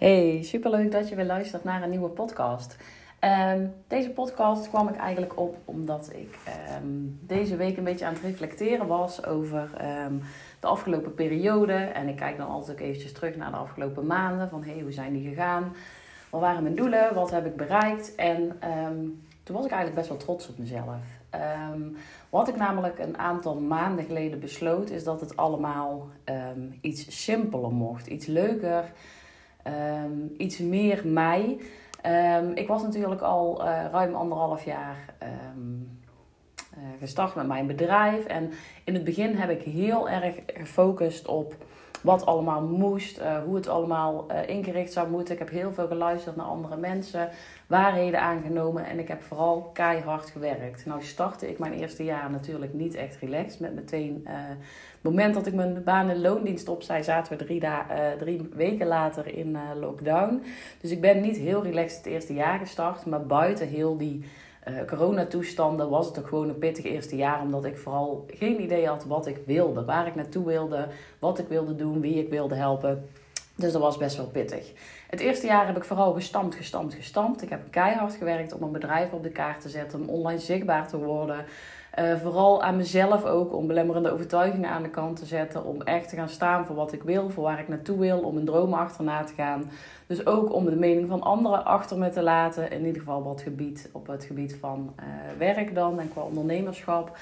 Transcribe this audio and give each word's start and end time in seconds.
Hey, 0.00 0.42
superleuk 0.42 0.92
dat 0.92 1.08
je 1.08 1.14
weer 1.14 1.24
luistert 1.24 1.64
naar 1.64 1.82
een 1.82 1.90
nieuwe 1.90 2.08
podcast. 2.08 2.76
Ehm, 3.18 3.66
deze 3.86 4.10
podcast 4.10 4.68
kwam 4.68 4.88
ik 4.88 4.96
eigenlijk 4.96 5.38
op 5.38 5.56
omdat 5.64 6.10
ik 6.14 6.38
ehm, 6.44 6.84
deze 7.20 7.56
week 7.56 7.76
een 7.76 7.84
beetje 7.84 8.04
aan 8.04 8.12
het 8.12 8.22
reflecteren 8.22 8.86
was 8.86 9.24
over 9.24 9.70
ehm, 9.76 10.14
de 10.60 10.66
afgelopen 10.66 11.14
periode. 11.14 11.72
En 11.72 12.08
ik 12.08 12.16
kijk 12.16 12.36
dan 12.36 12.48
altijd 12.48 12.76
ook 12.76 12.84
eventjes 12.84 13.12
terug 13.12 13.36
naar 13.36 13.50
de 13.50 13.56
afgelopen 13.56 14.06
maanden. 14.06 14.48
Van 14.48 14.64
hey, 14.64 14.80
hoe 14.80 14.92
zijn 14.92 15.12
die 15.12 15.28
gegaan? 15.28 15.72
Wat 16.30 16.40
waren 16.40 16.62
mijn 16.62 16.76
doelen? 16.76 17.14
Wat 17.14 17.30
heb 17.30 17.46
ik 17.46 17.56
bereikt? 17.56 18.14
En 18.14 18.58
toen 19.42 19.56
was 19.56 19.64
ik 19.64 19.70
eigenlijk 19.70 19.94
best 19.94 20.08
wel 20.08 20.18
trots 20.18 20.48
op 20.48 20.58
mezelf. 20.58 20.96
wat 22.30 22.48
ik 22.48 22.56
namelijk 22.56 22.98
een 22.98 23.18
aantal 23.18 23.60
maanden 23.60 24.04
geleden 24.04 24.40
besloot, 24.40 24.90
is 24.90 25.04
dat 25.04 25.20
het 25.20 25.36
allemaal 25.36 26.08
iets 26.80 27.22
simpeler 27.22 27.72
mocht. 27.72 28.06
Iets 28.06 28.26
leuker 28.26 28.92
Ehm, 29.62 30.26
iets 30.36 30.58
meer 30.58 31.02
mij. 31.04 31.60
Ehm, 32.02 32.50
ik 32.54 32.68
was 32.68 32.82
natuurlijk 32.82 33.20
al 33.20 33.64
uh, 33.64 33.84
ruim 33.92 34.14
anderhalf 34.14 34.64
jaar 34.64 35.14
um, 35.54 36.00
uh, 36.78 36.84
gestart 36.98 37.34
met 37.34 37.46
mijn 37.46 37.66
bedrijf. 37.66 38.24
En 38.24 38.50
in 38.84 38.94
het 38.94 39.04
begin 39.04 39.34
heb 39.34 39.50
ik 39.50 39.62
heel 39.62 40.08
erg 40.08 40.34
gefocust 40.46 41.26
op 41.26 41.54
wat 42.02 42.26
allemaal 42.26 42.62
moest, 42.62 43.18
uh, 43.18 43.42
hoe 43.44 43.54
het 43.54 43.68
allemaal 43.68 44.26
ingericht 44.46 44.92
zou 44.92 45.10
moeten. 45.10 45.34
Ik 45.34 45.40
heb 45.40 45.50
heel 45.50 45.72
veel 45.72 45.86
geluisterd 45.86 46.36
naar 46.36 46.46
andere 46.46 46.76
mensen, 46.76 47.28
waarheden 47.66 48.20
aangenomen 48.20 48.86
en 48.86 48.98
ik 48.98 49.08
heb 49.08 49.22
vooral 49.22 49.70
keihard 49.72 50.30
gewerkt. 50.30 50.86
Nou 50.86 51.02
startte 51.02 51.48
ik 51.50 51.58
mijn 51.58 51.72
eerste 51.72 52.04
jaar 52.04 52.30
natuurlijk 52.30 52.74
niet 52.74 52.94
echt 52.94 53.16
relaxed 53.16 53.60
met 53.60 53.74
meteen 53.74 54.26
het 55.02 55.10
moment 55.10 55.34
dat 55.34 55.46
ik 55.46 55.54
mijn 55.54 55.84
baan 55.84 56.10
in 56.10 56.20
loondienst 56.20 56.68
opzij, 56.68 57.02
zaten 57.02 57.38
we 57.38 57.44
drie, 57.44 57.62
uh, 57.62 57.78
drie 58.18 58.48
weken 58.54 58.86
later 58.86 59.34
in 59.34 59.48
uh, 59.48 59.60
lockdown. 59.80 60.42
Dus 60.80 60.90
ik 60.90 61.00
ben 61.00 61.20
niet 61.20 61.36
heel 61.36 61.62
relaxed 61.62 62.04
het 62.04 62.06
eerste 62.06 62.34
jaar 62.34 62.58
gestart. 62.58 63.06
Maar 63.06 63.26
buiten 63.26 63.68
heel 63.68 63.96
die 63.96 64.24
uh, 64.68 64.74
coronatoestanden 64.86 65.88
was 65.88 66.06
het 66.06 66.18
ook 66.18 66.26
gewoon 66.26 66.48
een 66.48 66.58
pittig 66.58 66.84
eerste 66.84 67.16
jaar. 67.16 67.40
Omdat 67.40 67.64
ik 67.64 67.78
vooral 67.78 68.26
geen 68.28 68.62
idee 68.62 68.86
had 68.86 69.04
wat 69.04 69.26
ik 69.26 69.38
wilde. 69.46 69.84
Waar 69.84 70.06
ik 70.06 70.14
naartoe 70.14 70.44
wilde, 70.44 70.88
wat 71.18 71.38
ik 71.38 71.48
wilde 71.48 71.76
doen, 71.76 72.00
wie 72.00 72.14
ik 72.14 72.30
wilde 72.30 72.54
helpen. 72.54 73.08
Dus 73.56 73.72
dat 73.72 73.82
was 73.82 73.96
best 73.96 74.16
wel 74.16 74.26
pittig. 74.26 74.72
Het 75.08 75.20
eerste 75.20 75.46
jaar 75.46 75.66
heb 75.66 75.76
ik 75.76 75.84
vooral 75.84 76.12
gestampt, 76.12 76.54
gestampt, 76.54 76.94
gestampt. 76.94 77.42
Ik 77.42 77.48
heb 77.48 77.60
keihard 77.70 78.14
gewerkt 78.14 78.52
om 78.52 78.62
een 78.62 78.72
bedrijf 78.72 79.12
op 79.12 79.22
de 79.22 79.30
kaart 79.30 79.60
te 79.60 79.68
zetten, 79.68 80.00
om 80.00 80.08
online 80.08 80.40
zichtbaar 80.40 80.88
te 80.88 80.98
worden. 80.98 81.44
Uh, 81.98 82.16
vooral 82.16 82.62
aan 82.62 82.76
mezelf 82.76 83.24
ook 83.24 83.54
om 83.54 83.66
belemmerende 83.66 84.10
overtuigingen 84.10 84.70
aan 84.70 84.82
de 84.82 84.90
kant 84.90 85.16
te 85.16 85.26
zetten. 85.26 85.64
Om 85.64 85.82
echt 85.82 86.08
te 86.08 86.16
gaan 86.16 86.28
staan 86.28 86.66
voor 86.66 86.76
wat 86.76 86.92
ik 86.92 87.02
wil, 87.02 87.30
voor 87.30 87.42
waar 87.42 87.60
ik 87.60 87.68
naartoe 87.68 87.98
wil, 87.98 88.18
om 88.18 88.34
mijn 88.34 88.46
dromen 88.46 88.78
achterna 88.78 89.24
te 89.24 89.34
gaan. 89.34 89.70
Dus 90.06 90.26
ook 90.26 90.52
om 90.52 90.64
de 90.64 90.76
mening 90.76 91.08
van 91.08 91.22
anderen 91.22 91.64
achter 91.64 91.98
me 91.98 92.10
te 92.10 92.22
laten. 92.22 92.70
In 92.70 92.84
ieder 92.84 93.00
geval 93.00 93.22
wat 93.22 93.42
gebied, 93.42 93.88
op 93.92 94.06
het 94.06 94.24
gebied 94.24 94.56
van 94.56 94.94
uh, 95.00 95.06
werk 95.38 95.74
dan 95.74 96.00
en 96.00 96.10
qua 96.12 96.22
ondernemerschap. 96.22 97.16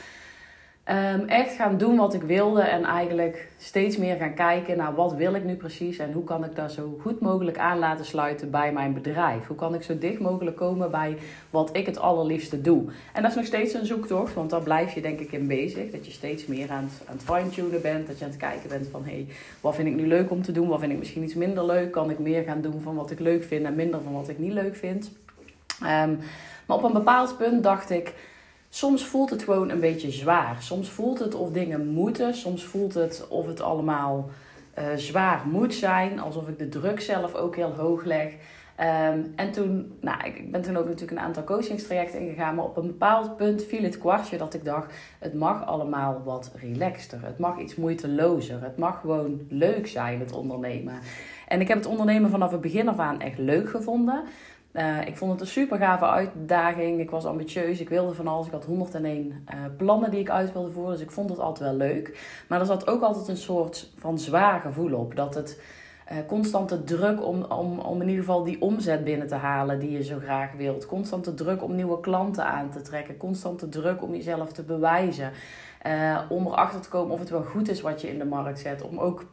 Um, 0.91 1.27
echt 1.27 1.55
gaan 1.55 1.78
doen 1.78 1.97
wat 1.97 2.14
ik 2.14 2.22
wilde 2.22 2.62
en 2.62 2.84
eigenlijk 2.84 3.48
steeds 3.58 3.97
meer 3.97 4.17
gaan 4.17 4.34
kijken 4.34 4.77
naar 4.77 4.94
wat 4.94 5.14
wil 5.14 5.34
ik 5.34 5.44
nu 5.44 5.55
precies 5.55 5.98
en 5.98 6.12
hoe 6.12 6.25
kan 6.25 6.44
ik 6.44 6.55
daar 6.55 6.70
zo 6.70 6.98
goed 7.00 7.20
mogelijk 7.20 7.58
aan 7.58 7.78
laten 7.78 8.05
sluiten 8.05 8.50
bij 8.50 8.72
mijn 8.72 8.94
bedrijf. 8.94 9.47
Hoe 9.47 9.56
kan 9.56 9.75
ik 9.75 9.83
zo 9.83 9.98
dicht 9.98 10.20
mogelijk 10.20 10.56
komen 10.56 10.91
bij 10.91 11.16
wat 11.50 11.77
ik 11.77 11.86
het 11.86 11.98
allerliefste 11.98 12.61
doe. 12.61 12.84
En 13.12 13.22
dat 13.22 13.31
is 13.31 13.36
nog 13.36 13.47
steeds 13.47 13.75
een 13.75 13.86
zoektocht, 13.86 14.34
want 14.34 14.50
daar 14.50 14.62
blijf 14.62 14.94
je 14.94 15.00
denk 15.00 15.20
ik 15.20 15.33
in 15.33 15.47
bezig. 15.47 15.91
Dat 15.91 16.06
je 16.06 16.12
steeds 16.12 16.47
meer 16.47 16.70
aan 16.70 16.84
het, 16.84 17.09
aan 17.09 17.16
het 17.16 17.25
fine-tunen 17.25 17.83
bent, 17.83 18.06
dat 18.06 18.19
je 18.19 18.25
aan 18.25 18.31
het 18.31 18.41
kijken 18.41 18.69
bent 18.69 18.86
van 18.89 19.05
hé, 19.05 19.11
hey, 19.11 19.27
wat 19.61 19.75
vind 19.75 19.89
ik 19.89 19.94
nu 19.94 20.06
leuk 20.06 20.31
om 20.31 20.42
te 20.42 20.53
doen, 20.53 20.69
wat 20.69 20.81
vind 20.81 20.92
ik 20.92 20.98
misschien 20.98 21.22
iets 21.22 21.34
minder 21.34 21.65
leuk. 21.66 21.91
Kan 21.91 22.10
ik 22.10 22.19
meer 22.19 22.43
gaan 22.43 22.60
doen 22.60 22.81
van 22.81 22.94
wat 22.94 23.10
ik 23.10 23.19
leuk 23.19 23.44
vind 23.44 23.66
en 23.66 23.75
minder 23.75 24.03
van 24.03 24.12
wat 24.12 24.28
ik 24.28 24.38
niet 24.38 24.53
leuk 24.53 24.77
vind. 24.77 25.10
Um, 25.82 26.19
maar 26.66 26.77
op 26.77 26.82
een 26.82 26.93
bepaald 26.93 27.37
punt 27.38 27.62
dacht 27.62 27.91
ik 27.91 28.15
soms 28.68 29.04
voelt 29.04 29.30
het 29.30 29.42
gewoon 29.42 29.70
een 29.70 29.80
beetje 29.80 30.10
zwaar. 30.10 30.56
Soms 30.60 30.88
voelt 30.88 31.18
het 31.18 31.34
of 31.34 31.50
dingen 31.50 31.86
moeten. 31.86 32.34
Soms 32.34 32.64
voelt 32.64 32.94
het 32.94 33.26
of 33.28 33.46
het 33.46 33.60
allemaal 33.60 34.30
uh, 34.78 34.84
zwaar 34.96 35.42
moet 35.46 35.74
zijn. 35.74 36.20
Alsof 36.20 36.48
ik 36.48 36.58
de 36.58 36.68
druk 36.68 37.00
zelf 37.00 37.34
ook 37.34 37.56
heel 37.56 37.74
hoog 37.74 38.04
leg. 38.04 38.32
Um, 38.80 39.32
en 39.36 39.52
toen, 39.52 39.92
nou, 40.00 40.24
ik 40.24 40.50
ben 40.50 40.62
toen 40.62 40.76
ook 40.76 40.84
natuurlijk 40.84 41.18
een 41.18 41.26
aantal 41.26 41.44
coachingstrajecten 41.44 42.20
ingegaan. 42.20 42.54
Maar 42.54 42.64
op 42.64 42.76
een 42.76 42.86
bepaald 42.86 43.36
punt 43.36 43.64
viel 43.64 43.82
het 43.82 43.98
kwartje 43.98 44.38
dat 44.38 44.54
ik 44.54 44.64
dacht: 44.64 44.94
het 45.18 45.34
mag 45.34 45.66
allemaal 45.66 46.22
wat 46.24 46.50
relaxter. 46.54 47.18
Het 47.22 47.38
mag 47.38 47.58
iets 47.58 47.74
moeitelozer. 47.74 48.62
Het 48.62 48.76
mag 48.76 49.00
gewoon 49.00 49.40
leuk 49.48 49.86
zijn, 49.86 50.20
het 50.20 50.32
ondernemen. 50.32 50.98
En 51.48 51.60
ik 51.60 51.68
heb 51.68 51.76
het 51.76 51.86
ondernemen 51.86 52.30
vanaf 52.30 52.50
het 52.50 52.60
begin 52.60 52.88
af 52.88 52.98
aan 52.98 53.20
echt 53.20 53.38
leuk 53.38 53.70
gevonden. 53.70 54.24
Uh, 54.78 55.06
ik 55.06 55.16
vond 55.16 55.31
het 55.31 55.41
een 55.41 55.47
super 55.47 55.78
gave 55.78 56.06
uitdaging. 56.06 57.00
Ik 57.00 57.11
was 57.11 57.25
ambitieus. 57.25 57.81
Ik 57.81 57.89
wilde 57.89 58.15
van 58.15 58.28
alles. 58.28 58.47
Ik 58.47 58.53
had 58.53 58.65
101 58.65 59.27
uh, 59.27 59.61
plannen 59.77 60.11
die 60.11 60.21
ik 60.21 60.31
uit 60.31 60.53
wilde 60.53 60.71
voeren. 60.71 60.93
Dus 60.93 61.03
ik 61.03 61.11
vond 61.11 61.31
het 61.31 61.39
altijd 61.39 61.71
wel 61.71 61.78
leuk. 61.78 62.19
Maar 62.49 62.61
er 62.61 62.66
zat 62.66 62.87
ook 62.89 63.03
altijd 63.03 63.28
een 63.28 63.37
soort 63.37 63.91
van 63.97 64.19
zwaar 64.19 64.61
gevoel 64.61 64.93
op. 64.93 65.16
Dat 65.16 65.34
het 65.34 65.61
uh, 66.12 66.16
constante 66.27 66.84
druk 66.84 67.25
om, 67.25 67.43
om, 67.43 67.78
om 67.78 68.00
in 68.00 68.09
ieder 68.09 68.25
geval 68.25 68.43
die 68.43 68.61
omzet 68.62 69.05
binnen 69.05 69.27
te 69.27 69.34
halen 69.34 69.81
die 69.81 69.91
je 69.91 70.05
zo 70.05 70.19
graag 70.19 70.53
wilt. 70.53 70.87
Constante 70.87 71.34
druk 71.34 71.62
om 71.62 71.75
nieuwe 71.75 72.00
klanten 72.00 72.45
aan 72.45 72.71
te 72.71 72.81
trekken. 72.81 73.16
Constante 73.16 73.69
druk 73.69 74.03
om 74.03 74.15
jezelf 74.15 74.53
te 74.53 74.62
bewijzen. 74.62 75.33
om 76.28 76.47
erachter 76.47 76.81
te 76.81 76.89
komen 76.89 77.12
of 77.12 77.19
het 77.19 77.31
wel 77.31 77.43
goed 77.43 77.69
is 77.69 77.81
wat 77.81 78.00
je 78.00 78.09
in 78.09 78.19
de 78.19 78.25
markt 78.25 78.59
zet. 78.59 78.83
Om 78.83 78.99
ook 78.99 79.25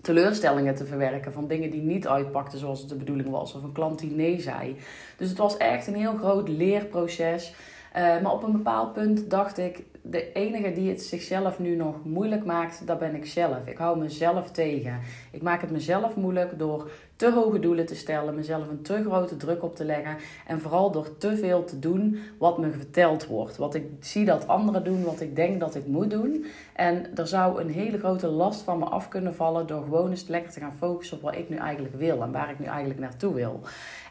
teleurstellingen 0.00 0.74
te 0.74 0.86
verwerken 0.86 1.32
van 1.32 1.46
dingen 1.46 1.70
die 1.70 1.82
niet 1.82 2.08
uitpakten 2.08 2.58
zoals 2.58 2.80
het 2.80 2.88
de 2.88 2.94
bedoeling 2.94 3.30
was 3.30 3.54
of 3.54 3.62
een 3.62 3.72
klant 3.72 3.98
die 3.98 4.10
nee 4.10 4.40
zei. 4.40 4.76
Dus 5.16 5.28
het 5.28 5.38
was 5.38 5.56
echt 5.56 5.86
een 5.86 5.94
heel 5.94 6.16
groot 6.16 6.48
leerproces. 6.48 7.54
Uh, 7.96 8.20
maar 8.20 8.32
op 8.32 8.42
een 8.42 8.52
bepaald 8.52 8.92
punt 8.92 9.30
dacht 9.30 9.58
ik, 9.58 9.82
de 10.02 10.32
enige 10.32 10.72
die 10.72 10.88
het 10.88 11.02
zichzelf 11.02 11.58
nu 11.58 11.76
nog 11.76 12.04
moeilijk 12.04 12.44
maakt, 12.44 12.86
dat 12.86 12.98
ben 12.98 13.14
ik 13.14 13.26
zelf. 13.26 13.66
Ik 13.66 13.78
hou 13.78 13.98
mezelf 13.98 14.50
tegen. 14.50 15.00
Ik 15.30 15.42
maak 15.42 15.60
het 15.60 15.70
mezelf 15.70 16.16
moeilijk 16.16 16.58
door 16.58 16.90
te 17.16 17.30
hoge 17.32 17.58
doelen 17.58 17.86
te 17.86 17.94
stellen, 17.94 18.34
mezelf 18.34 18.68
een 18.68 18.82
te 18.82 19.02
grote 19.02 19.36
druk 19.36 19.62
op 19.62 19.76
te 19.76 19.84
leggen 19.84 20.16
en 20.46 20.60
vooral 20.60 20.90
door 20.90 21.18
te 21.18 21.36
veel 21.36 21.64
te 21.64 21.78
doen 21.78 22.18
wat 22.38 22.58
me 22.58 22.70
verteld 22.70 23.26
wordt. 23.26 23.56
Wat 23.56 23.74
ik 23.74 23.84
zie 24.00 24.24
dat 24.24 24.48
anderen 24.48 24.84
doen, 24.84 25.04
wat 25.04 25.20
ik 25.20 25.36
denk 25.36 25.60
dat 25.60 25.74
ik 25.74 25.86
moet 25.86 26.10
doen. 26.10 26.44
En 26.74 27.16
er 27.16 27.26
zou 27.26 27.60
een 27.60 27.70
hele 27.70 27.98
grote 27.98 28.26
last 28.26 28.62
van 28.62 28.78
me 28.78 28.84
af 28.84 29.08
kunnen 29.08 29.34
vallen 29.34 29.66
door 29.66 29.82
gewoon 29.82 30.10
eens 30.10 30.26
lekker 30.26 30.52
te 30.52 30.60
gaan 30.60 30.76
focussen 30.78 31.16
op 31.16 31.22
wat 31.22 31.36
ik 31.36 31.48
nu 31.48 31.56
eigenlijk 31.56 31.94
wil 31.94 32.22
en 32.22 32.32
waar 32.32 32.50
ik 32.50 32.58
nu 32.58 32.66
eigenlijk 32.66 33.00
naartoe 33.00 33.34
wil. 33.34 33.60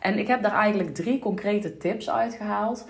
En 0.02 0.18
ik 0.18 0.28
heb 0.28 0.42
daar 0.42 0.56
eigenlijk 0.56 0.96
drie 0.96 1.20
concrete 1.20 1.78
tips 1.78 2.10
uitgehaald. 2.10 2.86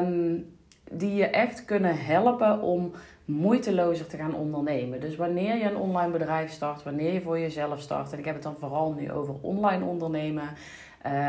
Um, 0.00 0.51
die 0.92 1.14
je 1.14 1.26
echt 1.26 1.64
kunnen 1.64 2.04
helpen 2.04 2.60
om 2.60 2.92
moeitelozer 3.24 4.06
te 4.06 4.16
gaan 4.16 4.34
ondernemen. 4.34 5.00
Dus 5.00 5.16
wanneer 5.16 5.56
je 5.56 5.64
een 5.64 5.76
online 5.76 6.12
bedrijf 6.12 6.50
start, 6.50 6.82
wanneer 6.82 7.12
je 7.12 7.20
voor 7.20 7.38
jezelf 7.38 7.80
start, 7.80 8.12
en 8.12 8.18
ik 8.18 8.24
heb 8.24 8.34
het 8.34 8.42
dan 8.42 8.56
vooral 8.58 8.92
nu 8.92 9.12
over 9.12 9.34
online 9.40 9.84
ondernemen. 9.84 10.48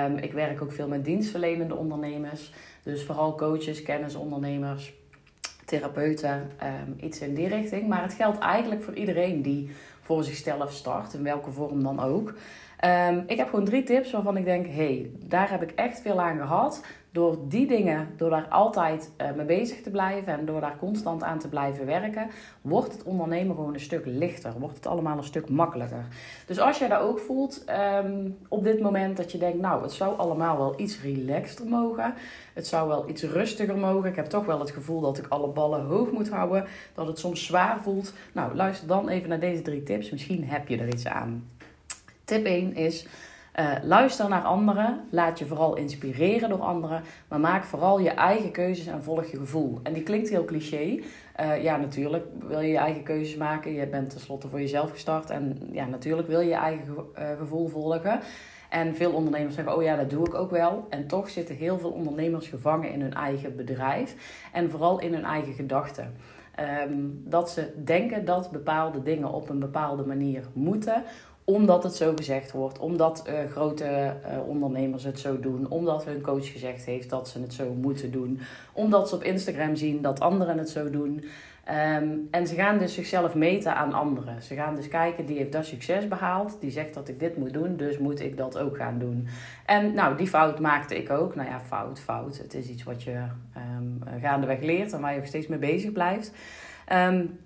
Um, 0.06 0.18
ik 0.18 0.34
werk 0.34 0.62
ook 0.62 0.72
veel 0.72 0.88
met 0.88 1.06
dienstverlenende 1.06 1.75
ondernemers, 1.75 2.53
dus 2.84 3.06
vooral 3.06 3.35
coaches, 3.35 3.81
kennisondernemers, 3.81 4.94
therapeuten, 5.66 6.52
um, 6.63 6.96
iets 7.00 7.22
in 7.22 7.34
die 7.34 7.47
richting. 7.47 7.88
Maar 7.88 8.02
het 8.02 8.13
geldt 8.13 8.40
eigenlijk 8.40 8.84
voor 8.84 8.94
iedereen 8.94 9.41
die 9.41 9.69
voor 10.02 10.23
zichzelf 10.23 10.72
start, 10.72 11.13
in 11.13 11.23
welke 11.23 11.52
vorm 11.52 11.84
dan 11.84 12.00
ook. 12.00 12.34
Um, 13.09 13.23
ik 13.28 13.38
heb 13.38 13.50
gewoon 13.50 13.66
drie 13.66 13.84
tips 13.84 14.12
waarvan 14.12 14.38
ik 14.38 14.46
denk: 14.46 14.66
hé, 14.66 14.73
hey, 14.73 15.12
daar 15.25 15.50
heb 15.50 15.62
ik 15.62 15.72
echt 15.72 16.02
veel 16.02 16.22
aan 16.22 16.38
gehad 16.38 16.85
door 17.13 17.38
die 17.47 17.68
dingen, 17.68 18.09
door 18.18 18.29
daar 18.29 18.47
altijd 18.50 19.12
uh, 19.22 19.31
mee 19.31 19.46
bezig 19.46 19.81
te 19.81 19.90
blijven 19.90 20.34
en 20.34 20.46
door 20.46 20.61
daar 20.61 20.78
constant 20.78 21.23
aan 21.23 21.40
te 21.40 21.47
blijven 21.47 21.85
werken, 21.85 22.29
wordt 22.61 22.91
het 22.93 23.03
ondernemen 23.03 23.55
gewoon 23.55 23.73
een 23.73 23.79
stuk 23.79 24.05
lichter. 24.05 24.53
Wordt 24.59 24.76
het 24.76 24.88
allemaal 24.88 25.17
een 25.17 25.23
stuk 25.23 25.49
makkelijker. 25.49 26.05
Dus 26.46 26.59
als 26.59 26.79
je 26.79 26.88
dat 26.88 26.99
ook 26.99 27.20
voelt 27.20 27.66
um, 28.03 28.38
op 28.47 28.64
dit 28.64 28.79
moment 28.79 29.17
dat 29.17 29.32
je 29.32 29.38
denkt, 29.38 29.59
nou, 29.59 29.82
het 29.82 29.91
zou 29.91 30.17
allemaal 30.17 30.58
wel 30.58 30.73
iets 30.79 31.02
relaxter 31.02 31.67
mogen. 31.67 32.14
Het 32.53 32.67
zou 32.67 32.88
wel 32.88 33.09
iets 33.09 33.23
rustiger 33.23 33.78
mogen. 33.78 34.09
Ik 34.09 34.16
heb 34.16 34.26
toch 34.26 34.46
wel 34.46 34.59
het 34.59 34.72
gevoel 34.72 35.02
dat 35.02 35.17
ik 35.17 35.28
alle 35.28 35.47
ballen 35.47 35.85
hoog 35.85 36.11
moet 36.11 36.29
houden. 36.29 36.66
Dat 36.93 37.08
het 37.08 37.20
soms 37.20 37.46
zwaar 37.46 37.82
voelt. 37.82 38.14
Nou, 38.32 38.55
luister 38.55 38.88
dan 38.88 39.09
even 39.09 39.29
naar 39.29 39.40
deze 39.40 39.61
drie 39.61 39.84
tips. 39.84 40.09
Misschien 40.09 40.43
heb 40.43 40.67
je 40.67 40.78
er 40.78 40.88
iets 40.88 41.08
aan. 41.08 41.47
Tip 42.26 42.46
1 42.46 42.76
is 42.76 43.08
uh, 43.59 43.72
luister 43.84 44.29
naar 44.29 44.44
anderen. 44.44 45.00
Laat 45.09 45.40
je 45.40 45.46
vooral 45.46 45.76
inspireren 45.76 46.50
door 46.50 46.61
anderen. 46.61 47.02
Maar 47.28 47.40
maak 47.40 47.64
vooral 47.64 48.00
je 48.00 48.09
eigen 48.09 48.52
keuzes 48.52 48.88
en 48.88 49.03
volg 49.03 49.26
je 49.26 49.38
gevoel. 49.38 49.79
En 49.84 49.94
die 49.94 50.03
klinkt 50.03 50.29
heel 50.29 50.46
cliché. 50.46 51.00
Uh, 51.40 51.64
ja, 51.64 51.78
natuurlijk 51.78 52.26
wil 52.47 52.59
je 52.59 52.72
je 52.72 52.78
eigen 52.78 53.03
keuzes 53.03 53.35
maken. 53.35 53.73
Je 53.73 53.88
bent 53.88 54.09
tenslotte 54.09 54.47
voor 54.47 54.59
jezelf 54.59 54.91
gestart. 54.91 55.29
En 55.29 55.70
ja, 55.72 55.85
natuurlijk 55.85 56.28
wil 56.28 56.40
je 56.40 56.50
je 56.50 56.55
eigen 56.55 56.85
uh, 56.96 57.26
gevoel 57.38 57.67
volgen. 57.67 58.20
En 58.70 58.96
veel 58.96 59.11
ondernemers 59.11 59.55
zeggen, 59.55 59.76
oh 59.76 59.84
ja, 59.84 59.96
dat 59.96 60.09
doe 60.09 60.28
ik 60.28 60.34
ook 60.34 60.52
wel. 60.52 60.85
En 60.90 61.08
toch 61.08 61.29
zitten 61.29 61.55
heel 61.55 61.79
veel 61.79 61.91
ondernemers 61.91 62.47
gevangen 62.47 62.91
in 62.91 63.02
hun 63.02 63.14
eigen 63.14 63.55
bedrijf. 63.55 64.16
En 64.53 64.70
vooral 64.70 65.00
in 65.00 65.14
hun 65.14 65.26
eigen 65.26 65.53
gedachten. 65.53 66.14
Um, 66.88 67.22
dat 67.26 67.50
ze 67.50 67.73
denken 67.84 68.26
dat 68.26 68.52
bepaalde 68.52 69.02
dingen 69.02 69.34
op 69.34 69.50
een 69.50 69.59
bepaalde 69.59 70.05
manier 70.05 70.44
moeten 70.53 71.03
Omdat 71.45 71.84
het 71.84 71.95
zo 71.95 72.13
gezegd 72.16 72.51
wordt, 72.51 72.79
omdat 72.79 73.23
uh, 73.28 73.51
grote 73.51 73.85
uh, 73.85 74.47
ondernemers 74.47 75.03
het 75.03 75.19
zo 75.19 75.40
doen, 75.40 75.69
omdat 75.69 76.05
hun 76.05 76.22
coach 76.22 76.51
gezegd 76.51 76.85
heeft 76.85 77.09
dat 77.09 77.29
ze 77.29 77.41
het 77.41 77.53
zo 77.53 77.73
moeten 77.73 78.11
doen, 78.11 78.40
omdat 78.73 79.09
ze 79.09 79.16
op 79.16 79.23
Instagram 79.23 79.75
zien 79.75 80.01
dat 80.01 80.19
anderen 80.19 80.57
het 80.57 80.69
zo 80.69 80.90
doen. 80.90 81.23
Um, 81.69 82.28
en 82.31 82.47
ze 82.47 82.55
gaan 82.55 82.78
dus 82.78 82.93
zichzelf 82.93 83.35
meten 83.35 83.75
aan 83.75 83.93
anderen. 83.93 84.41
Ze 84.41 84.55
gaan 84.55 84.75
dus 84.75 84.87
kijken, 84.87 85.25
die 85.25 85.37
heeft 85.37 85.51
dat 85.51 85.66
succes 85.66 86.07
behaald. 86.07 86.57
Die 86.59 86.72
zegt 86.72 86.93
dat 86.93 87.07
ik 87.07 87.19
dit 87.19 87.37
moet 87.37 87.53
doen, 87.53 87.75
dus 87.75 87.97
moet 87.97 88.19
ik 88.19 88.37
dat 88.37 88.57
ook 88.57 88.78
gaan 88.78 88.99
doen. 88.99 89.28
En 89.66 89.93
nou, 89.93 90.17
die 90.17 90.28
fout 90.28 90.59
maakte 90.59 90.97
ik 90.97 91.09
ook. 91.09 91.35
Nou 91.35 91.49
ja, 91.49 91.59
fout, 91.59 91.99
fout. 91.99 92.37
Het 92.37 92.53
is 92.53 92.69
iets 92.69 92.84
wat 92.84 93.03
je 93.03 93.23
um, 93.78 93.99
gaandeweg 94.22 94.61
leert 94.61 94.93
en 94.93 95.01
waar 95.01 95.13
je 95.13 95.19
ook 95.19 95.25
steeds 95.25 95.47
mee 95.47 95.59
bezig 95.59 95.91
blijft. 95.91 96.31
Um, 96.93 97.40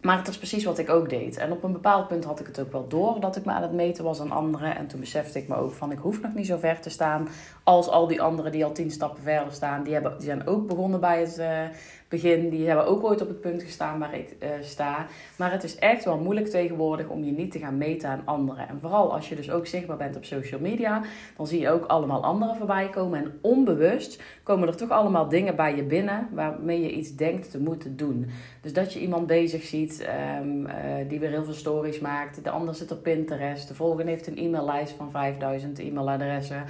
maar 0.00 0.18
het 0.18 0.28
is 0.28 0.38
precies 0.38 0.64
wat 0.64 0.78
ik 0.78 0.90
ook 0.90 1.08
deed. 1.08 1.36
En 1.36 1.52
op 1.52 1.62
een 1.62 1.72
bepaald 1.72 2.08
punt 2.08 2.24
had 2.24 2.40
ik 2.40 2.46
het 2.46 2.60
ook 2.60 2.72
wel 2.72 2.88
door 2.88 3.20
dat 3.20 3.36
ik 3.36 3.44
me 3.44 3.52
aan 3.52 3.62
het 3.62 3.72
meten 3.72 4.04
was 4.04 4.20
aan 4.20 4.30
anderen. 4.30 4.76
En 4.76 4.86
toen 4.86 5.00
besefte 5.00 5.38
ik 5.38 5.48
me 5.48 5.56
ook 5.56 5.72
van 5.72 5.92
ik 5.92 5.98
hoef 5.98 6.20
nog 6.20 6.34
niet 6.34 6.46
zo 6.46 6.56
ver 6.56 6.80
te 6.80 6.90
staan 6.90 7.28
als 7.64 7.88
al 7.88 8.06
die 8.06 8.22
anderen 8.22 8.52
die 8.52 8.64
al 8.64 8.72
tien 8.72 8.90
stappen 8.90 9.22
verder 9.22 9.52
staan. 9.52 9.82
Die, 9.82 9.92
hebben, 9.92 10.14
die 10.18 10.26
zijn 10.26 10.46
ook 10.46 10.66
begonnen 10.66 11.00
bij 11.00 11.20
het 11.20 11.38
uh, 11.38 11.62
begin. 12.10 12.48
Die 12.48 12.66
hebben 12.66 12.86
ook 12.86 13.04
ooit 13.04 13.20
op 13.20 13.28
het 13.28 13.40
punt 13.40 13.62
gestaan 13.62 13.98
waar 13.98 14.14
ik 14.14 14.36
uh, 14.42 14.48
sta. 14.60 15.06
Maar 15.36 15.52
het 15.52 15.64
is 15.64 15.76
echt 15.76 16.04
wel 16.04 16.18
moeilijk 16.18 16.46
tegenwoordig 16.46 17.08
om 17.08 17.24
je 17.24 17.32
niet 17.32 17.52
te 17.52 17.58
gaan 17.58 17.78
meten 17.78 18.08
aan 18.08 18.22
anderen. 18.24 18.68
En 18.68 18.80
vooral 18.80 19.14
als 19.14 19.28
je 19.28 19.36
dus 19.36 19.50
ook 19.50 19.66
zichtbaar 19.66 19.96
bent 19.96 20.16
op 20.16 20.24
social 20.24 20.60
media, 20.60 21.02
dan 21.36 21.46
zie 21.46 21.60
je 21.60 21.70
ook 21.70 21.84
allemaal 21.84 22.22
anderen 22.22 22.56
voorbij 22.56 22.88
komen. 22.88 23.24
En 23.24 23.38
onbewust 23.40 24.22
komen 24.42 24.68
er 24.68 24.76
toch 24.76 24.90
allemaal 24.90 25.28
dingen 25.28 25.56
bij 25.56 25.76
je 25.76 25.82
binnen 25.82 26.28
waarmee 26.32 26.82
je 26.82 26.92
iets 26.92 27.16
denkt 27.16 27.50
te 27.50 27.60
moeten 27.60 27.96
doen. 27.96 28.26
Dus 28.60 28.72
dat 28.72 28.92
je 28.92 29.00
iemand 29.00 29.26
bezig 29.26 29.62
ziet 29.62 30.08
um, 30.40 30.66
uh, 30.66 30.72
die 31.08 31.20
weer 31.20 31.30
heel 31.30 31.44
veel 31.44 31.52
stories 31.52 32.00
maakt. 32.00 32.44
De 32.44 32.50
ander 32.50 32.74
zit 32.74 32.92
op 32.92 33.02
Pinterest. 33.02 33.68
De 33.68 33.74
volgende 33.74 34.10
heeft 34.10 34.26
een 34.26 34.38
e-maillijst 34.38 34.92
van 34.92 35.10
5000 35.10 35.78
e-mailadressen. 35.78 36.64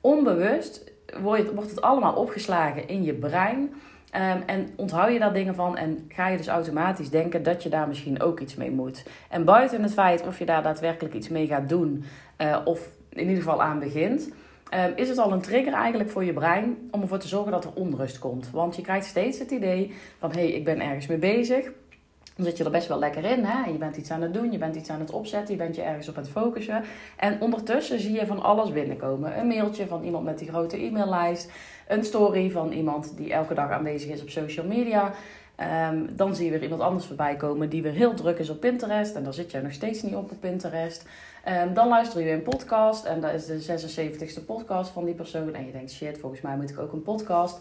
Onbewust 0.00 0.92
wordt 1.22 1.70
het 1.70 1.80
allemaal 1.80 2.14
opgeslagen 2.14 2.88
in 2.88 3.02
je 3.02 3.14
brein. 3.14 3.70
Um, 4.14 4.42
en 4.46 4.68
onthoud 4.76 5.12
je 5.12 5.18
daar 5.18 5.32
dingen 5.32 5.54
van 5.54 5.76
en 5.76 6.04
ga 6.08 6.28
je 6.28 6.36
dus 6.36 6.46
automatisch 6.46 7.10
denken 7.10 7.42
dat 7.42 7.62
je 7.62 7.68
daar 7.68 7.88
misschien 7.88 8.22
ook 8.22 8.40
iets 8.40 8.54
mee 8.54 8.70
moet. 8.70 9.04
En 9.30 9.44
buiten 9.44 9.82
het 9.82 9.92
feit 9.92 10.26
of 10.26 10.38
je 10.38 10.44
daar 10.44 10.62
daadwerkelijk 10.62 11.14
iets 11.14 11.28
mee 11.28 11.46
gaat 11.46 11.68
doen 11.68 12.04
uh, 12.38 12.58
of 12.64 12.88
in 13.08 13.20
ieder 13.20 13.36
geval 13.36 13.62
aan 13.62 13.78
begint, 13.78 14.30
um, 14.74 14.92
is 14.96 15.08
het 15.08 15.18
al 15.18 15.32
een 15.32 15.40
trigger 15.40 15.72
eigenlijk 15.72 16.10
voor 16.10 16.24
je 16.24 16.32
brein 16.32 16.88
om 16.90 17.00
ervoor 17.00 17.18
te 17.18 17.28
zorgen 17.28 17.52
dat 17.52 17.64
er 17.64 17.72
onrust 17.74 18.18
komt. 18.18 18.50
Want 18.50 18.76
je 18.76 18.82
krijgt 18.82 19.06
steeds 19.06 19.38
het 19.38 19.50
idee 19.50 19.94
van 20.18 20.30
hé, 20.30 20.40
hey, 20.40 20.50
ik 20.50 20.64
ben 20.64 20.80
ergens 20.80 21.06
mee 21.06 21.18
bezig. 21.18 21.70
Dan 22.38 22.46
zit 22.46 22.56
je 22.56 22.64
er 22.64 22.70
best 22.70 22.88
wel 22.88 22.98
lekker 22.98 23.24
in. 23.24 23.44
Hè? 23.44 23.70
Je 23.70 23.78
bent 23.78 23.96
iets 23.96 24.10
aan 24.10 24.22
het 24.22 24.34
doen, 24.34 24.52
je 24.52 24.58
bent 24.58 24.76
iets 24.76 24.90
aan 24.90 25.00
het 25.00 25.10
opzetten, 25.10 25.54
je 25.54 25.60
bent 25.60 25.76
je 25.76 25.82
ergens 25.82 26.08
op 26.08 26.16
aan 26.16 26.22
het 26.22 26.32
focussen. 26.32 26.84
En 27.16 27.40
ondertussen 27.40 28.00
zie 28.00 28.12
je 28.12 28.26
van 28.26 28.42
alles 28.42 28.72
binnenkomen. 28.72 29.38
Een 29.38 29.46
mailtje 29.46 29.86
van 29.86 30.04
iemand 30.04 30.24
met 30.24 30.38
die 30.38 30.48
grote 30.48 30.76
e-maillijst. 30.84 31.50
Een 31.88 32.04
story 32.04 32.50
van 32.50 32.72
iemand 32.72 33.16
die 33.16 33.32
elke 33.32 33.54
dag 33.54 33.70
aanwezig 33.70 34.10
is 34.10 34.22
op 34.22 34.28
social 34.28 34.66
media. 34.66 35.12
Um, 35.90 36.16
dan 36.16 36.34
zie 36.34 36.44
je 36.44 36.50
weer 36.50 36.62
iemand 36.62 36.80
anders 36.80 37.06
voorbij 37.06 37.36
komen 37.36 37.68
die 37.68 37.82
weer 37.82 37.92
heel 37.92 38.14
druk 38.14 38.38
is 38.38 38.50
op 38.50 38.60
Pinterest. 38.60 39.14
En 39.14 39.24
daar 39.24 39.34
zit 39.34 39.50
jij 39.50 39.60
nog 39.60 39.72
steeds 39.72 40.02
niet 40.02 40.14
op 40.14 40.30
op 40.30 40.40
Pinterest. 40.40 41.06
Um, 41.46 41.74
dan 41.74 41.88
luister 41.88 42.20
je 42.22 42.32
een 42.32 42.42
podcast 42.42 43.04
en 43.04 43.20
dat 43.20 43.32
is 43.32 43.46
de 43.46 43.88
76ste 43.88 44.44
podcast 44.46 44.90
van 44.90 45.04
die 45.04 45.14
persoon. 45.14 45.54
En 45.54 45.66
je 45.66 45.72
denkt, 45.72 45.90
shit, 45.90 46.18
volgens 46.18 46.40
mij 46.40 46.56
moet 46.56 46.70
ik 46.70 46.78
ook 46.78 46.92
een 46.92 47.02
podcast. 47.02 47.60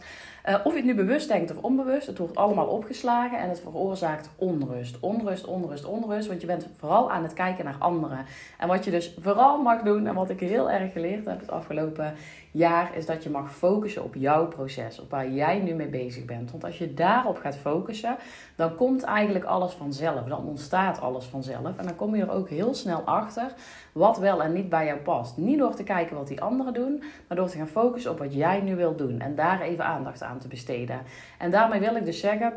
Uh, 0.49 0.55
of 0.63 0.71
je 0.71 0.77
het 0.77 0.85
nu 0.85 0.95
bewust 0.95 1.27
denkt 1.27 1.51
of 1.51 1.63
onbewust, 1.63 2.07
het 2.07 2.17
wordt 2.17 2.35
allemaal 2.35 2.65
opgeslagen 2.65 3.39
en 3.39 3.49
het 3.49 3.59
veroorzaakt 3.59 4.29
onrust. 4.35 4.99
Onrust, 4.99 5.45
onrust, 5.45 5.85
onrust. 5.85 6.27
Want 6.27 6.41
je 6.41 6.47
bent 6.47 6.67
vooral 6.77 7.11
aan 7.11 7.23
het 7.23 7.33
kijken 7.33 7.65
naar 7.65 7.75
anderen. 7.79 8.25
En 8.57 8.67
wat 8.67 8.85
je 8.85 8.91
dus 8.91 9.15
vooral 9.19 9.61
mag 9.61 9.81
doen, 9.81 10.07
en 10.07 10.13
wat 10.13 10.29
ik 10.29 10.39
heel 10.39 10.71
erg 10.71 10.91
geleerd 10.91 11.25
heb 11.25 11.39
het 11.39 11.51
afgelopen 11.51 12.13
jaar, 12.51 12.95
is 12.95 13.05
dat 13.05 13.23
je 13.23 13.29
mag 13.29 13.55
focussen 13.55 14.03
op 14.03 14.15
jouw 14.15 14.47
proces. 14.47 14.99
Op 14.99 15.09
waar 15.09 15.29
jij 15.29 15.59
nu 15.59 15.73
mee 15.73 15.87
bezig 15.87 16.25
bent. 16.25 16.51
Want 16.51 16.63
als 16.63 16.77
je 16.77 16.93
daarop 16.93 17.37
gaat 17.37 17.57
focussen, 17.57 18.17
dan 18.55 18.75
komt 18.75 19.03
eigenlijk 19.03 19.45
alles 19.45 19.73
vanzelf. 19.73 20.25
Dan 20.27 20.45
ontstaat 20.45 21.01
alles 21.01 21.25
vanzelf. 21.25 21.77
En 21.77 21.85
dan 21.85 21.95
kom 21.95 22.15
je 22.15 22.21
er 22.21 22.31
ook 22.31 22.49
heel 22.49 22.73
snel 22.73 23.01
achter 23.01 23.53
wat 23.91 24.17
wel 24.17 24.43
en 24.43 24.53
niet 24.53 24.69
bij 24.69 24.85
jou 24.85 24.99
past. 24.99 25.37
Niet 25.37 25.59
door 25.59 25.75
te 25.75 25.83
kijken 25.83 26.15
wat 26.15 26.27
die 26.27 26.41
anderen 26.41 26.73
doen, 26.73 27.03
maar 27.27 27.37
door 27.37 27.49
te 27.49 27.57
gaan 27.57 27.67
focussen 27.67 28.11
op 28.11 28.19
wat 28.19 28.33
jij 28.33 28.61
nu 28.61 28.75
wilt 28.75 28.97
doen. 28.97 29.19
En 29.19 29.35
daar 29.35 29.61
even 29.61 29.85
aandacht 29.85 30.23
aan 30.23 30.39
te 30.39 30.47
besteden. 30.47 31.01
En 31.37 31.51
daarmee 31.51 31.79
wil 31.79 31.95
ik 31.95 32.05
dus 32.05 32.19
zeggen. 32.19 32.53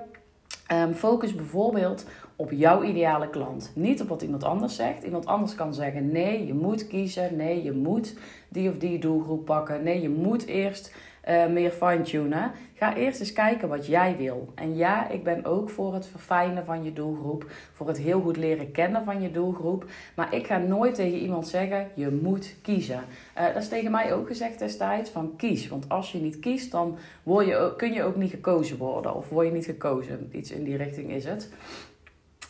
Um, 0.73 0.95
focus 0.95 1.35
bijvoorbeeld 1.35 2.07
op 2.37 2.51
jouw 2.51 2.83
ideale 2.83 3.31
klant. 3.31 3.73
Niet 3.75 4.01
op 4.03 4.09
wat 4.09 4.23
iemand 4.23 4.45
anders 4.45 4.77
zegt. 4.77 5.03
Iemand 5.03 5.27
anders 5.27 5.55
kan 5.55 5.75
zeggen: 5.75 6.13
nee, 6.13 6.47
je 6.47 6.55
moet 6.55 6.87
kiezen. 6.87 7.37
Nee, 7.37 7.63
je 7.63 7.73
moet 7.73 8.17
die 8.49 8.69
of 8.69 8.77
die 8.77 8.99
doelgroep 8.99 9.45
pakken. 9.45 9.83
Nee, 9.83 10.01
je 10.01 10.09
moet 10.09 10.47
eerst 10.47 10.95
uh, 11.29 11.47
meer 11.47 11.71
fine-tunen. 11.71 12.51
Ga 12.75 12.97
eerst 12.97 13.21
eens 13.21 13.33
kijken 13.33 13.69
wat 13.69 13.87
jij 13.87 14.17
wil. 14.17 14.53
En 14.55 14.77
ja, 14.77 15.09
ik 15.09 15.25
ben 15.25 15.45
ook 15.45 15.71
voor 15.71 15.95
het 15.95 16.07
verfijnen 16.07 16.65
van 16.65 16.85
je 16.85 16.93
doelgroep. 16.93 17.47
Voor 17.73 17.89
het 17.89 17.99
heel 17.99 18.21
goed 18.21 18.37
leren 18.37 18.71
kennen 18.71 19.05
van 19.05 19.23
je 19.23 19.31
doelgroep. 19.31 19.85
Maar 20.15 20.35
ik 20.35 20.47
ga 20.47 20.59
nooit 20.59 20.95
tegen 20.95 21.19
iemand 21.19 21.49
zeggen: 21.49 21.89
je 21.95 22.19
moet 22.23 22.55
kiezen. 22.63 23.01
Uh, 23.39 23.45
dat 23.47 23.63
is 23.63 23.69
tegen 23.69 23.91
mij 23.91 24.15
ook 24.15 24.27
gezegd 24.27 24.59
destijds: 24.59 25.11
van 25.11 25.37
kies. 25.37 25.69
Want 25.69 25.89
als 25.89 26.13
je 26.13 26.19
niet 26.19 26.39
kiest, 26.39 26.71
dan 26.71 26.97
word 27.23 27.47
je, 27.47 27.75
kun 27.77 27.93
je 27.93 28.03
ook 28.03 28.17
niet 28.17 28.31
gekozen 28.31 28.77
worden. 28.77 29.15
Of 29.15 29.29
word 29.29 29.47
je 29.47 29.53
niet 29.53 29.65
gekozen. 29.65 30.29
Iets 30.33 30.51
in 30.51 30.65
die 30.65 30.77
richting 30.77 31.11
is 31.11 31.25
het. 31.25 31.49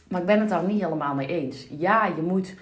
Maar 0.08 0.20
ik 0.20 0.26
ben 0.26 0.40
het 0.40 0.48
daar 0.48 0.64
niet 0.64 0.82
helemaal 0.82 1.14
mee 1.14 1.26
eens. 1.26 1.66
Ja, 1.78 2.06
je 2.16 2.22
moet 2.22 2.54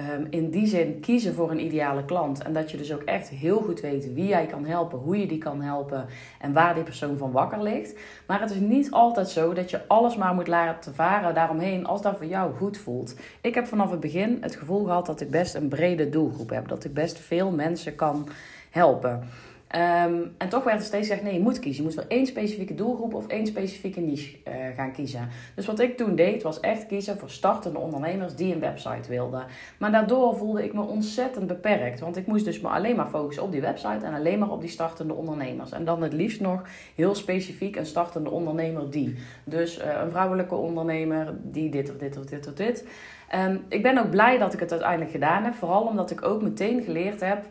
um, 0.00 0.26
in 0.30 0.50
die 0.50 0.66
zin 0.66 1.00
kiezen 1.00 1.34
voor 1.34 1.50
een 1.50 1.64
ideale 1.64 2.04
klant. 2.04 2.42
En 2.42 2.52
dat 2.52 2.70
je 2.70 2.76
dus 2.76 2.92
ook 2.92 3.02
echt 3.02 3.28
heel 3.28 3.60
goed 3.60 3.80
weet 3.80 4.14
wie 4.14 4.26
jij 4.26 4.46
kan 4.46 4.64
helpen, 4.64 4.98
hoe 4.98 5.18
je 5.18 5.26
die 5.26 5.38
kan 5.38 5.60
helpen 5.60 6.06
en 6.40 6.52
waar 6.52 6.74
die 6.74 6.82
persoon 6.82 7.16
van 7.16 7.32
wakker 7.32 7.62
ligt. 7.62 7.98
Maar 8.26 8.40
het 8.40 8.50
is 8.50 8.60
niet 8.60 8.90
altijd 8.90 9.28
zo 9.28 9.52
dat 9.52 9.70
je 9.70 9.86
alles 9.86 10.16
maar 10.16 10.34
moet 10.34 10.48
laten 10.48 10.94
varen 10.94 11.34
daaromheen 11.34 11.86
als 11.86 12.02
dat 12.02 12.16
voor 12.16 12.26
jou 12.26 12.54
goed 12.54 12.78
voelt. 12.78 13.16
Ik 13.40 13.54
heb 13.54 13.66
vanaf 13.66 13.90
het 13.90 14.00
begin 14.00 14.38
het 14.40 14.56
gevoel 14.56 14.84
gehad 14.84 15.06
dat 15.06 15.20
ik 15.20 15.30
best 15.30 15.54
een 15.54 15.68
brede 15.68 16.08
doelgroep 16.08 16.50
heb. 16.50 16.68
Dat 16.68 16.84
ik 16.84 16.94
best 16.94 17.18
veel 17.18 17.50
mensen 17.50 17.94
kan 17.94 18.28
helpen. 18.70 19.28
Um, 19.76 20.34
en 20.38 20.48
toch 20.48 20.64
werd 20.64 20.78
er 20.78 20.84
steeds 20.84 21.08
gezegd: 21.08 21.22
nee, 21.22 21.34
je 21.34 21.40
moet 21.40 21.58
kiezen. 21.58 21.82
Je 21.82 21.88
moet 21.88 21.98
voor 21.98 22.08
één 22.08 22.26
specifieke 22.26 22.74
doelgroep 22.74 23.14
of 23.14 23.26
één 23.26 23.46
specifieke 23.46 24.00
niche 24.00 24.36
uh, 24.48 24.54
gaan 24.76 24.92
kiezen. 24.92 25.28
Dus 25.54 25.66
wat 25.66 25.80
ik 25.80 25.96
toen 25.96 26.14
deed, 26.14 26.42
was 26.42 26.60
echt 26.60 26.86
kiezen 26.86 27.18
voor 27.18 27.30
startende 27.30 27.78
ondernemers 27.78 28.34
die 28.34 28.54
een 28.54 28.60
website 28.60 29.08
wilden. 29.08 29.46
Maar 29.78 29.92
daardoor 29.92 30.36
voelde 30.36 30.64
ik 30.64 30.72
me 30.72 30.82
ontzettend 30.82 31.46
beperkt. 31.46 32.00
Want 32.00 32.16
ik 32.16 32.26
moest 32.26 32.44
dus 32.44 32.60
me 32.60 32.68
alleen 32.68 32.96
maar 32.96 33.08
focussen 33.08 33.42
op 33.44 33.52
die 33.52 33.60
website 33.60 34.04
en 34.04 34.14
alleen 34.14 34.38
maar 34.38 34.50
op 34.50 34.60
die 34.60 34.70
startende 34.70 35.14
ondernemers. 35.14 35.72
En 35.72 35.84
dan 35.84 36.02
het 36.02 36.12
liefst 36.12 36.40
nog 36.40 36.62
heel 36.94 37.14
specifiek 37.14 37.76
een 37.76 37.86
startende 37.86 38.30
ondernemer 38.30 38.90
die. 38.90 39.14
Dus 39.44 39.78
uh, 39.78 39.84
een 40.02 40.10
vrouwelijke 40.10 40.54
ondernemer 40.54 41.34
die 41.42 41.70
dit 41.70 41.90
of 41.90 41.96
dit 41.96 42.18
of 42.18 42.24
dit 42.24 42.46
of 42.48 42.54
dit. 42.54 42.88
Um, 43.34 43.64
ik 43.68 43.82
ben 43.82 43.98
ook 43.98 44.10
blij 44.10 44.38
dat 44.38 44.52
ik 44.52 44.60
het 44.60 44.70
uiteindelijk 44.70 45.10
gedaan 45.10 45.44
heb. 45.44 45.54
Vooral 45.54 45.82
omdat 45.82 46.10
ik 46.10 46.24
ook 46.24 46.42
meteen 46.42 46.82
geleerd 46.82 47.20
heb 47.20 47.44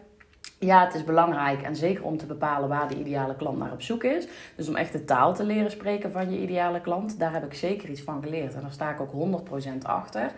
ja, 0.60 0.86
het 0.86 0.94
is 0.94 1.04
belangrijk 1.04 1.62
en 1.62 1.76
zeker 1.76 2.04
om 2.04 2.18
te 2.18 2.26
bepalen 2.26 2.70
waar 2.70 2.88
de 2.88 3.00
ideale 3.00 3.36
klant 3.36 3.58
naar 3.58 3.72
op 3.72 3.82
zoek 3.82 4.04
is. 4.04 4.28
Dus 4.56 4.68
om 4.68 4.76
echt 4.76 4.92
de 4.92 5.06
taal 5.06 5.34
te 5.34 5.44
leren 5.44 5.72
spreken 5.72 6.12
van 6.12 6.32
je 6.32 6.40
ideale 6.40 6.82
klant, 6.82 7.20
daar 7.20 7.34
heb 7.34 7.46
ik 7.46 7.54
zeker 7.54 7.90
iets 7.90 8.02
van 8.02 8.24
geleerd. 8.24 8.54
En 8.54 8.62
daar 8.62 8.72
sta 8.72 8.90
ik 8.90 9.02
ook 9.02 9.42
100% 9.72 9.78
achter. 9.84 10.32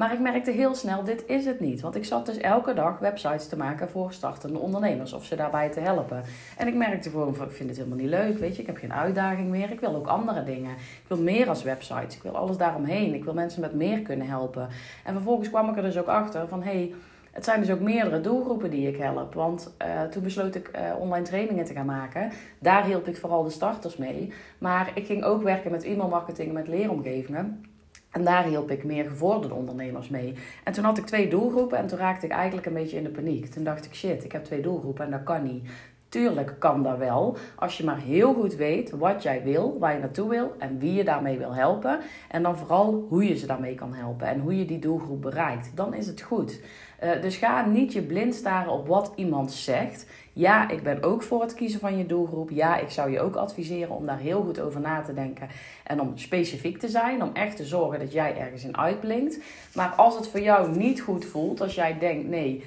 Maar 0.00 0.12
ik 0.12 0.20
merkte 0.20 0.50
heel 0.50 0.74
snel, 0.74 1.04
dit 1.04 1.24
is 1.26 1.44
het 1.44 1.60
niet. 1.60 1.80
Want 1.80 1.94
ik 1.94 2.04
zat 2.04 2.26
dus 2.26 2.36
elke 2.36 2.74
dag 2.74 2.98
websites 2.98 3.48
te 3.48 3.56
maken 3.56 3.88
voor 3.88 4.12
startende 4.12 4.58
ondernemers. 4.58 5.12
Of 5.12 5.24
ze 5.24 5.36
daarbij 5.36 5.70
te 5.70 5.80
helpen. 5.80 6.22
En 6.56 6.66
ik 6.66 6.74
merkte 6.74 7.10
gewoon, 7.10 7.28
ik 7.28 7.50
vind 7.50 7.68
het 7.68 7.78
helemaal 7.78 7.98
niet 7.98 8.08
leuk. 8.08 8.38
Weet 8.38 8.56
je, 8.56 8.60
ik 8.60 8.66
heb 8.66 8.76
geen 8.76 8.92
uitdaging 8.92 9.48
meer. 9.48 9.70
Ik 9.70 9.80
wil 9.80 9.94
ook 9.94 10.06
andere 10.06 10.44
dingen. 10.44 10.70
Ik 10.70 11.04
wil 11.06 11.18
meer 11.18 11.48
als 11.48 11.62
websites. 11.62 12.16
Ik 12.16 12.22
wil 12.22 12.36
alles 12.36 12.56
daaromheen. 12.56 13.14
Ik 13.14 13.24
wil 13.24 13.34
mensen 13.34 13.60
met 13.60 13.74
meer 13.74 14.00
kunnen 14.00 14.26
helpen. 14.26 14.68
En 15.04 15.12
vervolgens 15.12 15.48
kwam 15.48 15.68
ik 15.68 15.76
er 15.76 15.82
dus 15.82 15.98
ook 15.98 16.08
achter 16.08 16.48
van, 16.48 16.62
hey, 16.62 16.94
het 17.30 17.44
zijn 17.44 17.60
dus 17.60 17.70
ook 17.70 17.80
meerdere 17.80 18.20
doelgroepen 18.20 18.70
die 18.70 18.88
ik 18.88 18.96
help. 18.96 19.34
Want 19.34 19.74
uh, 19.82 20.02
toen 20.02 20.22
besloot 20.22 20.54
ik 20.54 20.70
uh, 20.74 21.00
online 21.00 21.24
trainingen 21.24 21.64
te 21.64 21.72
gaan 21.72 21.86
maken. 21.86 22.30
Daar 22.58 22.84
hielp 22.84 23.06
ik 23.06 23.16
vooral 23.16 23.42
de 23.42 23.50
starters 23.50 23.96
mee. 23.96 24.32
Maar 24.58 24.90
ik 24.94 25.06
ging 25.06 25.24
ook 25.24 25.42
werken 25.42 25.70
met 25.70 25.84
e-mailmarketing, 25.84 26.52
met 26.52 26.68
leeromgevingen. 26.68 27.64
En 28.10 28.24
daar 28.24 28.44
hielp 28.44 28.70
ik 28.70 28.84
meer 28.84 29.04
gevorderde 29.04 29.54
ondernemers 29.54 30.08
mee. 30.08 30.34
En 30.64 30.72
toen 30.72 30.84
had 30.84 30.98
ik 30.98 31.06
twee 31.06 31.28
doelgroepen 31.28 31.78
en 31.78 31.86
toen 31.86 31.98
raakte 31.98 32.26
ik 32.26 32.32
eigenlijk 32.32 32.66
een 32.66 32.72
beetje 32.72 32.96
in 32.96 33.04
de 33.04 33.10
paniek. 33.10 33.46
Toen 33.46 33.64
dacht 33.64 33.84
ik, 33.84 33.94
shit, 33.94 34.24
ik 34.24 34.32
heb 34.32 34.44
twee 34.44 34.60
doelgroepen 34.60 35.04
en 35.04 35.10
dat 35.10 35.22
kan 35.22 35.42
niet. 35.42 35.70
Tuurlijk 36.10 36.54
kan 36.58 36.82
dat 36.82 36.98
wel, 36.98 37.36
als 37.56 37.76
je 37.76 37.84
maar 37.84 37.98
heel 37.98 38.34
goed 38.34 38.54
weet 38.54 38.90
wat 38.90 39.22
jij 39.22 39.42
wil, 39.42 39.78
waar 39.78 39.92
je 39.92 39.98
naartoe 39.98 40.28
wil 40.28 40.54
en 40.58 40.78
wie 40.78 40.92
je 40.92 41.04
daarmee 41.04 41.38
wil 41.38 41.54
helpen. 41.54 41.98
En 42.28 42.42
dan 42.42 42.56
vooral 42.58 43.06
hoe 43.08 43.28
je 43.28 43.36
ze 43.36 43.46
daarmee 43.46 43.74
kan 43.74 43.94
helpen 43.94 44.26
en 44.26 44.40
hoe 44.40 44.58
je 44.58 44.64
die 44.64 44.78
doelgroep 44.78 45.22
bereikt. 45.22 45.70
Dan 45.74 45.94
is 45.94 46.06
het 46.06 46.20
goed. 46.20 46.60
Uh, 47.02 47.22
dus 47.22 47.36
ga 47.36 47.66
niet 47.66 47.92
je 47.92 48.02
blind 48.02 48.34
staren 48.34 48.72
op 48.72 48.86
wat 48.86 49.12
iemand 49.14 49.52
zegt. 49.52 50.06
Ja, 50.32 50.68
ik 50.68 50.82
ben 50.82 51.02
ook 51.02 51.22
voor 51.22 51.40
het 51.40 51.54
kiezen 51.54 51.80
van 51.80 51.96
je 51.96 52.06
doelgroep. 52.06 52.50
Ja, 52.50 52.76
ik 52.76 52.90
zou 52.90 53.10
je 53.10 53.20
ook 53.20 53.36
adviseren 53.36 53.96
om 53.96 54.06
daar 54.06 54.18
heel 54.18 54.42
goed 54.42 54.60
over 54.60 54.80
na 54.80 55.00
te 55.00 55.14
denken. 55.14 55.48
En 55.84 56.00
om 56.00 56.18
specifiek 56.18 56.78
te 56.78 56.88
zijn. 56.88 57.22
Om 57.22 57.30
echt 57.32 57.56
te 57.56 57.64
zorgen 57.64 57.98
dat 57.98 58.12
jij 58.12 58.36
ergens 58.36 58.64
in 58.64 58.76
uitblinkt. 58.76 59.40
Maar 59.74 59.88
als 59.88 60.16
het 60.16 60.28
voor 60.28 60.40
jou 60.40 60.76
niet 60.76 61.00
goed 61.00 61.24
voelt, 61.24 61.60
als 61.60 61.74
jij 61.74 61.98
denkt: 61.98 62.28
nee 62.28 62.64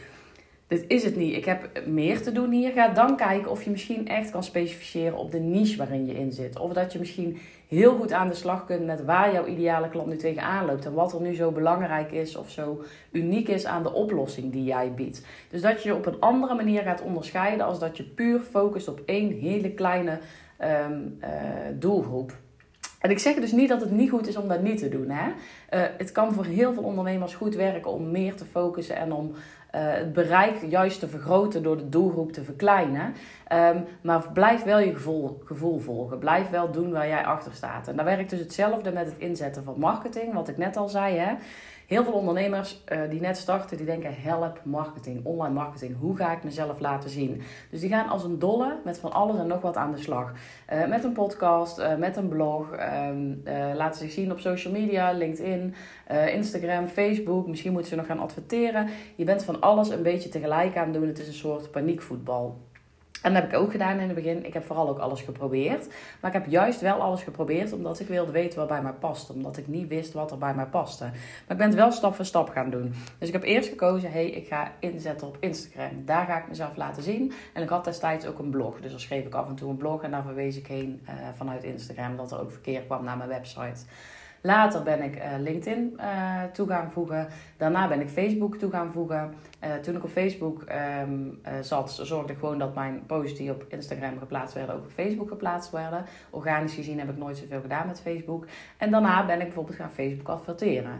dit 0.67 0.85
is 0.87 1.03
het 1.03 1.15
niet. 1.15 1.35
Ik 1.35 1.45
heb 1.45 1.81
meer 1.85 2.21
te 2.21 2.31
doen 2.31 2.51
hier. 2.51 2.71
Ga 2.71 2.87
dan 2.87 3.15
kijken 3.15 3.51
of 3.51 3.63
je 3.63 3.69
misschien 3.69 4.07
echt 4.07 4.31
kan 4.31 4.43
specificeren 4.43 5.17
op 5.17 5.31
de 5.31 5.39
niche 5.39 5.77
waarin 5.77 6.05
je 6.05 6.13
in 6.13 6.31
zit. 6.31 6.59
Of 6.59 6.73
dat 6.73 6.93
je 6.93 6.99
misschien 6.99 7.37
heel 7.67 7.95
goed 7.95 8.11
aan 8.11 8.27
de 8.27 8.33
slag 8.33 8.65
kunt 8.65 8.85
met 8.85 9.05
waar 9.05 9.33
jouw 9.33 9.45
ideale 9.45 9.89
klant 9.89 10.07
nu 10.07 10.17
tegenaan 10.17 10.65
loopt. 10.65 10.85
En 10.85 10.93
wat 10.93 11.13
er 11.13 11.21
nu 11.21 11.33
zo 11.33 11.51
belangrijk 11.51 12.11
is 12.11 12.35
of 12.35 12.49
zo 12.49 12.83
uniek 13.11 13.47
is 13.47 13.65
aan 13.65 13.83
de 13.83 13.93
oplossing 13.93 14.51
die 14.51 14.63
jij 14.63 14.93
biedt. 14.93 15.25
Dus 15.49 15.61
dat 15.61 15.83
je 15.83 15.89
je 15.89 15.95
op 15.95 16.05
een 16.05 16.19
andere 16.19 16.55
manier 16.55 16.81
gaat 16.81 17.01
onderscheiden 17.01 17.65
als 17.65 17.79
dat 17.79 17.97
je 17.97 18.03
puur 18.03 18.39
focust 18.39 18.87
op 18.87 19.01
één 19.05 19.31
hele 19.31 19.71
kleine 19.71 20.19
ehm, 20.57 21.01
eh, 21.19 21.29
doelgroep. 21.73 22.33
En 23.03 23.09
ik 23.09 23.19
zeg 23.19 23.35
dus 23.35 23.51
niet 23.51 23.69
dat 23.69 23.81
het 23.81 23.91
niet 23.91 24.09
goed 24.09 24.27
is 24.27 24.35
om 24.35 24.47
dat 24.47 24.61
niet 24.61 24.77
te 24.77 24.89
doen. 24.89 25.09
Hè? 25.09 25.27
Uh, 25.29 25.89
het 25.97 26.11
kan 26.11 26.33
voor 26.33 26.45
heel 26.45 26.73
veel 26.73 26.83
ondernemers 26.83 27.33
goed 27.33 27.55
werken 27.55 27.91
om 27.91 28.11
meer 28.11 28.35
te 28.35 28.45
focussen 28.45 28.95
en 28.95 29.13
om 29.13 29.31
het 29.77 30.13
bereik 30.13 30.61
juist 30.69 30.99
te 30.99 31.07
vergroten 31.07 31.63
door 31.63 31.77
de 31.77 31.89
doelgroep 31.89 32.31
te 32.31 32.43
verkleinen. 32.43 33.13
Um, 33.53 33.85
maar 34.01 34.31
blijf 34.33 34.63
wel 34.63 34.79
je 34.79 34.93
gevoel, 34.93 35.41
gevoel 35.45 35.79
volgen. 35.79 36.19
Blijf 36.19 36.49
wel 36.49 36.71
doen 36.71 36.91
waar 36.91 37.07
jij 37.07 37.25
achter 37.25 37.53
staat. 37.53 37.87
En 37.87 37.95
daar 37.95 38.05
werkt 38.05 38.29
dus 38.29 38.39
hetzelfde 38.39 38.91
met 38.91 39.05
het 39.05 39.17
inzetten 39.17 39.63
van 39.63 39.79
marketing, 39.79 40.33
wat 40.33 40.47
ik 40.47 40.57
net 40.57 40.77
al 40.77 40.87
zei. 40.87 41.17
Hè? 41.17 41.33
Heel 41.93 42.03
veel 42.03 42.13
ondernemers 42.13 42.83
uh, 42.91 43.09
die 43.09 43.19
net 43.19 43.37
starten, 43.37 43.77
die 43.77 43.85
denken 43.85 44.15
help 44.15 44.61
marketing, 44.63 45.25
online 45.25 45.53
marketing. 45.53 45.95
Hoe 45.99 46.15
ga 46.15 46.31
ik 46.31 46.43
mezelf 46.43 46.79
laten 46.79 47.09
zien? 47.09 47.41
Dus 47.71 47.79
die 47.79 47.89
gaan 47.89 48.09
als 48.09 48.23
een 48.23 48.39
dolle 48.39 48.77
met 48.83 48.99
van 48.99 49.11
alles 49.11 49.37
en 49.37 49.47
nog 49.47 49.61
wat 49.61 49.77
aan 49.77 49.91
de 49.91 49.97
slag. 49.97 50.31
Uh, 50.73 50.87
met 50.87 51.03
een 51.03 51.11
podcast, 51.11 51.79
uh, 51.79 51.95
met 51.95 52.15
een 52.17 52.27
blog, 52.27 52.71
um, 53.09 53.41
laten 53.75 53.99
zich 53.99 54.11
zien 54.11 54.31
op 54.31 54.39
social 54.39 54.73
media, 54.73 55.11
LinkedIn, 55.11 55.75
Instagram, 56.27 56.87
Facebook. 56.87 57.47
Misschien 57.47 57.71
moeten 57.71 57.89
ze 57.89 57.95
nog 57.95 58.05
gaan 58.05 58.19
adverteren. 58.19 58.87
Je 59.15 59.23
bent 59.23 59.43
van 59.43 59.61
alles 59.61 59.89
een 59.89 60.03
beetje 60.03 60.29
tegelijk 60.29 60.77
aan 60.77 60.85
het 60.85 60.93
doen. 60.93 61.07
Het 61.07 61.19
is 61.19 61.27
een 61.27 61.33
soort 61.33 61.71
paniekvoetbal. 61.71 62.57
En 63.23 63.33
dat 63.33 63.41
heb 63.41 63.51
ik 63.51 63.57
ook 63.59 63.71
gedaan 63.71 63.99
in 63.99 64.05
het 64.07 64.15
begin. 64.15 64.45
Ik 64.45 64.53
heb 64.53 64.65
vooral 64.65 64.89
ook 64.89 64.99
alles 64.99 65.21
geprobeerd. 65.21 65.87
Maar 66.21 66.35
ik 66.35 66.41
heb 66.41 66.51
juist 66.51 66.81
wel 66.81 67.01
alles 67.01 67.23
geprobeerd 67.23 67.73
omdat 67.73 67.99
ik 67.99 68.07
wilde 68.07 68.31
weten 68.31 68.59
wat 68.59 68.67
bij 68.67 68.81
mij 68.81 68.93
past. 68.93 69.29
Omdat 69.29 69.57
ik 69.57 69.67
niet 69.67 69.87
wist 69.87 70.13
wat 70.13 70.31
er 70.31 70.37
bij 70.37 70.53
mij 70.53 70.65
paste. 70.65 71.03
Maar 71.03 71.13
ik 71.47 71.57
ben 71.57 71.67
het 71.67 71.75
wel 71.75 71.91
stap 71.91 72.15
voor 72.15 72.25
stap 72.25 72.49
gaan 72.49 72.69
doen. 72.69 72.93
Dus 73.17 73.27
ik 73.27 73.33
heb 73.33 73.43
eerst 73.43 73.69
gekozen, 73.69 74.11
hé, 74.11 74.21
hey, 74.21 74.29
ik 74.29 74.47
ga 74.47 74.71
inzetten 74.79 75.27
op 75.27 75.37
Instagram. 75.39 76.05
Daar 76.05 76.25
ga 76.25 76.37
ik 76.37 76.47
mezelf 76.47 76.75
laten 76.75 77.03
zien. 77.03 77.33
En 77.53 77.63
ik 77.63 77.69
had 77.69 77.85
destijds 77.85 78.25
ook 78.25 78.39
een 78.39 78.49
blog. 78.49 78.81
Dus 78.81 78.91
dan 78.91 78.99
schreef 78.99 79.25
ik 79.25 79.33
af 79.33 79.47
en 79.47 79.55
toe 79.55 79.69
een 79.69 79.77
blog 79.77 80.03
en 80.03 80.11
daar 80.11 80.23
verwees 80.23 80.57
ik 80.57 80.67
heen 80.67 81.01
uh, 81.05 81.13
vanuit 81.35 81.63
Instagram. 81.63 82.17
Dat 82.17 82.31
er 82.31 82.41
ook 82.41 82.51
verkeer 82.51 82.81
kwam 82.81 83.03
naar 83.03 83.17
mijn 83.17 83.29
website. 83.29 83.85
Later 84.45 84.83
ben 84.83 85.01
ik 85.01 85.15
uh, 85.15 85.23
LinkedIn 85.39 85.93
uh, 85.97 86.43
toe 86.53 86.67
gaan 86.67 86.91
voegen. 86.91 87.27
Daarna 87.57 87.87
ben 87.87 88.01
ik 88.01 88.09
Facebook 88.09 88.57
toe 88.57 88.71
gaan 88.71 88.91
voegen. 88.91 89.33
Uh, 89.63 89.73
toen 89.73 89.95
ik 89.95 90.03
op 90.03 90.09
Facebook 90.09 90.65
um, 91.01 91.41
zat, 91.61 91.99
zorgde 92.01 92.33
ik 92.33 92.39
gewoon 92.39 92.59
dat 92.59 92.75
mijn 92.75 93.05
posts 93.05 93.37
die 93.37 93.51
op 93.51 93.65
Instagram 93.67 94.17
geplaatst 94.19 94.55
werden, 94.55 94.75
ook 94.75 94.83
op 94.83 94.91
Facebook 94.91 95.27
geplaatst 95.27 95.71
werden. 95.71 96.05
Organisch 96.29 96.73
gezien 96.73 96.99
heb 96.99 97.09
ik 97.09 97.17
nooit 97.17 97.37
zoveel 97.37 97.61
gedaan 97.61 97.87
met 97.87 98.01
Facebook. 98.01 98.45
En 98.77 98.91
daarna 98.91 99.25
ben 99.25 99.39
ik 99.39 99.45
bijvoorbeeld 99.45 99.77
gaan 99.77 99.91
Facebook 99.91 100.27
adverteren. 100.27 100.99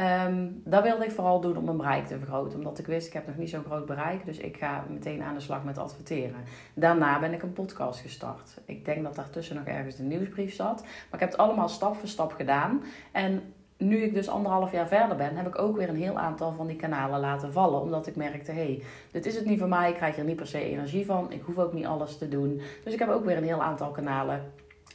Um, 0.00 0.62
dat 0.64 0.82
wilde 0.82 1.04
ik 1.04 1.10
vooral 1.10 1.40
doen 1.40 1.56
om 1.56 1.64
mijn 1.64 1.76
bereik 1.76 2.06
te 2.06 2.18
vergroten. 2.18 2.58
Omdat 2.58 2.78
ik 2.78 2.86
wist, 2.86 3.06
ik 3.06 3.12
heb 3.12 3.26
nog 3.26 3.36
niet 3.36 3.50
zo'n 3.50 3.64
groot 3.64 3.86
bereik. 3.86 4.24
Dus 4.24 4.38
ik 4.38 4.56
ga 4.56 4.84
meteen 4.88 5.22
aan 5.22 5.34
de 5.34 5.40
slag 5.40 5.64
met 5.64 5.78
adverteren. 5.78 6.40
Daarna 6.74 7.20
ben 7.20 7.32
ik 7.32 7.42
een 7.42 7.52
podcast 7.52 8.00
gestart. 8.00 8.60
Ik 8.64 8.84
denk 8.84 9.04
dat 9.04 9.14
daartussen 9.14 9.56
nog 9.56 9.64
ergens 9.64 9.96
de 9.96 10.02
nieuwsbrief 10.02 10.54
zat. 10.54 10.80
Maar 10.80 11.12
ik 11.12 11.20
heb 11.20 11.30
het 11.30 11.38
allemaal 11.38 11.68
stap 11.68 11.96
voor 11.96 12.08
stap 12.08 12.32
gedaan. 12.32 12.82
En 13.12 13.42
nu 13.76 13.96
ik 13.96 14.14
dus 14.14 14.28
anderhalf 14.28 14.72
jaar 14.72 14.88
verder 14.88 15.16
ben, 15.16 15.36
heb 15.36 15.46
ik 15.46 15.58
ook 15.58 15.76
weer 15.76 15.88
een 15.88 15.96
heel 15.96 16.18
aantal 16.18 16.52
van 16.52 16.66
die 16.66 16.76
kanalen 16.76 17.20
laten 17.20 17.52
vallen. 17.52 17.80
Omdat 17.80 18.06
ik 18.06 18.16
merkte, 18.16 18.52
hé, 18.52 18.64
hey, 18.64 18.82
dit 19.10 19.26
is 19.26 19.34
het 19.34 19.46
niet 19.46 19.58
voor 19.58 19.68
mij. 19.68 19.90
Ik 19.90 19.96
krijg 19.96 20.18
er 20.18 20.24
niet 20.24 20.36
per 20.36 20.46
se 20.46 20.60
energie 20.60 21.06
van. 21.06 21.32
Ik 21.32 21.42
hoef 21.42 21.58
ook 21.58 21.72
niet 21.72 21.86
alles 21.86 22.18
te 22.18 22.28
doen. 22.28 22.60
Dus 22.84 22.92
ik 22.92 22.98
heb 22.98 23.08
ook 23.08 23.24
weer 23.24 23.36
een 23.36 23.44
heel 23.44 23.62
aantal 23.62 23.90
kanalen 23.90 24.52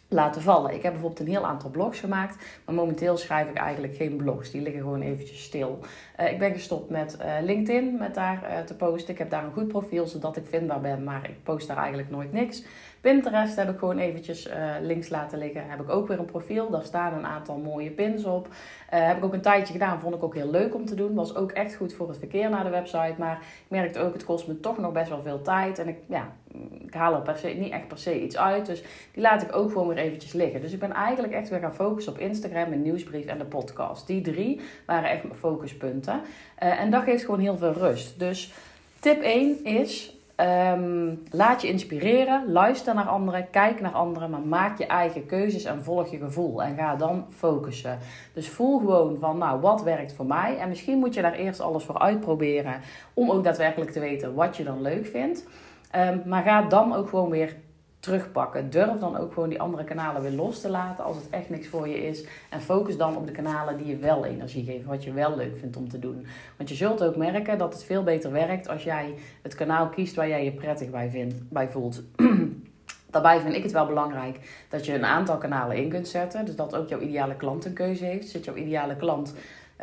laten 0.08 0.42
vallen. 0.42 0.74
Ik 0.74 0.82
heb 0.82 0.92
bijvoorbeeld 0.92 1.22
een 1.22 1.34
heel 1.34 1.46
aantal 1.46 1.70
blogs 1.70 2.00
gemaakt, 2.00 2.44
maar 2.66 2.76
momenteel 2.76 3.18
schrijf 3.18 3.50
ik 3.50 3.58
eigenlijk 3.58 3.96
geen 3.96 4.16
blogs. 4.16 4.52
Die 4.52 4.62
liggen 4.62 4.82
gewoon 4.82 5.02
eventjes 5.02 5.44
stil. 5.44 5.80
Uh, 6.20 6.32
ik 6.32 6.40
ben 6.40 6.54
gestopt 6.54 6.90
met 6.90 7.18
uh, 7.22 7.34
LinkedIn, 7.42 7.98
met 7.98 8.16
daar 8.16 8.44
uh, 8.50 8.60
te 8.60 8.76
posten. 8.76 9.14
Ik 9.14 9.18
heb 9.18 9.30
daar 9.30 9.44
een 9.44 9.54
goed 9.54 9.68
profiel, 9.68 10.08
zodat 10.08 10.38
ik 10.38 10.46
vindbaar 10.46 10.82
ben, 10.82 11.04
maar 11.04 11.30
ik 11.30 11.44
post 11.44 11.68
daar 11.68 11.78
eigenlijk 11.78 12.10
nooit 12.10 12.32
niks. 12.32 12.64
Pinterest 13.06 13.56
heb 13.56 13.70
ik 13.70 13.80
gewoon 13.80 13.98
eventjes 13.98 14.50
links 14.82 15.10
laten 15.10 15.38
liggen. 15.38 15.70
Heb 15.70 15.82
ik 15.82 15.90
ook 15.90 16.08
weer 16.08 16.20
een 16.20 16.26
profiel, 16.26 16.70
daar 16.70 16.84
staan 16.84 17.14
een 17.14 17.26
aantal 17.26 17.58
mooie 17.58 17.90
pins 17.90 18.26
op. 18.26 18.48
heb 18.90 19.18
ik 19.18 19.24
ook 19.24 19.34
een 19.34 19.42
tijdje 19.42 19.74
gedaan, 19.74 20.00
vond 20.00 20.16
ik 20.16 20.24
ook 20.24 20.36
heel 20.36 20.50
leuk 20.50 20.76
om 20.76 20.86
te 20.86 20.96
doen. 20.96 21.14
Was 21.14 21.36
ook 21.36 21.52
echt 21.52 21.76
goed 21.76 21.94
voor 21.94 22.08
het 22.08 22.18
verkeer 22.18 22.50
naar 22.50 22.64
de 22.64 22.70
website, 22.70 23.14
maar 23.18 23.38
ik 23.42 23.68
merkte 23.68 24.00
ook, 24.00 24.14
het 24.14 24.26
kost 24.26 24.48
me 24.48 24.60
toch 24.60 24.78
nog 24.78 24.92
best 24.92 25.10
wel 25.10 25.22
veel 25.22 25.42
tijd. 25.42 25.80
En 25.80 25.88
ik, 25.88 25.98
ja, 26.08 26.32
ik 26.86 26.94
haal 26.94 27.14
er 27.14 27.22
per 27.22 27.38
se, 27.38 27.48
niet 27.48 27.72
echt 27.72 27.88
per 27.88 27.98
se 27.98 28.22
iets 28.22 28.38
uit, 28.38 28.66
dus 28.66 28.84
die 29.12 29.22
laat 29.22 29.42
ik 29.42 29.56
ook 29.56 29.72
gewoon 29.72 29.88
weer 29.88 29.98
eventjes 29.98 30.34
liggen. 30.34 30.62
Dus 30.62 30.74
ik 30.74 30.80
ben 30.80 30.92
eigenlijk 30.92 31.34
echt 31.34 31.50
weer 31.50 31.60
gaan 31.60 31.76
focussen 31.76 32.14
op 32.14 32.20
Instagram, 32.20 32.70
mijn 32.70 32.82
nieuwsbrief 32.82 33.26
en 33.26 33.38
de 33.38 33.46
podcast. 33.46 34.08
Die 34.08 34.22
drie 34.22 34.62
waren 34.86 35.10
echt 35.10 35.24
mijn 35.24 35.36
focuspunten. 35.36 36.22
Uh, 36.64 36.80
en 36.80 36.92
dat 36.92 37.04
geeft 37.04 37.26
gewoon 37.26 37.40
heel 37.40 37.58
veel 37.58 37.74
rust. 37.74 38.20
Dus 38.20 38.54
tip 39.00 39.22
1 39.22 39.64
is. 39.64 40.15
Um, 40.38 41.22
laat 41.32 41.62
je 41.62 41.68
inspireren, 41.68 42.51
luister 42.51 42.96
naar 42.96 43.08
anderen, 43.08 43.50
kijk 43.50 43.82
naar 43.82 43.92
anderen, 43.92 44.30
maar 44.30 44.42
maak 44.42 44.77
je 44.77 44.86
eigen 44.86 45.25
keuzes 45.25 45.63
en 45.63 45.84
volg 45.84 46.12
je 46.12 46.18
gevoel. 46.18 46.63
En 46.63 46.75
ga 46.75 46.96
dan 46.96 47.25
focussen. 47.30 48.00
Dus 48.34 48.50
voel 48.50 48.80
gewoon 48.80 49.18
van, 49.20 49.38
nou, 49.38 49.62
wat 49.62 49.84
werkt 49.84 50.13
voor 50.13 50.25
mij? 50.25 50.58
En 50.58 50.70
misschien 50.70 50.98
moet 50.98 51.13
je 51.13 51.22
daar 51.22 51.34
eerst 51.34 51.60
alles 51.60 51.84
voor 51.84 52.00
uitproberen 52.00 52.82
om 53.13 53.32
ook 53.32 53.44
daadwerkelijk 53.44 53.92
te 53.92 54.00
weten 54.00 54.34
wat 54.34 54.58
je 54.58 54.63
dan 54.63 54.82
leuk 54.82 55.06
vindt. 55.06 55.48
Um, 55.96 56.22
maar 56.25 56.44
ga 56.44 56.62
dan 56.62 56.96
ook 56.96 57.10
gewoon 57.10 57.30
weer 57.30 57.56
terugpakken. 58.06 58.70
Durf 58.70 59.00
dan 59.00 59.18
ook 59.18 59.34
gewoon 59.34 59.50
die 59.50 59.62
andere 59.62 59.84
kanalen 59.84 60.22
weer 60.22 60.32
los 60.32 60.62
te 60.62 60.70
laten 60.70 61.04
als 61.04 61.16
het 61.16 61.30
echt 61.30 61.50
niks 61.50 61.68
voor 61.68 61.88
je 61.88 62.08
is. 62.08 62.26
En 62.50 62.62
focus 62.62 62.98
dan 62.98 63.18
op 63.18 63.26
de 63.26 63.32
kanalen 63.32 63.78
die 63.78 63.88
je 63.88 63.98
wel 63.98 64.26
energie 64.26 64.66
geven, 64.66 64.90
wat 64.90 65.04
je 65.04 65.14
wel 65.14 65.36
leuk 65.36 65.58
vindt 65.58 65.78
om 65.78 65.90
te 65.90 66.00
doen. 66.00 66.26
Want 66.58 66.70
je 66.70 66.76
zult 66.76 67.04
ook 67.04 67.16
merken 67.16 67.58
dat 67.58 67.74
het 67.74 67.84
veel 67.84 68.04
beter 68.04 68.32
werkt 68.32 68.68
als 68.68 68.84
jij 68.84 69.14
het 69.42 69.56
kanaal 69.56 69.90
kiest 69.90 70.16
waar 70.16 70.28
jij 70.28 70.44
je 70.44 70.52
prettig 70.52 70.90
bij, 70.90 71.10
vindt, 71.10 71.50
bij 71.50 71.70
voelt. 71.70 72.04
Daarbij 73.10 73.40
vind 73.40 73.56
ik 73.56 73.64
het 73.64 73.72
wel 73.72 73.86
belangrijk 73.86 74.66
dat 74.70 74.86
je 74.86 74.94
een 74.94 75.06
aantal 75.06 75.38
kanalen 75.38 75.78
in 75.78 75.90
kunt 75.90 76.08
zetten. 76.08 76.46
Dus 76.46 76.56
dat 76.56 76.76
ook 76.76 76.90
jouw 76.90 77.00
ideale 77.00 77.36
klant 77.36 77.66
een 77.66 77.74
keuze 77.74 78.06
heeft. 78.06 78.30
Zit 78.30 78.46
jouw 78.46 78.56
ideale 78.56 78.96
klant 78.96 79.34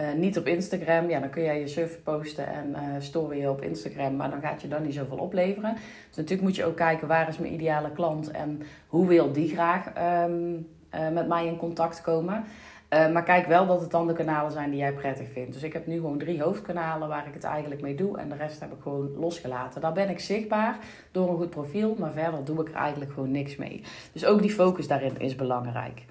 uh, 0.01 0.13
niet 0.17 0.39
op 0.39 0.47
Instagram, 0.47 1.11
ja, 1.11 1.21
dan 1.21 1.31
kun 1.31 1.43
jij 1.43 1.61
je 1.61 1.69
surf 1.69 2.03
posten 2.03 2.47
en 2.47 2.77
uh, 3.15 3.51
op 3.51 3.63
Instagram, 3.63 4.17
maar 4.17 4.31
dan 4.31 4.41
gaat 4.41 4.63
je 4.63 4.69
dan 4.69 4.83
niet 4.83 4.95
zoveel 4.95 5.19
opleveren. 5.19 5.75
Dus 6.09 6.17
natuurlijk 6.17 6.43
moet 6.43 6.57
je 6.57 6.65
ook 6.65 6.77
kijken 6.77 7.09
waar 7.09 7.29
is 7.29 7.39
mijn 7.39 7.53
ideale 7.53 7.91
klant 7.91 8.31
en 8.31 8.63
hoe 8.87 9.07
wil 9.07 9.33
die 9.33 9.49
graag 9.49 9.87
um, 10.27 10.67
uh, 10.95 11.09
met 11.09 11.29
mij 11.29 11.47
in 11.47 11.57
contact 11.57 12.01
komen. 12.01 12.45
maar 12.89 13.25
kijk 13.25 13.47
wel 13.47 13.67
dat 13.67 13.81
het 13.81 13.91
dan 13.91 14.07
de 14.07 14.13
kanalen 14.13 14.53
zijn 14.53 14.71
die 14.71 14.79
jij 14.79 14.93
prettig 14.93 15.29
vindt. 15.33 15.53
Dus 15.53 15.63
ik 15.63 15.73
heb 15.73 15.87
nu 15.87 15.95
gewoon 15.95 16.19
drie 16.19 16.43
hoofdkanalen 16.43 17.09
waar 17.09 17.27
ik 17.27 17.35
het 17.35 17.45
eigenlijk 17.45 17.81
mee 17.81 17.95
doe. 17.95 18.19
En 18.19 18.29
de 18.29 18.37
rest 18.37 18.61
heb 18.61 18.73
ik 18.73 18.83
gewoon 18.83 19.11
losgelaten. 19.17 19.81
Daar 19.81 19.93
ben 19.93 20.09
ik 20.09 20.21
zichtbaar 20.21 20.79
door 21.11 21.29
een 21.29 21.37
goed 21.37 21.51
profiel. 21.51 21.97
Maar 21.99 22.13
verder 22.13 22.45
doe 22.45 22.61
ik 22.61 22.69
er 22.69 22.75
eigenlijk 22.75 23.13
gewoon 23.13 23.31
niks 23.31 23.57
mee. 23.57 23.83
Dus 24.13 24.25
ook 24.25 24.43
die 24.43 24.51
focus 24.51 24.87
daarin 24.87 25.19
is 25.19 25.35
belangrijk. 25.35 26.05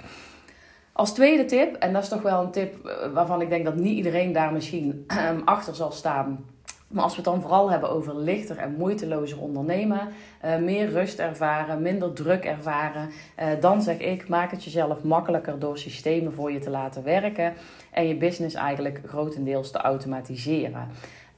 Als 0.93 1.13
tweede 1.13 1.45
tip, 1.45 1.75
en 1.75 1.93
dat 1.93 2.03
is 2.03 2.09
toch 2.09 2.21
wel 2.21 2.41
een 2.41 2.51
tip 2.51 2.85
eh, 2.85 3.13
waarvan 3.13 3.41
ik 3.41 3.49
denk 3.49 3.65
dat 3.65 3.75
niet 3.75 3.95
iedereen 3.95 4.31
daar 4.31 4.53
misschien 4.53 5.03
ehm, 5.07 5.39
achter 5.45 5.75
zal 5.75 5.91
staan. 5.91 6.45
Maar 6.91 7.03
als 7.03 7.15
we 7.15 7.21
het 7.21 7.31
dan 7.31 7.41
vooral 7.41 7.71
hebben 7.71 7.89
over 7.89 8.15
lichter 8.15 8.57
en 8.57 8.75
moeitelozer 8.77 9.41
ondernemen, 9.41 10.09
uh, 10.45 10.57
meer 10.57 10.89
rust 10.89 11.19
ervaren, 11.19 11.81
minder 11.81 12.13
druk 12.13 12.45
ervaren, 12.45 13.09
uh, 13.39 13.45
dan 13.59 13.81
zeg 13.81 13.97
ik: 13.97 14.27
maak 14.27 14.51
het 14.51 14.63
jezelf 14.63 15.03
makkelijker 15.03 15.59
door 15.59 15.77
systemen 15.77 16.33
voor 16.33 16.51
je 16.51 16.59
te 16.59 16.69
laten 16.69 17.03
werken 17.03 17.53
en 17.91 18.07
je 18.07 18.15
business 18.15 18.55
eigenlijk 18.55 19.01
grotendeels 19.05 19.71
te 19.71 19.77
automatiseren. 19.77 20.87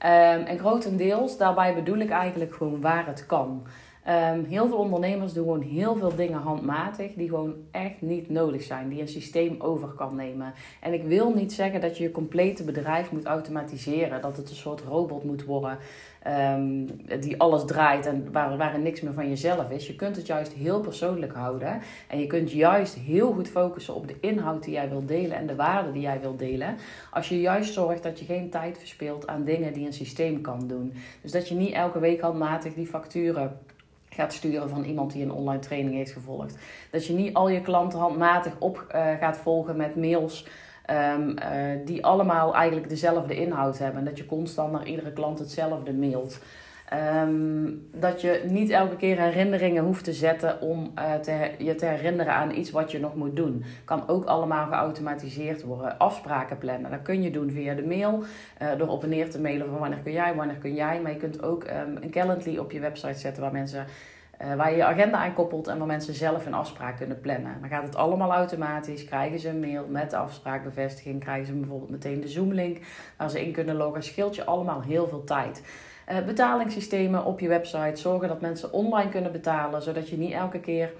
Um, 0.04 0.44
en 0.44 0.58
grotendeels, 0.58 1.36
daarbij 1.36 1.74
bedoel 1.74 1.98
ik 1.98 2.10
eigenlijk 2.10 2.54
gewoon 2.54 2.80
waar 2.80 3.06
het 3.06 3.26
kan. 3.26 3.66
Um, 4.08 4.44
heel 4.44 4.66
veel 4.68 4.76
ondernemers 4.76 5.32
doen 5.32 5.44
gewoon 5.44 5.60
heel 5.60 5.96
veel 5.96 6.14
dingen 6.14 6.40
handmatig 6.40 7.12
die 7.14 7.28
gewoon 7.28 7.54
echt 7.70 8.00
niet 8.00 8.30
nodig 8.30 8.62
zijn, 8.62 8.88
die 8.88 9.00
een 9.00 9.08
systeem 9.08 9.60
over 9.60 9.88
kan 9.88 10.14
nemen. 10.14 10.52
En 10.80 10.92
ik 10.92 11.02
wil 11.02 11.32
niet 11.34 11.52
zeggen 11.52 11.80
dat 11.80 11.96
je 11.96 12.02
je 12.02 12.10
complete 12.10 12.64
bedrijf 12.64 13.12
moet 13.12 13.24
automatiseren, 13.24 14.22
dat 14.22 14.36
het 14.36 14.50
een 14.50 14.56
soort 14.56 14.80
robot 14.80 15.24
moet 15.24 15.44
worden 15.44 15.78
um, 16.26 16.86
die 17.20 17.40
alles 17.40 17.64
draait 17.64 18.06
en 18.06 18.32
waar, 18.32 18.56
waar 18.56 18.74
er 18.74 18.80
niks 18.80 19.00
meer 19.00 19.12
van 19.12 19.28
jezelf 19.28 19.70
is. 19.70 19.86
Je 19.86 19.96
kunt 19.96 20.16
het 20.16 20.26
juist 20.26 20.52
heel 20.52 20.80
persoonlijk 20.80 21.32
houden 21.32 21.80
en 22.08 22.18
je 22.18 22.26
kunt 22.26 22.52
juist 22.52 22.94
heel 22.94 23.32
goed 23.32 23.48
focussen 23.48 23.94
op 23.94 24.08
de 24.08 24.16
inhoud 24.20 24.64
die 24.64 24.72
jij 24.72 24.88
wilt 24.88 25.08
delen 25.08 25.36
en 25.36 25.46
de 25.46 25.54
waarde 25.54 25.92
die 25.92 26.02
jij 26.02 26.20
wilt 26.20 26.38
delen. 26.38 26.76
Als 27.10 27.28
je 27.28 27.40
juist 27.40 27.72
zorgt 27.72 28.02
dat 28.02 28.18
je 28.18 28.24
geen 28.24 28.50
tijd 28.50 28.78
verspilt 28.78 29.26
aan 29.26 29.44
dingen 29.44 29.72
die 29.72 29.86
een 29.86 29.92
systeem 29.92 30.40
kan 30.40 30.66
doen. 30.66 30.92
Dus 31.22 31.32
dat 31.32 31.48
je 31.48 31.54
niet 31.54 31.72
elke 31.72 31.98
week 31.98 32.20
handmatig 32.20 32.74
die 32.74 32.86
facturen 32.86 33.58
gaat 34.14 34.32
sturen 34.32 34.68
van 34.68 34.84
iemand 34.84 35.12
die 35.12 35.22
een 35.22 35.32
online 35.32 35.62
training 35.62 35.94
heeft 35.94 36.12
gevolgd. 36.12 36.56
Dat 36.90 37.06
je 37.06 37.12
niet 37.12 37.34
al 37.34 37.48
je 37.48 37.60
klanten 37.60 37.98
handmatig 37.98 38.52
op 38.58 38.86
uh, 38.94 39.12
gaat 39.20 39.36
volgen 39.36 39.76
met 39.76 39.96
mails 39.96 40.46
um, 40.90 41.30
uh, 41.38 41.84
die 41.84 42.04
allemaal 42.04 42.54
eigenlijk 42.54 42.88
dezelfde 42.88 43.36
inhoud 43.36 43.78
hebben. 43.78 43.98
En 43.98 44.04
dat 44.04 44.18
je 44.18 44.26
constant 44.26 44.72
naar 44.72 44.86
iedere 44.86 45.12
klant 45.12 45.38
hetzelfde 45.38 45.92
mailt. 45.92 46.38
Um, 46.92 47.88
dat 47.92 48.20
je 48.20 48.42
niet 48.48 48.70
elke 48.70 48.96
keer 48.96 49.20
herinneringen 49.20 49.84
hoeft 49.84 50.04
te 50.04 50.12
zetten 50.12 50.60
om 50.60 50.92
uh, 50.98 51.14
te, 51.14 51.50
je 51.58 51.74
te 51.74 51.86
herinneren 51.86 52.32
aan 52.32 52.50
iets 52.50 52.70
wat 52.70 52.90
je 52.90 53.00
nog 53.00 53.14
moet 53.14 53.36
doen. 53.36 53.64
Kan 53.84 54.08
ook 54.08 54.24
allemaal 54.24 54.66
geautomatiseerd 54.66 55.62
worden. 55.62 55.98
Afspraken 55.98 56.58
plannen, 56.58 56.90
dat 56.90 57.02
kun 57.02 57.22
je 57.22 57.30
doen 57.30 57.50
via 57.50 57.74
de 57.74 57.86
mail. 57.86 58.22
Uh, 58.62 58.68
door 58.78 58.88
op 58.88 59.02
en 59.02 59.08
neer 59.08 59.30
te 59.30 59.40
mailen 59.40 59.68
van 59.68 59.78
wanneer 59.78 59.98
kun 59.98 60.12
jij, 60.12 60.34
wanneer 60.34 60.56
kun 60.56 60.74
jij. 60.74 61.00
Maar 61.00 61.12
je 61.12 61.18
kunt 61.18 61.42
ook 61.42 61.64
um, 61.64 61.96
een 62.00 62.10
Calendly 62.10 62.58
op 62.58 62.72
je 62.72 62.80
website 62.80 63.18
zetten 63.18 63.42
waar 63.42 63.52
mensen 63.52 63.86
uh, 64.42 64.54
waar 64.54 64.70
je 64.70 64.76
je 64.76 64.84
agenda 64.84 65.18
aan 65.18 65.34
koppelt 65.34 65.68
en 65.68 65.78
waar 65.78 65.86
mensen 65.86 66.14
zelf 66.14 66.46
een 66.46 66.54
afspraak 66.54 66.96
kunnen 66.96 67.20
plannen. 67.20 67.56
Dan 67.60 67.68
gaat 67.68 67.82
het 67.82 67.96
allemaal 67.96 68.32
automatisch. 68.32 69.04
Krijgen 69.04 69.38
ze 69.38 69.48
een 69.48 69.60
mail 69.60 69.86
met 69.88 70.10
de 70.10 70.16
afspraakbevestiging. 70.16 71.20
Krijgen 71.20 71.46
ze 71.46 71.52
bijvoorbeeld 71.52 71.90
meteen 71.90 72.20
de 72.20 72.28
Zoom-link 72.28 72.78
waar 73.16 73.30
ze 73.30 73.46
in 73.46 73.52
kunnen 73.52 73.76
loggen. 73.76 74.02
Scheelt 74.02 74.36
je 74.36 74.44
allemaal 74.44 74.82
heel 74.82 75.08
veel 75.08 75.24
tijd. 75.24 75.62
Uh, 76.10 76.24
betalingssystemen 76.24 77.24
op 77.24 77.40
je 77.40 77.48
website. 77.48 78.00
Zorgen 78.00 78.28
dat 78.28 78.40
mensen 78.40 78.72
online 78.72 79.10
kunnen 79.10 79.32
betalen. 79.32 79.82
Zodat 79.82 80.08
je 80.08 80.16
niet 80.16 80.32
elke 80.32 80.60
keer 80.60 80.92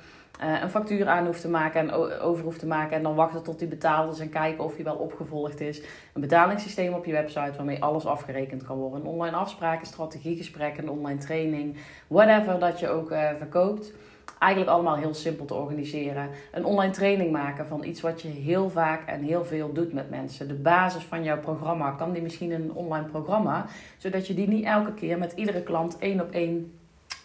uh, 0.42 0.62
een 0.62 0.70
factuur 0.70 1.08
aan 1.08 1.26
hoeft 1.26 1.40
te 1.40 1.48
maken 1.48 1.80
en 1.80 1.92
over 2.20 2.44
hoeft 2.44 2.58
te 2.58 2.66
maken. 2.66 2.96
En 2.96 3.02
dan 3.02 3.14
wachten 3.14 3.42
tot 3.42 3.58
die 3.58 3.68
betaald 3.68 4.12
is 4.12 4.20
en 4.20 4.28
kijken 4.28 4.64
of 4.64 4.74
die 4.74 4.84
wel 4.84 4.96
opgevolgd 4.96 5.60
is. 5.60 5.82
Een 6.12 6.20
betalingssysteem 6.20 6.92
op 6.92 7.04
je 7.04 7.12
website 7.12 7.56
waarmee 7.56 7.82
alles 7.82 8.06
afgerekend 8.06 8.64
kan 8.64 8.76
worden. 8.76 9.00
Een 9.00 9.06
online 9.06 9.36
afspraken, 9.36 9.86
strategiegesprekken, 9.86 10.88
online 10.88 11.20
training. 11.20 11.76
Whatever 12.06 12.58
dat 12.58 12.80
je 12.80 12.88
ook 12.88 13.10
uh, 13.10 13.30
verkoopt. 13.34 13.92
Eigenlijk 14.38 14.72
allemaal 14.72 14.96
heel 14.96 15.14
simpel 15.14 15.44
te 15.44 15.54
organiseren. 15.54 16.28
Een 16.52 16.64
online 16.64 16.92
training 16.92 17.32
maken 17.32 17.66
van 17.66 17.84
iets 17.84 18.00
wat 18.00 18.22
je 18.22 18.28
heel 18.28 18.70
vaak 18.70 19.08
en 19.08 19.22
heel 19.22 19.44
veel 19.44 19.72
doet 19.72 19.92
met 19.92 20.10
mensen. 20.10 20.48
De 20.48 20.54
basis 20.54 21.02
van 21.02 21.24
jouw 21.24 21.40
programma. 21.40 21.90
Kan 21.90 22.12
die 22.12 22.22
misschien 22.22 22.50
een 22.50 22.72
online 22.72 23.06
programma? 23.06 23.66
Zodat 23.98 24.26
je 24.26 24.34
die 24.34 24.48
niet 24.48 24.64
elke 24.64 24.94
keer 24.94 25.18
met 25.18 25.32
iedere 25.32 25.62
klant 25.62 25.98
één 25.98 26.20
op 26.20 26.30
één 26.30 26.72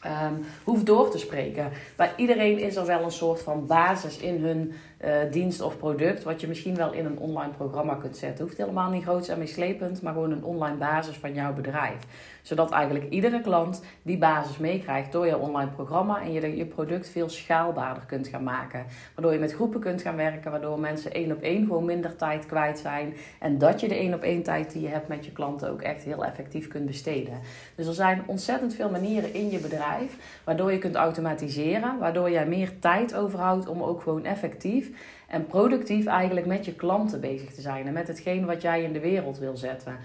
um, 0.06 0.46
hoeft 0.64 0.86
door 0.86 1.10
te 1.10 1.18
spreken. 1.18 1.72
Bij 1.96 2.12
iedereen 2.16 2.60
is 2.60 2.76
er 2.76 2.86
wel 2.86 3.04
een 3.04 3.12
soort 3.12 3.42
van 3.42 3.66
basis 3.66 4.18
in 4.18 4.44
hun 4.44 4.74
uh, 5.06 5.32
dienst 5.32 5.62
of 5.62 5.78
product, 5.78 6.24
wat 6.24 6.42
je 6.42 6.48
misschien 6.48 6.76
wel 6.76 6.94
in 6.94 7.06
een 7.06 7.18
online 7.18 7.52
programma 7.52 7.96
kunt 7.96 8.18
zetten. 8.18 8.46
Hoeft 8.46 8.58
helemaal 8.58 8.90
niet 8.90 9.04
groot 9.04 9.28
en 9.28 9.38
meeslepend, 9.38 10.02
maar 10.02 10.14
gewoon 10.14 10.32
een 10.32 10.44
online 10.44 10.78
basis 10.78 11.16
van 11.16 11.34
jouw 11.34 11.54
bedrijf. 11.54 11.98
Zodat 12.42 12.72
eigenlijk 12.72 13.10
iedere 13.10 13.42
klant 13.42 13.84
die 14.02 14.18
basis 14.18 14.58
meekrijgt 14.58 15.12
door 15.12 15.26
je 15.26 15.38
online 15.38 15.72
programma 15.72 16.22
en 16.22 16.32
je 16.32 16.58
je 16.58 16.66
product 16.66 17.10
veel 17.10 17.30
schaalbaarder 17.30 18.04
kunt 18.06 18.28
gaan 18.28 18.44
maken. 18.44 18.86
Waardoor 19.16 19.34
je 19.34 19.40
met 19.40 19.54
groepen 19.54 19.80
kunt 19.80 20.02
gaan 20.02 20.16
werken, 20.16 20.52
waardoor 20.52 20.80
mensen 20.80 21.14
één 21.14 21.32
op 21.32 21.42
één 21.42 21.66
gewoon 21.66 21.86
minder 21.86 22.16
tijd 22.16 22.46
kwijt 22.46 22.80
zijn. 22.80 23.14
En 23.40 23.58
dat 23.58 23.80
je 23.80 23.88
de 23.88 23.96
één 23.96 24.14
op 24.14 24.22
één 24.22 24.44
tijd 24.44 24.72
die 24.72 24.82
je 24.82 24.88
hebt 24.88 25.08
met 25.08 25.26
je 25.26 25.32
klanten 25.32 25.70
ook 25.70 25.82
echt 25.82 26.04
heel 26.04 26.26
effectief 26.26 26.68
kunt 26.68 26.86
besteden. 26.86 27.40
Dus 27.76 27.88
er 27.88 27.94
zijn 27.94 28.24
ontzettend 28.26 28.76
veel 28.76 28.90
manieren 28.90 29.34
in 29.34 29.50
je 29.50 29.60
bedrijf 29.60 30.42
waardoor 30.44 30.72
je 30.72 30.78
kunt 30.78 30.96
automatiseren, 30.96 32.00
waardoor 32.00 32.32
jij 32.32 32.48
meer 32.48 32.80
tijd 32.80 33.16
overhoudt 33.16 33.68
om 33.68 33.84
ook 33.84 34.02
gewoon 34.02 34.26
effectief 34.26 34.89
en 35.28 35.46
productief 35.46 36.06
eigenlijk 36.06 36.46
met 36.46 36.66
je 36.66 36.76
klanten 36.76 37.22
bezig 37.22 37.54
te 37.54 37.62
zijn 37.62 37.88
en 37.88 37.94
met 37.94 38.08
hetgeen 38.08 38.46
wat 38.46 38.62
jij 38.62 38.84
in 38.84 38.94
de 38.94 39.00
wereld 39.00 39.38
wil 39.38 39.58
zetten. 39.58 39.98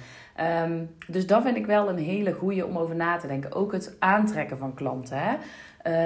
Um, 0.65 0.91
dus 1.07 1.27
dat 1.27 1.43
vind 1.43 1.57
ik 1.57 1.67
wel 1.67 1.89
een 1.89 1.99
hele 1.99 2.33
goede 2.33 2.67
om 2.67 2.79
over 2.79 2.95
na 2.95 3.17
te 3.17 3.27
denken. 3.27 3.53
Ook 3.53 3.73
het 3.73 3.97
aantrekken 3.99 4.59
van 4.59 4.75
klanten. 4.75 5.19
Hè? 5.19 5.35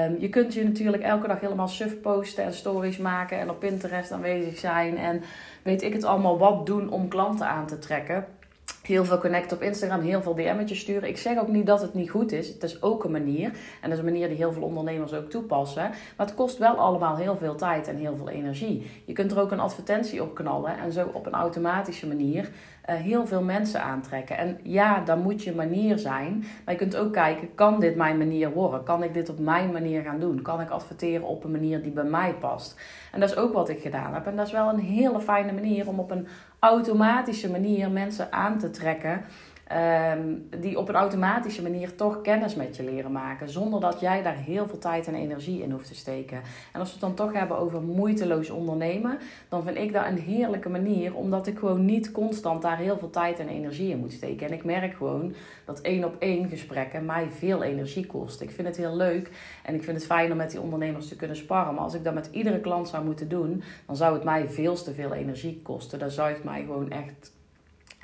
Um, 0.07 0.17
je 0.19 0.29
kunt 0.29 0.55
je 0.55 0.65
natuurlijk 0.65 1.03
elke 1.03 1.29
dag 1.29 1.41
helemaal 1.41 1.69
suf 1.69 2.01
posten 2.01 2.45
en 2.45 2.55
stories 2.55 2.99
maken 2.99 3.39
en 3.39 3.51
op 3.51 3.59
Pinterest 3.59 4.13
aanwezig 4.13 4.59
zijn 4.59 4.97
en 4.97 5.23
weet 5.63 5.83
ik 5.83 5.93
het 5.93 6.05
allemaal 6.05 6.39
wat 6.39 6.67
doen 6.67 6.91
om 6.91 7.09
klanten 7.09 7.47
aan 7.47 7.67
te 7.67 7.79
trekken 7.79 8.27
heel 8.89 9.05
veel 9.05 9.19
connect 9.19 9.53
op 9.53 9.63
Instagram, 9.63 10.01
heel 10.01 10.23
veel 10.23 10.35
DM'tjes 10.35 10.81
sturen. 10.81 11.09
Ik 11.09 11.17
zeg 11.17 11.39
ook 11.39 11.49
niet 11.49 11.67
dat 11.67 11.81
het 11.81 11.95
niet 11.95 12.11
goed 12.11 12.33
is. 12.33 12.49
Het 12.49 12.63
is 12.63 12.83
ook 12.83 13.05
een 13.05 13.11
manier. 13.11 13.47
En 13.81 13.91
dat 13.91 13.93
is 13.93 13.99
een 13.99 14.05
manier 14.05 14.29
die 14.29 14.37
heel 14.37 14.53
veel 14.53 14.63
ondernemers 14.63 15.15
ook 15.15 15.31
toepassen. 15.31 15.91
Maar 16.17 16.27
het 16.27 16.35
kost 16.35 16.59
wel 16.59 16.77
allemaal 16.77 17.17
heel 17.17 17.37
veel 17.37 17.55
tijd 17.55 17.89
en 17.89 17.97
heel 17.97 18.17
veel 18.17 18.29
energie. 18.29 18.91
Je 19.05 19.13
kunt 19.13 19.33
er 19.33 19.41
ook 19.41 19.51
een 19.51 19.61
advertentie 19.61 20.23
op 20.23 20.35
knallen 20.35 20.79
en 20.79 20.93
zo 20.93 21.11
op 21.13 21.27
een 21.27 21.33
automatische 21.33 22.07
manier 22.07 22.51
heel 22.97 23.27
veel 23.27 23.43
mensen 23.43 23.83
aantrekken. 23.83 24.37
En 24.37 24.59
ja, 24.63 25.01
dan 25.01 25.23
moet 25.23 25.43
je 25.43 25.55
manier 25.55 25.99
zijn. 25.99 26.45
Maar 26.65 26.75
je 26.75 26.81
kunt 26.81 26.97
ook 26.97 27.13
kijken, 27.13 27.55
kan 27.55 27.81
dit 27.81 27.97
mijn 27.97 28.19
manier 28.19 28.51
worden? 28.51 28.83
Kan 28.83 29.03
ik 29.03 29.15
dit 29.15 29.29
op 29.29 29.39
mijn 29.39 29.73
manier 29.73 30.03
gaan 30.03 30.21
doen? 30.21 30.43
Kan 30.43 30.61
ik 30.61 30.71
adverteren 30.71 31.27
op 31.27 31.45
een 31.45 31.51
manier 31.51 31.83
die 31.83 31.93
bij 31.93 32.05
mij 32.05 32.35
past? 32.35 32.81
En 33.13 33.21
dat 33.21 33.31
is 33.31 33.37
ook 33.37 33.53
wat 33.53 33.69
ik 33.69 33.81
gedaan 33.81 34.15
heb. 34.15 34.27
En 34.27 34.37
dat 34.37 34.47
is 34.47 34.53
wel 34.53 34.69
een 34.69 34.81
hele 34.81 35.21
fijne 35.21 35.53
manier 35.53 35.89
om 35.89 35.99
op 35.99 36.11
een 36.11 36.27
automatische 36.59 37.51
manier 37.51 37.91
mensen 37.91 38.33
aan 38.33 38.59
te 38.59 38.71
trekken 38.71 39.25
Um, 39.73 40.49
die 40.61 40.79
op 40.79 40.89
een 40.89 40.95
automatische 40.95 41.63
manier 41.63 41.95
toch 41.95 42.21
kennis 42.21 42.55
met 42.55 42.77
je 42.77 42.83
leren 42.83 43.13
maken. 43.13 43.49
Zonder 43.49 43.81
dat 43.81 44.01
jij 44.01 44.23
daar 44.23 44.37
heel 44.37 44.67
veel 44.67 44.79
tijd 44.79 45.07
en 45.07 45.15
energie 45.15 45.63
in 45.63 45.71
hoeft 45.71 45.89
te 45.89 45.95
steken. 45.95 46.37
En 46.73 46.81
als 46.81 46.89
we 46.89 46.93
het 46.93 47.01
dan 47.01 47.15
toch 47.15 47.33
hebben 47.33 47.59
over 47.59 47.83
moeiteloos 47.83 48.51
ondernemen, 48.51 49.19
dan 49.49 49.63
vind 49.63 49.77
ik 49.77 49.93
dat 49.93 50.07
een 50.07 50.19
heerlijke 50.19 50.69
manier. 50.69 51.15
Omdat 51.15 51.47
ik 51.47 51.59
gewoon 51.59 51.85
niet 51.85 52.13
constant 52.13 52.63
daar 52.63 52.77
heel 52.77 52.99
veel 52.99 53.11
tijd 53.11 53.39
en 53.39 53.49
energie 53.49 53.91
in 53.91 53.99
moet 53.99 54.13
steken. 54.13 54.47
En 54.47 54.53
ik 54.53 54.65
merk 54.65 54.95
gewoon 54.95 55.35
dat 55.65 55.81
één 55.81 56.05
op 56.05 56.17
één 56.19 56.49
gesprekken 56.49 57.05
mij 57.05 57.29
veel 57.31 57.63
energie 57.63 58.07
kost. 58.07 58.41
Ik 58.41 58.51
vind 58.51 58.69
het 58.69 58.77
heel 58.77 58.97
leuk 58.97 59.31
en 59.65 59.75
ik 59.75 59.83
vind 59.85 59.97
het 59.97 60.07
fijn 60.07 60.31
om 60.31 60.37
met 60.37 60.51
die 60.51 60.61
ondernemers 60.61 61.09
te 61.09 61.17
kunnen 61.17 61.37
sparren. 61.37 61.75
Maar 61.75 61.85
als 61.85 61.95
ik 61.95 62.05
dat 62.05 62.15
met 62.15 62.29
iedere 62.33 62.61
klant 62.61 62.89
zou 62.89 63.05
moeten 63.05 63.29
doen, 63.29 63.63
dan 63.87 63.97
zou 63.97 64.15
het 64.15 64.25
mij 64.25 64.49
veel 64.49 64.75
te 64.75 64.95
veel 64.95 65.13
energie 65.13 65.61
kosten. 65.63 65.99
Dat 65.99 66.13
zuigt 66.13 66.45
mij 66.45 66.61
gewoon 66.61 66.91
echt 66.91 67.37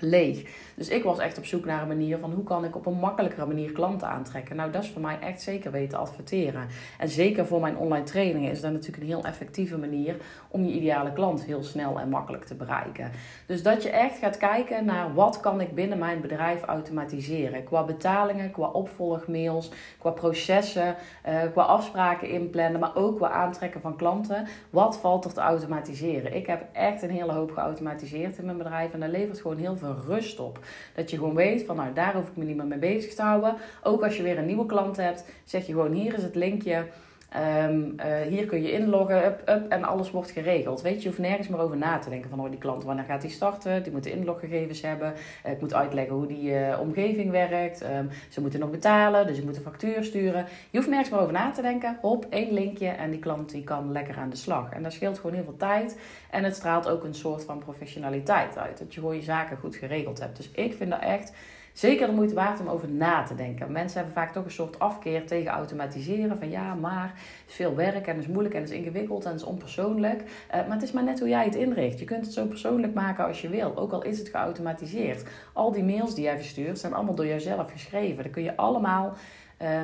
leeg. 0.05 0.47
Dus 0.75 0.89
ik 0.89 1.03
was 1.03 1.19
echt 1.19 1.39
op 1.39 1.45
zoek 1.45 1.65
naar 1.65 1.83
een 1.83 1.89
manier 1.89 2.19
van 2.19 2.33
hoe 2.33 2.45
kan 2.45 2.65
ik 2.65 2.77
op 2.77 2.87
een 2.87 2.99
makkelijkere 2.99 3.47
manier 3.47 3.73
klanten 3.73 4.09
aantrekken. 4.09 4.57
Nou, 4.57 4.71
dat 4.71 4.83
is 4.83 4.91
voor 4.91 5.03
mij 5.03 5.19
echt 5.21 5.43
zeker 5.43 5.71
weten 5.71 5.99
adverteren. 5.99 6.67
En 6.99 7.09
zeker 7.09 7.47
voor 7.47 7.61
mijn 7.61 7.77
online 7.77 8.05
trainingen 8.05 8.51
is 8.51 8.61
dat 8.61 8.73
natuurlijk 8.73 9.03
een 9.03 9.09
heel 9.09 9.25
effectieve 9.25 9.79
manier 9.79 10.17
om 10.49 10.65
je 10.65 10.73
ideale 10.73 11.13
klant 11.13 11.45
heel 11.45 11.63
snel 11.63 12.01
en 12.01 12.09
makkelijk 12.09 12.45
te 12.45 12.55
bereiken. 12.55 13.11
Dus 13.47 13.63
dat 13.63 13.83
je 13.83 13.91
echt 13.91 14.19
gaat 14.19 14.37
kijken 14.37 14.85
naar 14.85 15.15
wat 15.15 15.41
kan 15.41 15.61
ik 15.61 15.75
binnen 15.75 15.99
mijn 15.99 16.21
bedrijf 16.21 16.63
automatiseren. 16.63 17.65
Qua 17.65 17.85
betalingen, 17.85 18.51
qua 18.51 18.67
opvolgmails, 18.67 19.71
qua 19.99 20.11
processen, 20.11 20.97
uh, 21.29 21.43
qua 21.53 21.63
afspraken 21.63 22.29
inplannen, 22.29 22.81
maar 22.81 22.97
ook 22.97 23.17
qua 23.17 23.31
aantrekken 23.31 23.81
van 23.81 23.97
klanten. 23.97 24.47
Wat 24.71 24.99
valt 24.99 25.25
er 25.25 25.33
te 25.33 25.41
automatiseren? 25.41 26.35
Ik 26.35 26.47
heb 26.47 26.65
echt 26.73 27.03
een 27.03 27.11
hele 27.11 27.33
hoop 27.33 27.51
geautomatiseerd 27.51 28.39
in 28.39 28.45
mijn 28.45 28.59
bedrijf 28.59 28.93
en 28.93 29.01
dat 29.01 29.11
levert 29.11 29.41
gewoon 29.41 29.57
heel 29.57 29.77
veel 29.77 29.94
rust 30.07 30.41
op. 30.41 30.59
Dat 30.95 31.11
je 31.11 31.17
gewoon 31.17 31.35
weet 31.35 31.65
van 31.65 31.77
nou 31.77 31.93
daar 31.93 32.15
hoef 32.15 32.29
ik 32.29 32.37
me 32.37 32.45
niet 32.45 32.57
meer 32.57 32.67
mee 32.67 32.79
bezig 32.79 33.15
te 33.15 33.23
houden. 33.23 33.57
Ook 33.83 34.03
als 34.03 34.17
je 34.17 34.23
weer 34.23 34.39
een 34.39 34.47
nieuwe 34.47 34.67
klant 34.67 34.97
hebt, 34.97 35.25
zeg 35.45 35.67
je 35.67 35.73
gewoon 35.73 35.93
hier 35.93 36.15
is 36.15 36.23
het 36.23 36.35
linkje. 36.35 36.87
Um, 37.37 37.95
uh, 37.97 38.21
hier 38.29 38.47
kun 38.47 38.63
je 38.63 38.73
inloggen, 38.73 39.47
en 39.71 39.85
alles 39.85 40.11
wordt 40.11 40.31
geregeld. 40.31 40.83
Weet 40.83 40.95
je, 40.95 41.01
je 41.01 41.07
hoeft 41.07 41.19
nergens 41.19 41.49
meer 41.49 41.61
over 41.61 41.77
na 41.77 41.99
te 41.99 42.11
denken 42.11 42.31
van 42.31 42.41
oh, 42.41 42.51
die 42.51 42.59
klant, 42.59 42.85
wanneer 42.85 43.05
gaat 43.05 43.21
die 43.21 43.31
starten? 43.31 43.83
Die 43.83 43.93
moeten 43.93 44.13
inloggegevens 44.13 44.81
hebben. 44.83 45.15
Uh, 45.47 45.53
ik 45.53 45.61
moet 45.61 45.75
uitleggen 45.75 46.15
hoe 46.15 46.27
die 46.27 46.51
uh, 46.51 46.81
omgeving 46.81 47.31
werkt. 47.31 47.83
Um, 47.83 48.11
ze 48.29 48.41
moeten 48.41 48.61
nog 48.61 48.71
betalen, 48.71 49.27
dus 49.27 49.39
ik 49.39 49.45
moet 49.45 49.57
een 49.57 49.63
factuur 49.63 50.05
sturen. 50.05 50.47
Je 50.71 50.77
hoeft 50.79 50.89
nergens 50.89 51.11
meer 51.11 51.21
over 51.21 51.33
na 51.33 51.51
te 51.51 51.63
denken. 51.63 51.99
Hop, 52.01 52.27
één 52.31 52.53
linkje 52.53 52.89
en 52.89 53.11
die 53.11 53.21
klant 53.21 53.51
die 53.51 53.65
kan 53.65 53.93
lekker 53.93 54.17
aan 54.17 54.31
de 54.31 54.37
slag. 54.37 54.73
En 54.73 54.83
dat 54.83 54.93
scheelt 54.93 55.17
gewoon 55.19 55.35
heel 55.35 55.45
veel 55.45 55.57
tijd. 55.57 55.99
En 56.31 56.45
het 56.45 56.57
straalt 56.57 56.89
ook 56.89 57.05
een 57.05 57.15
soort 57.15 57.45
van 57.45 57.59
professionaliteit 57.59 58.59
uit. 58.59 58.79
Dat 58.79 58.95
je 58.95 59.01
gewoon 59.01 59.17
je 59.17 59.23
zaken 59.23 59.57
goed 59.57 59.77
geregeld 59.77 60.21
hebt. 60.21 60.37
Dus 60.37 60.51
ik 60.51 60.75
vind 60.75 60.91
dat 60.91 61.01
echt 61.01 61.33
zeker 61.75 62.07
de 62.07 62.13
moeite 62.13 62.35
waard 62.35 62.61
om 62.61 62.69
over 62.69 62.89
na 62.89 63.23
te 63.23 63.35
denken. 63.35 63.73
Mensen 63.73 63.97
hebben 63.97 64.15
vaak 64.15 64.33
toch 64.33 64.45
een 64.45 64.51
soort 64.51 64.79
afkeer 64.79 65.27
tegen 65.27 65.51
automatiseren. 65.51 66.39
Van 66.39 66.51
ja, 66.51 66.75
maar 66.75 67.13
het 67.15 67.49
is 67.49 67.55
veel 67.55 67.75
werk 67.75 68.07
en 68.07 68.15
het 68.15 68.25
is 68.25 68.31
moeilijk 68.31 68.55
en 68.55 68.61
het 68.61 68.71
is 68.71 68.77
ingewikkeld 68.77 69.25
en 69.25 69.31
het 69.31 69.41
is 69.41 69.47
onpersoonlijk. 69.47 70.23
Uh, 70.23 70.51
maar 70.51 70.77
het 70.77 70.83
is 70.83 70.93
maar 70.93 71.05
net 71.05 71.19
hoe 71.19 71.29
jij 71.29 71.45
het 71.45 71.55
inricht. 71.55 71.99
Je 71.99 72.05
kunt 72.05 72.25
het 72.25 72.35
zo 72.35 72.47
persoonlijk 72.47 72.95
maken 72.95 73.27
als 73.27 73.41
je 73.41 73.49
wil. 73.49 73.77
Ook 73.77 73.93
al 73.93 74.03
is 74.03 74.19
het 74.19 74.29
geautomatiseerd. 74.29 75.25
Al 75.53 75.73
die 75.73 75.85
mails 75.85 76.15
die 76.15 76.25
jij 76.25 76.37
verstuurt 76.37 76.79
zijn 76.79 76.95
allemaal 76.95 77.15
door 77.15 77.27
jouzelf 77.27 77.71
geschreven. 77.71 78.23
Dan 78.23 78.33
kun 78.33 78.43
je 78.43 78.57
allemaal 78.57 79.15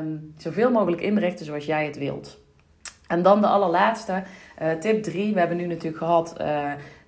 um, 0.00 0.34
zoveel 0.36 0.70
mogelijk 0.70 1.02
inrichten 1.02 1.46
zoals 1.46 1.64
jij 1.64 1.84
het 1.84 1.98
wilt. 1.98 2.38
En 3.06 3.22
dan 3.22 3.40
de 3.40 3.46
allerlaatste. 3.46 4.22
tip 4.80 5.02
3, 5.02 5.32
we 5.32 5.38
hebben 5.38 5.56
nu 5.56 5.66
natuurlijk 5.66 5.96
gehad 5.96 6.36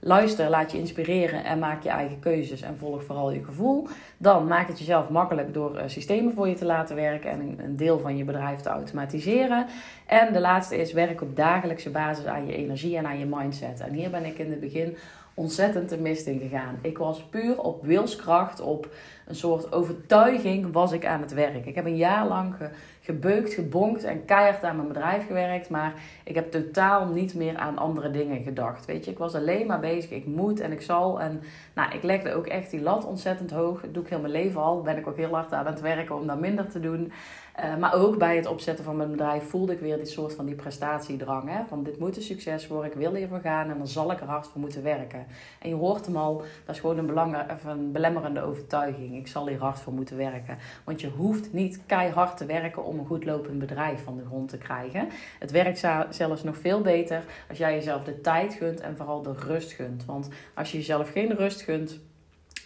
Luister, 0.04 0.50
laat 0.50 0.72
je 0.72 0.78
inspireren 0.78 1.44
en 1.44 1.58
maak 1.58 1.82
je 1.82 1.88
eigen 1.88 2.18
keuzes 2.18 2.60
en 2.60 2.78
volg 2.78 3.04
vooral 3.04 3.30
je 3.30 3.44
gevoel. 3.44 3.88
Dan 4.16 4.46
maak 4.46 4.68
het 4.68 4.78
jezelf 4.78 5.08
makkelijk 5.08 5.54
door 5.54 5.76
uh, 5.76 5.82
systemen 5.86 6.34
voor 6.34 6.48
je 6.48 6.54
te 6.54 6.64
laten 6.64 6.96
werken 6.96 7.30
en 7.30 7.40
een, 7.40 7.58
een, 7.64 7.76
deel 7.76 7.98
van 7.98 8.16
je 8.16 8.24
bedrijf 8.24 8.60
te 8.60 8.68
automatiseren. 8.68 9.66
En 10.06 10.32
de 10.32 10.40
laatste 10.40 10.76
is 10.76 10.92
werk 10.92 11.20
op 11.20 11.36
dagelijkse 11.36 11.90
basis 11.90 12.24
aan 12.24 12.46
je 12.46 12.56
energie 12.56 12.96
en 12.96 13.06
aan 13.06 13.18
je 13.18 13.26
mindset. 13.26 13.80
En 13.80 13.92
hier 13.92 14.10
ben 14.10 14.24
ik 14.24 14.38
in 14.38 14.50
het 14.50 14.60
begin 14.60 14.96
ontzettend 15.34 15.88
de 15.88 15.98
mist 15.98 16.26
in 16.26 16.40
gegaan. 16.40 16.78
Ik 16.82 16.98
was 16.98 17.22
puur 17.22 17.60
op 17.60 17.84
wilskracht, 17.84 18.60
op 18.60 18.88
een 19.26 19.34
soort 19.34 19.72
overtuiging 19.72 20.72
was 20.72 20.92
ik 20.92 21.06
aan 21.06 21.20
het 21.20 21.32
werk. 21.32 21.66
Ik 21.66 21.74
heb 21.74 21.86
een 21.86 21.96
jaar 21.96 22.26
lang 22.26 22.54
gebeukt, 23.02 23.54
gebonkt 23.54 24.04
en 24.04 24.24
keihard 24.24 24.64
aan 24.64 24.76
mijn 24.76 24.88
bedrijf 24.88 25.26
gewerkt. 25.26 25.68
Maar 25.68 25.94
ik 26.24 26.34
heb 26.34 26.50
totaal 26.50 27.06
niet 27.06 27.34
meer 27.34 27.56
aan 27.56 27.78
andere 27.78 28.10
dingen 28.10 28.42
gedacht. 28.42 28.84
Weet 28.84 29.04
je, 29.04 29.10
ik 29.10 29.18
was 29.18 29.34
alleen 29.34 29.66
maar 29.66 29.80
bezig. 29.80 30.10
Ik 30.10 30.26
moet 30.26 30.60
en 30.60 30.72
ik 30.72 30.82
zal. 30.82 31.20
En 31.20 31.42
nou, 31.74 31.92
ik 31.92 32.02
legde 32.02 32.34
ook 32.34 32.46
echt 32.46 32.70
die 32.70 32.82
lat 32.82 33.06
ontzettend 33.06 33.50
hoog. 33.50 33.80
Dat 33.80 33.94
doe 33.94 34.02
ik 34.02 34.08
heel 34.08 34.20
mijn 34.20 34.32
leven 34.32 34.60
al. 34.60 34.82
Ben 34.82 34.96
ik 34.96 35.06
ook 35.06 35.16
heel 35.16 35.34
hard 35.34 35.52
aan 35.52 35.66
het 35.66 35.80
werken 35.80 36.16
om 36.16 36.26
dat 36.26 36.40
minder 36.40 36.68
te 36.68 36.80
doen. 36.80 37.12
Uh, 37.60 37.76
maar 37.76 37.94
ook 37.94 38.18
bij 38.18 38.36
het 38.36 38.46
opzetten 38.46 38.84
van 38.84 38.96
mijn 38.96 39.10
bedrijf 39.10 39.48
voelde 39.48 39.72
ik 39.72 39.80
weer 39.80 39.96
die 39.96 40.06
soort 40.06 40.34
van 40.34 40.46
die 40.46 40.54
prestatiedrang. 40.54 41.48
Hè? 41.48 41.64
Van 41.68 41.82
dit 41.82 41.98
moet 41.98 42.16
een 42.16 42.22
succes 42.22 42.66
worden, 42.66 42.90
ik 42.90 42.96
wil 42.96 43.14
hiervoor 43.14 43.40
gaan 43.40 43.70
en 43.70 43.78
dan 43.78 43.86
zal 43.86 44.12
ik 44.12 44.20
er 44.20 44.26
hard 44.26 44.46
voor 44.46 44.60
moeten 44.60 44.82
werken. 44.82 45.26
En 45.60 45.68
je 45.68 45.74
hoort 45.74 46.06
hem 46.06 46.16
al, 46.16 46.42
dat 46.64 46.74
is 46.74 46.80
gewoon 46.80 46.98
een, 46.98 47.34
een 47.66 47.92
belemmerende 47.92 48.42
overtuiging. 48.42 49.16
Ik 49.16 49.26
zal 49.26 49.48
hier 49.48 49.58
hard 49.58 49.80
voor 49.80 49.92
moeten 49.92 50.16
werken. 50.16 50.58
Want 50.84 51.00
je 51.00 51.08
hoeft 51.08 51.52
niet 51.52 51.80
keihard 51.86 52.36
te 52.36 52.46
werken 52.46 52.84
om 52.84 52.98
een 52.98 53.06
goed 53.06 53.24
lopend 53.24 53.58
bedrijf 53.58 54.02
van 54.02 54.16
de 54.16 54.24
grond 54.24 54.48
te 54.48 54.58
krijgen. 54.58 55.08
Het 55.38 55.50
werkt 55.50 55.86
zelfs 56.10 56.42
nog 56.42 56.58
veel 56.58 56.80
beter 56.80 57.24
als 57.48 57.58
jij 57.58 57.74
jezelf 57.74 58.04
de 58.04 58.20
tijd 58.20 58.54
gunt 58.54 58.80
en 58.80 58.96
vooral 58.96 59.22
de 59.22 59.32
rust 59.32 59.72
gunt. 59.72 60.04
Want 60.04 60.28
als 60.54 60.72
je 60.72 60.78
jezelf 60.78 61.10
geen 61.10 61.36
rust 61.36 61.60
gunt, 61.60 62.00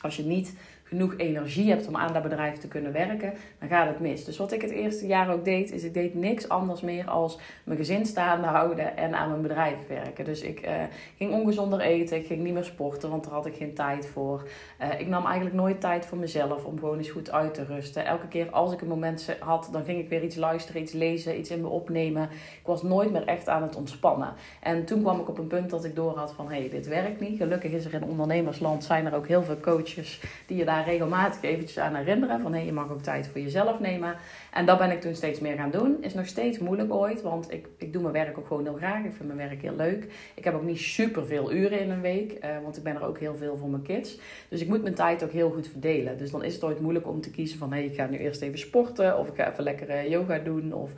als 0.00 0.16
je 0.16 0.24
niet 0.24 0.54
genoeg 0.88 1.14
energie 1.16 1.70
hebt 1.70 1.88
om 1.88 1.96
aan 1.96 2.12
dat 2.12 2.22
bedrijf 2.22 2.58
te 2.58 2.68
kunnen 2.68 2.92
werken, 2.92 3.32
dan 3.58 3.68
gaat 3.68 3.86
het 3.86 4.00
mis. 4.00 4.24
Dus 4.24 4.36
wat 4.36 4.52
ik 4.52 4.62
het 4.62 4.70
eerste 4.70 5.06
jaar 5.06 5.32
ook 5.32 5.44
deed, 5.44 5.72
is 5.72 5.82
ik 5.82 5.94
deed 5.94 6.14
niks 6.14 6.48
anders 6.48 6.80
meer 6.80 7.08
als 7.08 7.38
mijn 7.64 7.78
gezin 7.78 8.06
staande 8.06 8.46
houden 8.46 8.96
en 8.96 9.14
aan 9.14 9.28
mijn 9.28 9.42
bedrijf 9.42 9.76
werken. 9.88 10.24
Dus 10.24 10.40
ik 10.40 10.66
uh, 10.66 10.72
ging 11.16 11.32
ongezonder 11.32 11.80
eten, 11.80 12.16
ik 12.16 12.26
ging 12.26 12.42
niet 12.42 12.54
meer 12.54 12.64
sporten, 12.64 13.10
want 13.10 13.24
daar 13.24 13.32
had 13.32 13.46
ik 13.46 13.56
geen 13.56 13.74
tijd 13.74 14.06
voor. 14.06 14.48
Uh, 14.80 15.00
ik 15.00 15.06
nam 15.06 15.24
eigenlijk 15.24 15.56
nooit 15.56 15.80
tijd 15.80 16.06
voor 16.06 16.18
mezelf 16.18 16.64
om 16.64 16.78
gewoon 16.78 16.98
eens 16.98 17.10
goed 17.10 17.30
uit 17.30 17.54
te 17.54 17.64
rusten. 17.64 18.04
Elke 18.04 18.28
keer 18.28 18.50
als 18.50 18.72
ik 18.72 18.80
een 18.80 18.88
moment 18.88 19.36
had, 19.40 19.68
dan 19.72 19.84
ging 19.84 19.98
ik 19.98 20.08
weer 20.08 20.22
iets 20.22 20.36
luisteren, 20.36 20.82
iets 20.82 20.92
lezen, 20.92 21.38
iets 21.38 21.50
in 21.50 21.60
me 21.60 21.68
opnemen. 21.68 22.22
Ik 22.32 22.66
was 22.66 22.82
nooit 22.82 23.12
meer 23.12 23.24
echt 23.24 23.48
aan 23.48 23.62
het 23.62 23.76
ontspannen. 23.76 24.32
En 24.60 24.84
toen 24.84 25.02
kwam 25.02 25.20
ik 25.20 25.28
op 25.28 25.38
een 25.38 25.46
punt 25.46 25.70
dat 25.70 25.84
ik 25.84 25.94
door 25.94 26.16
had 26.16 26.32
van, 26.32 26.50
hé, 26.50 26.58
hey, 26.58 26.68
dit 26.68 26.86
werkt 26.86 27.20
niet. 27.20 27.36
Gelukkig 27.36 27.72
is 27.72 27.84
er 27.84 27.94
in 27.94 28.04
ondernemersland, 28.04 28.84
zijn 28.84 29.06
er 29.06 29.14
ook 29.14 29.26
heel 29.26 29.42
veel 29.42 29.60
coaches 29.60 30.20
die 30.46 30.56
je 30.56 30.64
daar 30.64 30.75
regelmatig 30.84 31.42
eventjes 31.42 31.78
aan 31.78 31.94
herinneren. 31.94 32.40
Van 32.40 32.54
hé, 32.54 32.60
je 32.60 32.72
mag 32.72 32.90
ook 32.90 33.02
tijd 33.02 33.28
voor 33.28 33.40
jezelf 33.40 33.80
nemen. 33.80 34.16
En 34.52 34.66
dat 34.66 34.78
ben 34.78 34.90
ik 34.90 35.00
toen 35.00 35.14
steeds 35.14 35.40
meer 35.40 35.56
gaan 35.56 35.70
doen. 35.70 35.96
Is 36.00 36.14
nog 36.14 36.26
steeds 36.26 36.58
moeilijk 36.58 36.92
ooit, 36.92 37.22
want 37.22 37.52
ik, 37.52 37.66
ik 37.78 37.92
doe 37.92 38.02
mijn 38.02 38.14
werk 38.14 38.38
ook 38.38 38.46
gewoon 38.46 38.64
heel 38.64 38.76
graag. 38.76 39.04
Ik 39.04 39.12
vind 39.12 39.34
mijn 39.34 39.48
werk 39.48 39.62
heel 39.62 39.76
leuk. 39.76 40.06
Ik 40.34 40.44
heb 40.44 40.54
ook 40.54 40.62
niet 40.62 40.78
super 40.78 41.26
veel 41.26 41.52
uren 41.52 41.80
in 41.80 41.90
een 41.90 42.00
week, 42.00 42.32
uh, 42.44 42.50
want 42.62 42.76
ik 42.76 42.82
ben 42.82 42.94
er 42.94 43.06
ook 43.06 43.18
heel 43.18 43.34
veel 43.34 43.56
voor 43.56 43.68
mijn 43.68 43.82
kids. 43.82 44.18
Dus 44.48 44.60
ik 44.60 44.68
moet 44.68 44.82
mijn 44.82 44.94
tijd 44.94 45.24
ook 45.24 45.32
heel 45.32 45.50
goed 45.50 45.68
verdelen. 45.68 46.18
Dus 46.18 46.30
dan 46.30 46.44
is 46.44 46.54
het 46.54 46.64
ooit 46.64 46.80
moeilijk 46.80 47.06
om 47.06 47.20
te 47.20 47.30
kiezen 47.30 47.58
van 47.58 47.72
hé, 47.72 47.80
ik 47.80 47.94
ga 47.94 48.06
nu 48.06 48.18
eerst 48.18 48.42
even 48.42 48.58
sporten. 48.58 49.18
Of 49.18 49.28
ik 49.28 49.34
ga 49.34 49.50
even 49.50 49.64
lekker 49.64 49.88
uh, 49.88 50.10
yoga 50.10 50.38
doen. 50.38 50.72
Of 50.72 50.92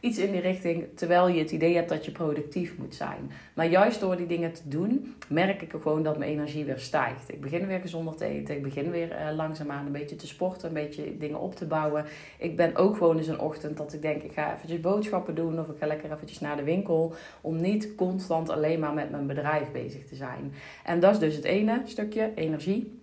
Iets 0.00 0.18
in 0.18 0.32
die 0.32 0.40
richting, 0.40 0.86
terwijl 0.94 1.28
je 1.28 1.38
het 1.38 1.50
idee 1.50 1.74
hebt 1.74 1.88
dat 1.88 2.04
je 2.04 2.10
productief 2.10 2.78
moet 2.78 2.94
zijn. 2.94 3.30
Maar 3.54 3.66
juist 3.66 4.00
door 4.00 4.16
die 4.16 4.26
dingen 4.26 4.52
te 4.52 4.68
doen, 4.68 5.14
merk 5.28 5.62
ik 5.62 5.70
gewoon 5.70 6.02
dat 6.02 6.18
mijn 6.18 6.30
energie 6.30 6.64
weer 6.64 6.78
stijgt. 6.78 7.32
Ik 7.32 7.40
begin 7.40 7.66
weer 7.66 7.80
gezonder 7.80 8.14
te 8.14 8.24
eten. 8.24 8.56
Ik 8.56 8.62
begin 8.62 8.90
weer 8.90 9.10
uh, 9.10 9.36
langzaamaan 9.36 9.86
een 9.86 9.92
beetje 9.92 10.16
te 10.16 10.26
sporten, 10.26 10.68
een 10.68 10.74
beetje 10.74 11.16
dingen 11.16 11.40
op 11.40 11.54
te 11.54 11.66
bouwen. 11.66 12.04
Ik 12.38 12.56
ben 12.56 12.76
ook 12.76 12.96
gewoon 12.96 13.16
eens 13.16 13.26
een 13.26 13.40
ochtend 13.40 13.76
dat 13.76 13.92
ik 13.92 14.02
denk, 14.02 14.22
ik 14.22 14.32
ga 14.32 14.54
eventjes 14.54 14.80
boodschappen 14.80 15.34
doen 15.34 15.60
of 15.60 15.68
ik 15.68 15.78
ga 15.78 15.86
lekker 15.86 16.12
eventjes 16.12 16.40
naar 16.40 16.56
de 16.56 16.64
winkel. 16.64 17.14
Om 17.40 17.60
niet 17.60 17.94
constant 17.94 18.48
alleen 18.48 18.80
maar 18.80 18.94
met 18.94 19.10
mijn 19.10 19.26
bedrijf 19.26 19.70
bezig 19.72 20.04
te 20.04 20.14
zijn. 20.14 20.52
En 20.84 21.00
dat 21.00 21.12
is 21.12 21.18
dus 21.18 21.34
het 21.34 21.44
ene 21.44 21.82
stukje, 21.84 22.32
energie. 22.34 22.99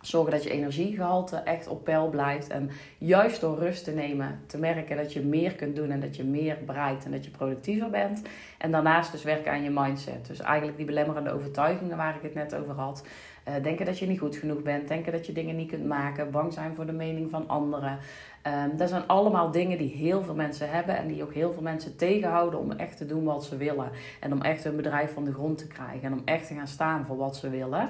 Zorgen 0.00 0.32
dat 0.32 0.42
je 0.42 0.50
energiegehalte 0.50 1.36
echt 1.36 1.68
op 1.68 1.84
peil 1.84 2.08
blijft. 2.08 2.48
En 2.48 2.70
juist 2.98 3.40
door 3.40 3.58
rust 3.58 3.84
te 3.84 3.90
nemen, 3.90 4.40
te 4.46 4.58
merken 4.58 4.96
dat 4.96 5.12
je 5.12 5.20
meer 5.20 5.54
kunt 5.54 5.76
doen 5.76 5.90
en 5.90 6.00
dat 6.00 6.16
je 6.16 6.24
meer 6.24 6.58
bereikt 6.66 7.04
en 7.04 7.10
dat 7.10 7.24
je 7.24 7.30
productiever 7.30 7.90
bent. 7.90 8.22
En 8.58 8.70
daarnaast 8.70 9.12
dus 9.12 9.22
werken 9.22 9.52
aan 9.52 9.62
je 9.62 9.70
mindset. 9.70 10.26
Dus 10.26 10.40
eigenlijk 10.40 10.76
die 10.76 10.86
belemmerende 10.86 11.32
overtuigingen 11.32 11.96
waar 11.96 12.16
ik 12.16 12.22
het 12.22 12.34
net 12.34 12.54
over 12.54 12.74
had. 12.74 13.04
Uh, 13.48 13.62
denken 13.62 13.86
dat 13.86 13.98
je 13.98 14.06
niet 14.06 14.18
goed 14.18 14.36
genoeg 14.36 14.62
bent, 14.62 14.88
denken 14.88 15.12
dat 15.12 15.26
je 15.26 15.32
dingen 15.32 15.56
niet 15.56 15.70
kunt 15.70 15.86
maken, 15.86 16.30
bang 16.30 16.52
zijn 16.52 16.74
voor 16.74 16.86
de 16.86 16.92
mening 16.92 17.30
van 17.30 17.48
anderen. 17.48 17.98
Um, 18.46 18.76
dat 18.76 18.88
zijn 18.88 19.06
allemaal 19.06 19.50
dingen 19.50 19.78
die 19.78 19.94
heel 19.94 20.22
veel 20.22 20.34
mensen 20.34 20.70
hebben 20.70 20.96
en 20.96 21.06
die 21.06 21.22
ook 21.22 21.34
heel 21.34 21.52
veel 21.52 21.62
mensen 21.62 21.96
tegenhouden 21.96 22.60
om 22.60 22.72
echt 22.72 22.96
te 22.96 23.06
doen 23.06 23.24
wat 23.24 23.44
ze 23.44 23.56
willen. 23.56 23.90
En 24.20 24.32
om 24.32 24.42
echt 24.42 24.64
hun 24.64 24.76
bedrijf 24.76 25.12
van 25.12 25.24
de 25.24 25.32
grond 25.32 25.58
te 25.58 25.66
krijgen 25.66 26.02
en 26.02 26.12
om 26.12 26.22
echt 26.24 26.46
te 26.46 26.54
gaan 26.54 26.68
staan 26.68 27.04
voor 27.04 27.16
wat 27.16 27.36
ze 27.36 27.50
willen. 27.50 27.88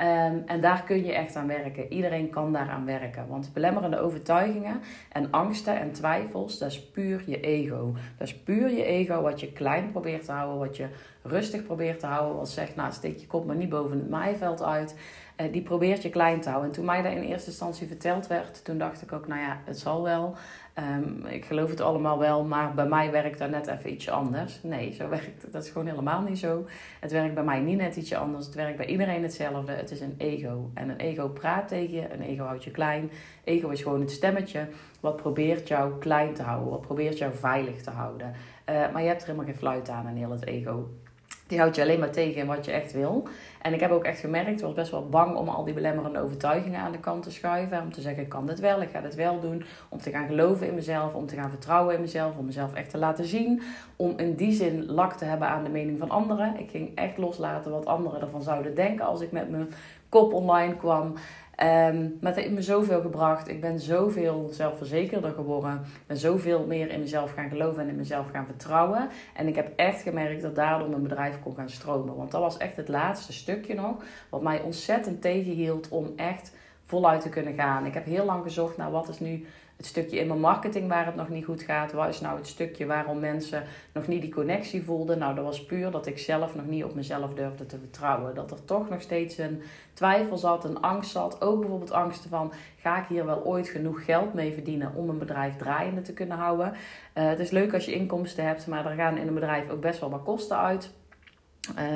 Um, 0.00 0.42
en 0.46 0.60
daar 0.60 0.82
kun 0.82 1.04
je 1.04 1.12
echt 1.12 1.36
aan 1.36 1.46
werken. 1.46 1.92
Iedereen 1.92 2.30
kan 2.30 2.52
daaraan 2.52 2.84
werken. 2.84 3.28
Want 3.28 3.50
belemmerende 3.52 4.00
overtuigingen 4.00 4.80
en 5.12 5.30
angsten 5.30 5.80
en 5.80 5.92
twijfels, 5.92 6.58
dat 6.58 6.70
is 6.70 6.90
puur 6.90 7.22
je 7.26 7.40
ego. 7.40 7.94
Dat 8.18 8.28
is 8.28 8.38
puur 8.38 8.70
je 8.70 8.84
ego 8.84 9.22
wat 9.22 9.40
je 9.40 9.52
klein 9.52 9.90
probeert 9.90 10.24
te 10.24 10.32
houden, 10.32 10.58
wat 10.58 10.76
je 10.76 10.88
rustig 11.22 11.62
probeert 11.62 12.00
te 12.00 12.06
houden. 12.06 12.36
Wat 12.36 12.48
zegt, 12.48 12.76
nou 12.76 12.92
steek 12.92 13.18
je 13.18 13.26
kop 13.26 13.46
maar 13.46 13.56
niet 13.56 13.68
boven 13.68 13.98
het 13.98 14.10
maaiveld 14.10 14.62
uit. 14.62 14.96
Uh, 15.40 15.52
die 15.52 15.62
probeert 15.62 16.02
je 16.02 16.10
klein 16.10 16.40
te 16.40 16.48
houden. 16.48 16.70
En 16.70 16.76
toen 16.76 16.84
mij 16.84 17.02
dat 17.02 17.12
in 17.12 17.22
eerste 17.22 17.50
instantie 17.50 17.86
verteld 17.86 18.26
werd, 18.26 18.64
toen 18.64 18.78
dacht 18.78 19.02
ik 19.02 19.12
ook, 19.12 19.26
nou 19.26 19.40
ja, 19.40 19.60
het 19.64 19.78
zal 19.78 20.02
wel. 20.02 20.36
Um, 20.78 21.26
ik 21.26 21.44
geloof 21.44 21.70
het 21.70 21.80
allemaal 21.80 22.18
wel, 22.18 22.44
maar 22.44 22.74
bij 22.74 22.86
mij 22.86 23.10
werkt 23.10 23.38
dat 23.38 23.50
net 23.50 23.66
even 23.66 23.92
iets 23.92 24.08
anders. 24.08 24.62
Nee, 24.62 24.92
zo 24.92 25.08
werkt 25.18 25.52
dat 25.52 25.64
is 25.64 25.70
gewoon 25.70 25.86
helemaal 25.86 26.22
niet 26.22 26.38
zo. 26.38 26.66
Het 27.00 27.12
werkt 27.12 27.34
bij 27.34 27.44
mij 27.44 27.60
niet 27.60 27.76
net 27.76 27.96
ietsje 27.96 28.16
anders. 28.16 28.46
Het 28.46 28.54
werkt 28.54 28.76
bij 28.76 28.86
iedereen 28.86 29.22
hetzelfde. 29.22 29.72
Het 29.72 29.90
is 29.90 30.00
een 30.00 30.14
ego. 30.18 30.70
En 30.74 30.88
een 30.88 30.98
ego 30.98 31.28
praat 31.28 31.68
tegen 31.68 31.94
je, 31.94 32.12
een 32.12 32.22
ego 32.22 32.44
houdt 32.44 32.64
je 32.64 32.70
klein. 32.70 33.10
Ego 33.44 33.68
is 33.68 33.82
gewoon 33.82 34.00
het 34.00 34.10
stemmetje 34.10 34.68
wat 35.00 35.16
probeert 35.16 35.68
jou 35.68 35.98
klein 35.98 36.34
te 36.34 36.42
houden, 36.42 36.70
wat 36.70 36.80
probeert 36.80 37.18
jou 37.18 37.34
veilig 37.34 37.82
te 37.82 37.90
houden. 37.90 38.32
Uh, 38.68 38.92
maar 38.92 39.02
je 39.02 39.08
hebt 39.08 39.20
er 39.20 39.26
helemaal 39.26 39.48
geen 39.48 39.58
fluit 39.58 39.88
aan 39.88 40.06
aan 40.06 40.16
heel 40.16 40.30
het 40.30 40.46
ego. 40.46 40.88
Die 41.48 41.58
houdt 41.58 41.76
je 41.76 41.82
alleen 41.82 41.98
maar 41.98 42.10
tegen 42.10 42.40
in 42.40 42.46
wat 42.46 42.64
je 42.64 42.72
echt 42.72 42.92
wil. 42.92 43.28
En 43.62 43.74
ik 43.74 43.80
heb 43.80 43.90
ook 43.90 44.04
echt 44.04 44.20
gemerkt, 44.20 44.50
ik 44.50 44.60
was 44.60 44.72
best 44.72 44.90
wel 44.90 45.08
bang 45.08 45.36
om 45.36 45.48
al 45.48 45.64
die 45.64 45.74
belemmerende 45.74 46.20
overtuigingen 46.20 46.80
aan 46.80 46.92
de 46.92 47.00
kant 47.00 47.22
te 47.22 47.30
schuiven. 47.30 47.82
Om 47.82 47.92
te 47.92 48.00
zeggen, 48.00 48.22
ik 48.22 48.28
kan 48.28 48.46
dit 48.46 48.60
wel, 48.60 48.82
ik 48.82 48.90
ga 48.90 49.00
dit 49.00 49.14
wel 49.14 49.40
doen. 49.40 49.64
Om 49.88 49.98
te 49.98 50.10
gaan 50.10 50.26
geloven 50.26 50.66
in 50.66 50.74
mezelf, 50.74 51.14
om 51.14 51.26
te 51.26 51.34
gaan 51.34 51.50
vertrouwen 51.50 51.94
in 51.94 52.00
mezelf, 52.00 52.36
om 52.36 52.44
mezelf 52.44 52.74
echt 52.74 52.90
te 52.90 52.98
laten 52.98 53.24
zien. 53.24 53.62
Om 53.96 54.12
in 54.16 54.34
die 54.34 54.52
zin 54.52 54.86
lak 54.86 55.12
te 55.12 55.24
hebben 55.24 55.48
aan 55.48 55.64
de 55.64 55.70
mening 55.70 55.98
van 55.98 56.10
anderen. 56.10 56.58
Ik 56.58 56.70
ging 56.70 56.90
echt 56.94 57.18
loslaten 57.18 57.70
wat 57.70 57.86
anderen 57.86 58.20
ervan 58.20 58.42
zouden 58.42 58.74
denken 58.74 59.04
als 59.04 59.20
ik 59.20 59.32
met 59.32 59.50
mijn 59.50 59.68
kop 60.08 60.32
online 60.32 60.76
kwam. 60.76 61.14
Um, 61.62 62.18
maar 62.20 62.32
het 62.32 62.40
heeft 62.40 62.54
me 62.54 62.62
zoveel 62.62 63.00
gebracht. 63.00 63.48
Ik 63.48 63.60
ben 63.60 63.80
zoveel 63.80 64.48
zelfverzekerder 64.52 65.32
geworden. 65.32 65.72
Ik 65.74 66.06
ben 66.06 66.16
zoveel 66.16 66.66
meer 66.66 66.90
in 66.90 67.00
mezelf 67.00 67.32
gaan 67.32 67.48
geloven 67.48 67.82
en 67.82 67.88
in 67.88 67.96
mezelf 67.96 68.30
gaan 68.30 68.46
vertrouwen. 68.46 69.08
En 69.34 69.48
ik 69.48 69.54
heb 69.54 69.72
echt 69.76 70.02
gemerkt 70.02 70.42
dat 70.42 70.54
daardoor 70.54 70.88
mijn 70.88 71.02
bedrijf 71.02 71.40
kon 71.42 71.54
gaan 71.54 71.70
stromen. 71.70 72.16
Want 72.16 72.30
dat 72.30 72.40
was 72.40 72.56
echt 72.56 72.76
het 72.76 72.88
laatste 72.88 73.32
stukje 73.32 73.74
nog. 73.74 73.96
Wat 74.28 74.42
mij 74.42 74.60
ontzettend 74.60 75.22
tegenhield 75.22 75.88
om 75.88 76.12
echt 76.16 76.52
voluit 76.88 77.20
te 77.20 77.28
kunnen 77.28 77.54
gaan. 77.54 77.86
Ik 77.86 77.94
heb 77.94 78.04
heel 78.04 78.24
lang 78.24 78.42
gezocht 78.42 78.76
naar 78.76 78.90
wat 78.90 79.08
is 79.08 79.18
nu 79.18 79.46
het 79.76 79.86
stukje 79.86 80.18
in 80.18 80.26
mijn 80.26 80.40
marketing 80.40 80.88
waar 80.88 81.06
het 81.06 81.14
nog 81.14 81.28
niet 81.28 81.44
goed 81.44 81.62
gaat. 81.62 81.92
Wat 81.92 82.08
is 82.08 82.20
nou 82.20 82.36
het 82.36 82.46
stukje 82.46 82.86
waarom 82.86 83.18
mensen 83.18 83.62
nog 83.92 84.06
niet 84.06 84.20
die 84.20 84.34
connectie 84.34 84.82
voelden? 84.82 85.18
Nou, 85.18 85.34
dat 85.34 85.44
was 85.44 85.64
puur 85.64 85.90
dat 85.90 86.06
ik 86.06 86.18
zelf 86.18 86.54
nog 86.54 86.66
niet 86.66 86.84
op 86.84 86.94
mezelf 86.94 87.34
durfde 87.34 87.66
te 87.66 87.78
vertrouwen. 87.78 88.34
Dat 88.34 88.50
er 88.50 88.64
toch 88.64 88.88
nog 88.88 89.00
steeds 89.00 89.38
een 89.38 89.62
twijfel 89.92 90.36
zat, 90.36 90.64
een 90.64 90.80
angst 90.80 91.10
zat. 91.10 91.42
Ook 91.42 91.60
bijvoorbeeld 91.60 91.92
angsten 91.92 92.30
van, 92.30 92.52
ga 92.76 93.00
ik 93.00 93.08
hier 93.08 93.26
wel 93.26 93.44
ooit 93.44 93.68
genoeg 93.68 94.04
geld 94.04 94.34
mee 94.34 94.52
verdienen 94.52 94.94
om 94.94 95.08
een 95.08 95.18
bedrijf 95.18 95.56
draaiende 95.56 96.02
te 96.02 96.12
kunnen 96.12 96.36
houden? 96.36 96.72
Uh, 96.72 96.74
het 97.28 97.38
is 97.38 97.50
leuk 97.50 97.74
als 97.74 97.84
je 97.84 97.94
inkomsten 97.94 98.44
hebt, 98.44 98.66
maar 98.66 98.86
er 98.86 98.96
gaan 98.96 99.16
in 99.16 99.26
een 99.26 99.34
bedrijf 99.34 99.70
ook 99.70 99.80
best 99.80 100.00
wel 100.00 100.10
wat 100.10 100.22
kosten 100.22 100.58
uit. 100.58 100.92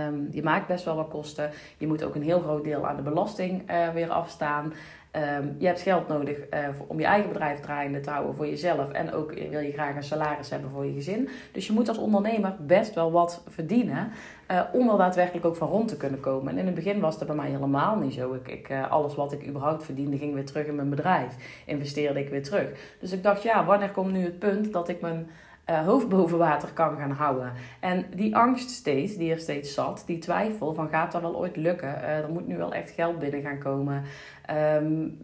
Um, 0.07 0.29
je 0.31 0.42
maakt 0.42 0.66
best 0.66 0.85
wel 0.85 0.96
wat 0.96 1.09
kosten. 1.09 1.51
Je 1.79 1.87
moet 1.87 2.05
ook 2.05 2.14
een 2.14 2.22
heel 2.22 2.40
groot 2.40 2.64
deel 2.64 2.87
aan 2.87 2.96
de 2.96 3.03
belasting 3.03 3.70
uh, 3.70 3.88
weer 3.88 4.11
afstaan. 4.11 4.72
Um, 5.16 5.57
je 5.59 5.66
hebt 5.66 5.81
geld 5.81 6.09
nodig 6.09 6.38
uh, 6.38 6.68
om 6.87 6.98
je 6.98 7.05
eigen 7.05 7.29
bedrijf 7.29 7.61
draaiende 7.61 8.01
te 8.01 8.11
houden 8.11 8.35
voor 8.35 8.46
jezelf. 8.46 8.90
En 8.90 9.12
ook 9.12 9.33
wil 9.51 9.61
je 9.61 9.72
graag 9.72 9.96
een 9.96 10.03
salaris 10.03 10.51
hebben 10.51 10.70
voor 10.70 10.87
je 10.87 10.92
gezin. 10.92 11.29
Dus 11.53 11.66
je 11.66 11.72
moet 11.72 11.88
als 11.88 11.98
ondernemer 11.98 12.57
best 12.61 12.94
wel 12.94 13.12
wat 13.12 13.42
verdienen. 13.48 14.11
Uh, 14.51 14.62
om 14.72 14.90
er 14.90 14.98
daadwerkelijk 14.98 15.46
ook 15.46 15.57
van 15.57 15.68
rond 15.68 15.88
te 15.88 15.96
kunnen 15.96 16.20
komen. 16.20 16.53
En 16.53 16.59
in 16.59 16.66
het 16.66 16.75
begin 16.75 17.01
was 17.01 17.18
dat 17.18 17.27
bij 17.27 17.37
mij 17.37 17.51
helemaal 17.51 17.96
niet 17.96 18.14
zo. 18.14 18.35
Ik, 18.35 18.48
ik, 18.48 18.70
alles 18.88 19.14
wat 19.14 19.33
ik 19.33 19.46
überhaupt 19.46 19.85
verdiende 19.85 20.18
ging 20.18 20.35
weer 20.35 20.46
terug 20.46 20.66
in 20.66 20.75
mijn 20.75 20.90
bedrijf. 20.90 21.62
Investeerde 21.66 22.20
ik 22.20 22.29
weer 22.29 22.42
terug. 22.42 22.96
Dus 23.01 23.12
ik 23.12 23.22
dacht, 23.22 23.42
ja, 23.42 23.64
wanneer 23.64 23.90
komt 23.90 24.12
nu 24.12 24.25
het 24.25 24.38
punt 24.38 24.72
dat 24.72 24.88
ik 24.88 25.01
mijn 25.01 25.31
uh, 25.70 25.87
hoofd 25.87 26.09
boven 26.09 26.38
water 26.38 26.68
kan 26.72 26.96
gaan 26.96 27.11
houden. 27.11 27.53
En 27.81 28.07
die 28.14 28.37
angst 28.37 28.70
steeds, 28.70 29.16
die 29.16 29.33
er 29.33 29.38
steeds 29.38 29.75
zat, 29.75 30.03
die 30.07 30.18
twijfel 30.18 30.75
van 30.75 30.88
gaat 30.88 31.12
dat 31.12 31.20
wel 31.20 31.37
ooit 31.37 31.57
lukken? 31.57 31.88
Uh, 31.88 32.18
er 32.18 32.31
moet 32.31 32.46
nu 32.46 32.57
wel 32.57 32.72
echt 32.72 32.90
geld 32.90 33.18
binnen 33.18 33.42
gaan 33.42 33.59
komen. 33.59 34.03
Um, 34.51 35.18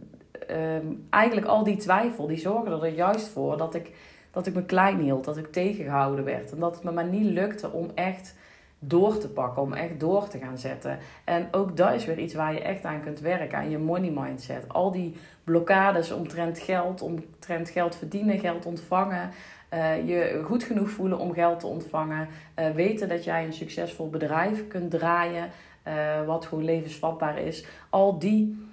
um, 0.50 1.06
eigenlijk 1.10 1.46
al 1.46 1.64
die 1.64 1.76
twijfel, 1.76 2.26
die 2.26 2.38
zorgde 2.38 2.86
er 2.86 2.94
juist 2.94 3.28
voor 3.28 3.56
dat 3.56 3.74
ik, 3.74 3.90
dat 4.30 4.46
ik 4.46 4.54
me 4.54 4.64
klein 4.64 4.98
hield, 4.98 5.24
dat 5.24 5.36
ik 5.36 5.52
tegengehouden 5.52 6.24
werd. 6.24 6.52
En 6.52 6.58
dat 6.58 6.74
het 6.74 6.84
me 6.84 6.92
maar 6.92 7.08
niet 7.08 7.30
lukte 7.30 7.70
om 7.70 7.90
echt 7.94 8.34
door 8.78 9.18
te 9.18 9.28
pakken, 9.28 9.62
om 9.62 9.72
echt 9.72 10.00
door 10.00 10.28
te 10.28 10.38
gaan 10.38 10.58
zetten. 10.58 10.98
En 11.24 11.48
ook 11.50 11.76
dat 11.76 11.92
is 11.92 12.04
weer 12.04 12.18
iets 12.18 12.34
waar 12.34 12.52
je 12.52 12.62
echt 12.62 12.84
aan 12.84 13.02
kunt 13.02 13.20
werken, 13.20 13.58
aan 13.58 13.70
je 13.70 13.78
money 13.78 14.10
mindset. 14.10 14.68
Al 14.68 14.90
die 14.90 15.16
blokkades 15.44 16.12
omtrent 16.12 16.58
geld, 16.58 17.02
omtrent 17.02 17.70
geld 17.70 17.96
verdienen, 17.96 18.38
geld 18.38 18.66
ontvangen. 18.66 19.30
Uh, 19.74 20.08
je 20.08 20.42
goed 20.44 20.62
genoeg 20.62 20.90
voelen 20.90 21.18
om 21.18 21.32
geld 21.32 21.60
te 21.60 21.66
ontvangen. 21.66 22.28
Uh, 22.58 22.70
weten 22.70 23.08
dat 23.08 23.24
jij 23.24 23.44
een 23.44 23.52
succesvol 23.52 24.08
bedrijf 24.10 24.68
kunt 24.68 24.90
draaien, 24.90 25.50
uh, 25.88 26.26
wat 26.26 26.46
gewoon 26.46 26.64
levensvatbaar 26.64 27.38
is. 27.38 27.66
Al 27.90 28.18
die 28.18 28.66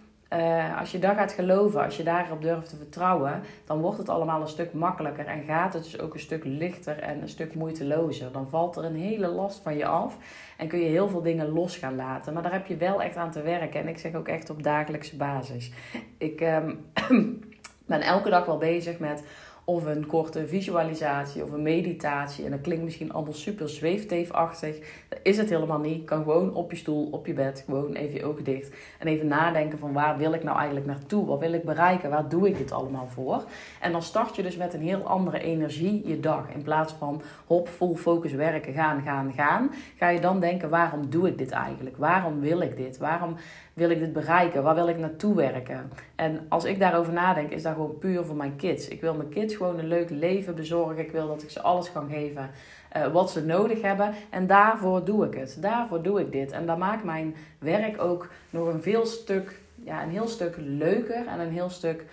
als 0.80 0.92
je 0.92 1.00
daar 1.00 1.16
gaat 1.16 1.32
geloven, 1.32 1.84
als 1.84 1.98
je 1.98 2.04
daarop 2.04 2.42
durft 2.42 2.70
te 2.70 2.76
vertrouwen, 2.76 3.42
dan 3.66 3.82
wordt 3.82 3.98
het 3.98 4.10
allemaal 4.10 4.42
een 4.42 4.48
stuk 4.48 4.74
makkelijker 4.74 5.26
en 5.26 5.44
gaat 5.44 5.74
het 5.74 5.84
dus 5.84 6.00
ook 6.00 6.14
een 6.14 6.20
stuk 6.20 6.44
lichter 6.46 7.00
en 7.00 7.22
een 7.22 7.30
stuk 7.30 7.56
moeitelozer. 7.56 8.32
Dan 8.32 8.48
valt 8.50 8.76
er 8.76 8.84
een 8.84 8.96
hele 8.96 9.28
last 9.28 9.62
van 9.64 9.78
je 9.78 9.86
af 9.86 10.18
en 10.58 10.68
kun 10.68 10.80
je 10.80 10.90
heel 10.90 11.08
veel 11.08 11.22
dingen 11.22 11.50
los 11.50 11.78
gaan 11.78 11.96
laten. 11.96 12.34
Maar 12.34 12.44
daar 12.44 12.52
heb 12.52 12.68
je 12.68 12.78
wel 12.78 13.02
echt 13.02 13.16
aan 13.16 13.32
te 13.32 13.42
werken 13.42 13.80
en 13.80 13.88
ik 13.88 13.98
zeg 13.98 14.14
ook 14.14 14.28
echt 14.28 14.50
op 14.50 14.64
dagelijkse 14.64 15.16
basis. 15.16 15.72
Ik 16.18 16.42
um, 16.42 16.86
ben 17.86 18.02
elke 18.02 18.30
dag 18.30 18.46
wel 18.46 18.58
bezig 18.58 19.00
met 19.00 19.24
of 19.66 19.86
een 19.86 20.06
korte 20.06 20.48
visualisatie 20.48 21.44
of 21.44 21.52
een 21.52 21.62
meditatie. 21.62 22.46
En 22.46 22.52
dat 22.52 22.62
klinkt 22.62 22.84
misschien 22.84 23.14
allemaal 23.14 23.34
super 23.34 23.70
zweefteefachtig. 23.70 24.80
Dat 25.10 25.20
is 25.24 25.38
het 25.38 25.50
helemaal 25.50 25.80
niet. 25.80 26.06
kan 26.06 26.24
gewoon 26.24 26.54
op 26.54 26.72
je 26.72 26.78
stoel, 26.78 27.08
op 27.12 27.26
je 27.26 27.34
bed, 27.34 27.64
gewoon 27.66 27.94
even 27.94 28.16
je 28.16 28.26
ogen 28.26 28.44
dicht. 28.44 28.76
En 29.00 29.08
even 29.08 29.28
nadenken 29.28 29.78
van 29.78 29.94
waar 29.94 30.18
wil 30.18 30.34
ik 30.34 30.44
nou 30.44 30.58
eigenlijk 30.58 30.88
naartoe? 30.88 31.26
Wat 31.26 31.40
wil 31.40 31.54
ik 31.54 31.64
bereiken? 31.64 32.10
Waar 32.10 32.30
doe 32.30 32.48
ik 32.48 32.58
dit 32.58 32.72
allemaal 32.72 33.08
voor? 33.08 33.44
En 33.82 33.92
dan 33.92 34.02
start 34.02 34.36
je 34.36 34.44
dus 34.44 34.58
met 34.58 34.74
een 34.74 34.82
heel 34.82 35.02
andere 35.04 35.40
energie 35.40 36.08
je 36.08 36.20
dag. 36.20 36.50
In 36.54 36.64
plaats 36.64 36.94
van 36.94 37.22
hop, 37.46 37.68
full 37.68 37.96
focus 37.96 38.34
werken, 38.34 38.74
gaan, 38.74 39.02
gaan, 39.02 39.34
gaan. 39.34 39.72
Ga 39.98 40.10
je 40.10 40.20
dan 40.20 40.40
denken 40.40 40.70
waarom 40.70 41.10
doe 41.10 41.28
ik 41.28 41.38
dit 41.38 41.52
eigenlijk? 41.52 41.98
Waarom 41.98 42.40
wil 42.40 42.62
ik 42.62 42.78
dit? 42.78 42.98
Waarom 42.98 43.36
wil 43.76 43.90
ik 43.90 44.00
dit 44.00 44.14
bereiken? 44.14 44.64
Waar 44.64 44.76
wil 44.76 44.88
ik 44.88 44.98
naartoe 44.98 45.36
werken? 45.36 45.92
En 46.16 46.46
als 46.50 46.64
ik 46.64 46.80
daarover 46.80 47.14
nadenk, 47.14 47.52
is 47.52 47.64
dat 47.64 47.74
gewoon 47.74 47.98
puur 47.98 48.24
voor 48.24 48.36
mijn 48.36 48.56
kids. 48.56 48.88
Ik 48.88 49.02
wil 49.02 49.14
mijn 49.14 49.30
kids 49.30 49.56
gewoon 49.56 49.80
een 49.80 49.88
leuk 49.88 50.10
leven 50.10 50.56
bezorgen. 50.56 50.98
Ik 50.98 51.12
wil 51.12 51.28
dat 51.28 51.44
ik 51.44 51.50
ze 51.50 51.62
alles 51.62 51.92
kan 51.92 52.10
geven 52.10 52.50
uh, 52.98 53.08
wat 53.08 53.32
ze 53.32 53.46
nodig 53.46 53.82
hebben. 53.82 54.14
En 54.30 54.48
daarvoor 54.48 55.06
doe 55.06 55.26
ik 55.26 55.34
het. 55.34 55.58
Daarvoor 55.60 56.02
doe 56.02 56.20
ik 56.20 56.32
dit. 56.32 56.52
En 56.52 56.66
dat 56.66 56.78
maakt 56.78 57.04
mijn 57.04 57.36
werk 57.60 58.02
ook 58.02 58.30
nog 58.50 58.68
een 58.68 58.82
veel 58.82 59.06
stuk, 59.06 59.60
ja, 59.76 60.04
een 60.04 60.10
heel 60.10 60.28
stuk 60.28 60.56
leuker 60.58 61.28
en 61.28 61.40
een 61.40 61.52
heel 61.52 61.70
stuk, 61.70 62.06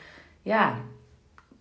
ja, 0.42 0.75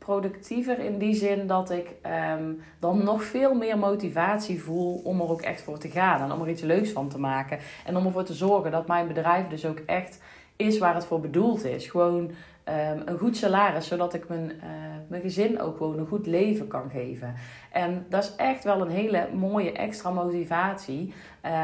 productiever 0.05 0.79
in 0.79 0.97
die 0.97 1.15
zin 1.15 1.47
dat 1.47 1.69
ik 1.69 1.95
um, 2.39 2.61
dan 2.79 3.03
nog 3.03 3.23
veel 3.23 3.53
meer 3.53 3.77
motivatie 3.77 4.63
voel 4.63 5.01
om 5.03 5.21
er 5.21 5.29
ook 5.29 5.41
echt 5.41 5.61
voor 5.61 5.77
te 5.77 5.89
gaan 5.89 6.21
en 6.21 6.31
om 6.31 6.41
er 6.41 6.49
iets 6.49 6.61
leuks 6.61 6.89
van 6.89 7.09
te 7.09 7.19
maken. 7.19 7.59
En 7.85 7.97
om 7.97 8.05
ervoor 8.05 8.23
te 8.23 8.33
zorgen 8.33 8.71
dat 8.71 8.87
mijn 8.87 9.07
bedrijf 9.07 9.47
dus 9.47 9.65
ook 9.65 9.79
echt 9.85 10.21
is 10.55 10.77
waar 10.77 10.95
het 10.95 11.05
voor 11.05 11.19
bedoeld 11.19 11.65
is. 11.65 11.87
Gewoon 11.87 12.31
um, 12.71 13.01
een 13.05 13.17
goed 13.17 13.37
salaris, 13.37 13.87
zodat 13.87 14.13
ik 14.13 14.27
mijn, 14.27 14.51
uh, 14.51 14.61
mijn 15.07 15.21
gezin 15.21 15.61
ook 15.61 15.77
gewoon 15.77 15.99
een 15.99 16.07
goed 16.07 16.25
leven 16.25 16.67
kan 16.67 16.89
geven. 16.89 17.33
En 17.71 18.05
dat 18.09 18.23
is 18.23 18.35
echt 18.35 18.63
wel 18.63 18.81
een 18.81 18.89
hele 18.89 19.27
mooie 19.33 19.71
extra 19.71 20.09
motivatie 20.11 21.13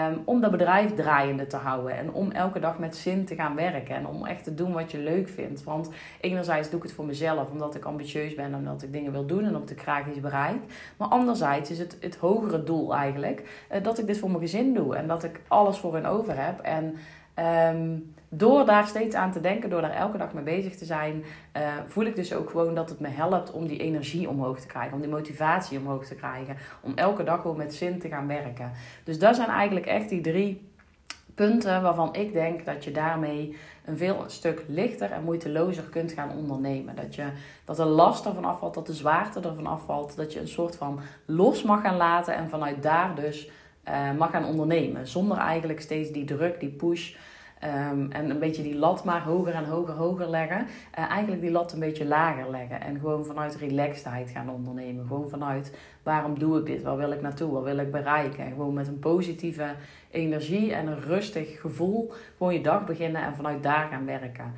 um, 0.10 0.22
om 0.26 0.42
dat 0.42 0.52
bedrijf 0.52 0.94
draaiende 0.94 1.48
te 1.48 1.56
houden. 1.56 1.98
En 1.98 2.12
om 2.12 2.32
elke 2.32 2.60
dag 2.60 2.80
met 2.80 2.96
zin 2.96 3.26
te 3.26 3.36
gaan 3.36 3.56
werken. 3.56 3.96
En 3.96 4.08
om 4.08 4.26
echt 4.26 4.44
te 4.44 4.54
doen 4.54 4.74
wat 4.74 4.92
je 4.92 4.98
leuk 4.98 5.30
vindt. 5.30 5.64
Want 5.64 5.90
enerzijds 6.22 6.70
doe 6.70 6.78
ik 6.80 6.86
het 6.86 6.94
voor 6.94 7.06
mezelf, 7.06 7.52
omdat 7.52 7.76
ik 7.76 7.86
ambitieus 7.86 8.36
ben. 8.36 8.56
Omdat 8.56 8.84
ik 8.84 8.94
dingen 8.94 9.12
wil 9.12 9.26
doen 9.26 9.44
en 9.44 9.56
omdat 9.56 9.70
ik 9.70 9.82
graag 9.82 10.08
iets 10.08 10.20
bereik. 10.20 10.62
Maar 10.98 11.08
anderzijds 11.08 11.72
is 11.72 11.80
het 11.80 11.98
het 12.00 12.16
hogere 12.16 12.64
doel 12.64 12.96
eigenlijk 12.96 13.66
uh, 13.72 13.84
dat 13.84 14.00
ik 14.00 14.08
dit 14.08 14.18
voor 14.18 14.30
mijn 14.30 14.42
gezin 14.42 14.74
doe. 14.74 14.96
En 14.96 15.08
dat 15.08 15.24
ik 15.24 15.42
alles 15.48 15.78
voor 15.78 15.94
hen 15.94 16.06
over 16.06 16.44
heb. 16.44 16.60
En 16.60 16.96
um, 17.40 18.16
door 18.30 18.66
daar 18.66 18.88
steeds 18.88 19.16
aan 19.16 19.32
te 19.32 19.42
denken, 19.42 19.70
door 19.70 19.82
daar 19.82 19.92
elke 19.92 20.18
dag 20.18 20.34
mee 20.34 20.44
bezig 20.44 20.76
te 20.76 20.86
zijn, 20.86 21.24
uh, 21.58 21.62
voel 21.86 22.06
ik 22.06 22.16
dus 22.16 22.34
ook 22.34 22.50
gewoon 22.50 22.76
dat 22.76 22.90
het 22.90 23.00
me 23.00 23.08
helpt 23.08 23.52
om 23.52 23.68
die 23.68 23.80
energie 23.80 24.30
omhoog 24.30 24.60
te 24.60 24.68
krijgen, 24.68 24.94
om 24.94 25.02
die 25.02 25.10
motivatie 25.10 25.80
omhoog 25.80 26.06
te 26.06 26.16
krijgen, 26.16 26.58
om 26.82 26.92
elke 26.96 27.24
dag 27.24 27.42
gewoon 27.42 27.58
met 27.58 27.76
zin 27.76 28.00
te 28.00 28.08
gaan 28.08 28.28
werken. 28.28 28.72
Dus 29.04 29.20
dat 29.20 29.36
zijn 29.36 29.50
eigenlijk 29.50 29.86
echt 29.86 30.10
die 30.10 30.22
drie 30.22 30.70
punten 31.36 31.82
waarvan 31.82 32.16
ik 32.16 32.34
denk 32.34 32.66
dat 32.66 32.84
je 32.84 32.92
daarmee 32.92 33.58
een 33.86 33.98
veel 33.98 34.24
stuk 34.28 34.64
lichter 34.68 35.12
en 35.12 35.24
moeitelozer 35.24 35.84
kunt 35.84 36.12
gaan 36.12 36.32
ondernemen. 36.38 36.96
Dat, 36.96 37.16
je, 37.16 37.28
dat 37.66 37.76
de 37.76 37.86
last 37.86 38.26
ervan 38.26 38.46
afvalt, 38.46 38.74
dat 38.74 38.88
de 38.88 38.94
zwaarte 38.94 39.40
ervan 39.40 39.68
afvalt, 39.68 40.16
dat 40.16 40.34
je 40.34 40.40
een 40.40 40.48
soort 40.48 40.76
van 40.76 41.00
los 41.26 41.64
mag 41.64 41.82
gaan 41.82 41.98
laten 41.98 42.36
en 42.36 42.50
vanuit 42.50 42.84
daar 42.84 43.16
dus 43.16 43.50
uh, 43.90 44.18
mag 44.18 44.32
gaan 44.32 44.46
ondernemen. 44.46 45.08
Zonder 45.08 45.38
eigenlijk 45.38 45.82
steeds 45.82 46.12
die 46.12 46.26
druk, 46.26 46.60
die 46.60 46.70
push 46.70 47.16
Um, 47.64 48.12
en 48.12 48.30
een 48.30 48.40
beetje 48.40 48.64
die 48.64 48.76
lat 48.76 49.04
maar 49.04 49.24
hoger 49.24 49.54
en 49.54 49.66
hoger, 49.66 49.94
hoger 49.94 50.30
leggen. 50.30 50.68
Uh, 51.00 51.10
eigenlijk 51.10 51.42
die 51.42 51.52
lat 51.52 51.74
een 51.74 51.80
beetje 51.80 52.06
lager 52.06 52.50
leggen. 52.50 52.82
En 52.82 53.00
gewoon 53.00 53.26
vanuit 53.26 53.56
relaxedheid 53.56 54.30
gaan 54.30 54.50
ondernemen. 54.50 55.08
Gewoon 55.08 55.30
vanuit 55.30 55.78
waarom 56.04 56.40
doe 56.40 56.60
ik 56.60 56.66
dit? 56.66 56.82
Waar 56.82 56.98
wil 56.98 57.12
ik 57.12 57.22
naartoe? 57.22 57.52
Wat 57.52 57.64
wil 57.64 57.78
ik 57.78 57.92
bereiken? 57.92 58.44
En 58.44 58.50
gewoon 58.50 58.74
met 58.74 58.88
een 58.88 59.00
positieve 59.00 59.76
energie 60.12 60.74
en 60.74 60.88
een 60.88 61.02
rustig 61.02 61.62
gevoel 61.62 62.14
gewoon 62.38 62.54
je 62.54 62.62
dag 62.62 62.86
beginnen 62.86 63.22
en 63.22 63.36
vanuit 63.36 63.64
daar 63.64 63.88
gaan 63.92 64.06
werken. 64.06 64.54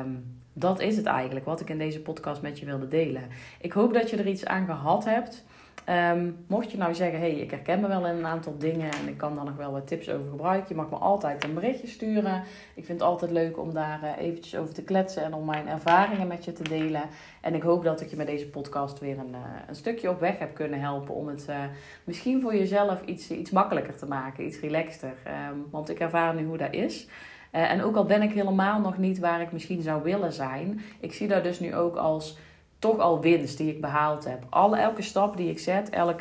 Um, 0.00 0.38
dat 0.52 0.80
is 0.80 0.96
het 0.96 1.06
eigenlijk 1.06 1.46
wat 1.46 1.60
ik 1.60 1.70
in 1.70 1.78
deze 1.78 2.02
podcast 2.02 2.42
met 2.42 2.58
je 2.58 2.66
wilde 2.66 2.88
delen. 2.88 3.22
Ik 3.60 3.72
hoop 3.72 3.94
dat 3.94 4.10
je 4.10 4.16
er 4.16 4.26
iets 4.26 4.44
aan 4.44 4.66
gehad 4.66 5.04
hebt. 5.04 5.44
Um, 5.88 6.44
mocht 6.46 6.70
je 6.70 6.76
nou 6.78 6.94
zeggen, 6.94 7.18
hey, 7.18 7.30
ik 7.30 7.50
herken 7.50 7.80
me 7.80 7.88
wel 7.88 8.06
in 8.06 8.16
een 8.16 8.26
aantal 8.26 8.58
dingen 8.58 8.90
en 8.90 9.08
ik 9.08 9.16
kan 9.16 9.34
daar 9.34 9.44
nog 9.44 9.56
wel 9.56 9.72
wat 9.72 9.86
tips 9.86 10.10
over 10.10 10.30
gebruiken, 10.30 10.68
je 10.68 10.74
mag 10.74 10.90
me 10.90 10.96
altijd 10.96 11.44
een 11.44 11.54
berichtje 11.54 11.86
sturen. 11.86 12.42
Ik 12.74 12.84
vind 12.84 13.00
het 13.00 13.08
altijd 13.08 13.30
leuk 13.30 13.58
om 13.58 13.74
daar 13.74 14.00
uh, 14.02 14.26
eventjes 14.26 14.56
over 14.56 14.74
te 14.74 14.82
kletsen 14.82 15.24
en 15.24 15.34
om 15.34 15.44
mijn 15.44 15.68
ervaringen 15.68 16.26
met 16.26 16.44
je 16.44 16.52
te 16.52 16.62
delen. 16.62 17.02
En 17.40 17.54
ik 17.54 17.62
hoop 17.62 17.84
dat 17.84 18.00
ik 18.00 18.10
je 18.10 18.16
met 18.16 18.26
deze 18.26 18.48
podcast 18.48 18.98
weer 18.98 19.18
een, 19.18 19.30
uh, 19.30 19.38
een 19.68 19.74
stukje 19.74 20.10
op 20.10 20.20
weg 20.20 20.38
heb 20.38 20.54
kunnen 20.54 20.80
helpen 20.80 21.14
om 21.14 21.28
het 21.28 21.46
uh, 21.50 21.56
misschien 22.04 22.40
voor 22.40 22.56
jezelf 22.56 23.02
iets, 23.04 23.30
iets 23.30 23.50
makkelijker 23.50 23.96
te 23.96 24.06
maken, 24.06 24.46
iets 24.46 24.60
relaxter. 24.60 25.14
Um, 25.50 25.66
want 25.70 25.88
ik 25.88 26.00
ervaar 26.00 26.34
nu 26.34 26.44
hoe 26.44 26.56
dat 26.56 26.72
is. 26.72 27.06
en 27.50 27.82
ook 27.82 27.96
al 27.96 28.04
ben 28.04 28.22
ik 28.22 28.32
helemaal 28.32 28.80
nog 28.80 28.98
niet 28.98 29.18
waar 29.18 29.40
ik 29.40 29.52
misschien 29.52 29.82
zou 29.82 30.02
willen 30.02 30.32
zijn, 30.32 30.80
ik 31.00 31.12
zie 31.12 31.28
dat 31.28 31.44
dus 31.44 31.60
nu 31.60 31.74
ook 31.74 31.96
als 31.96 32.38
toch 32.78 32.98
al 32.98 33.20
winst 33.20 33.58
die 33.58 33.74
ik 33.74 33.80
behaald 33.80 34.24
heb. 34.24 34.46
Alle, 34.50 34.76
elke 34.76 35.02
stap 35.02 35.36
die 35.36 35.50
ik 35.50 35.58
zet, 35.58 35.90
elk 35.90 36.20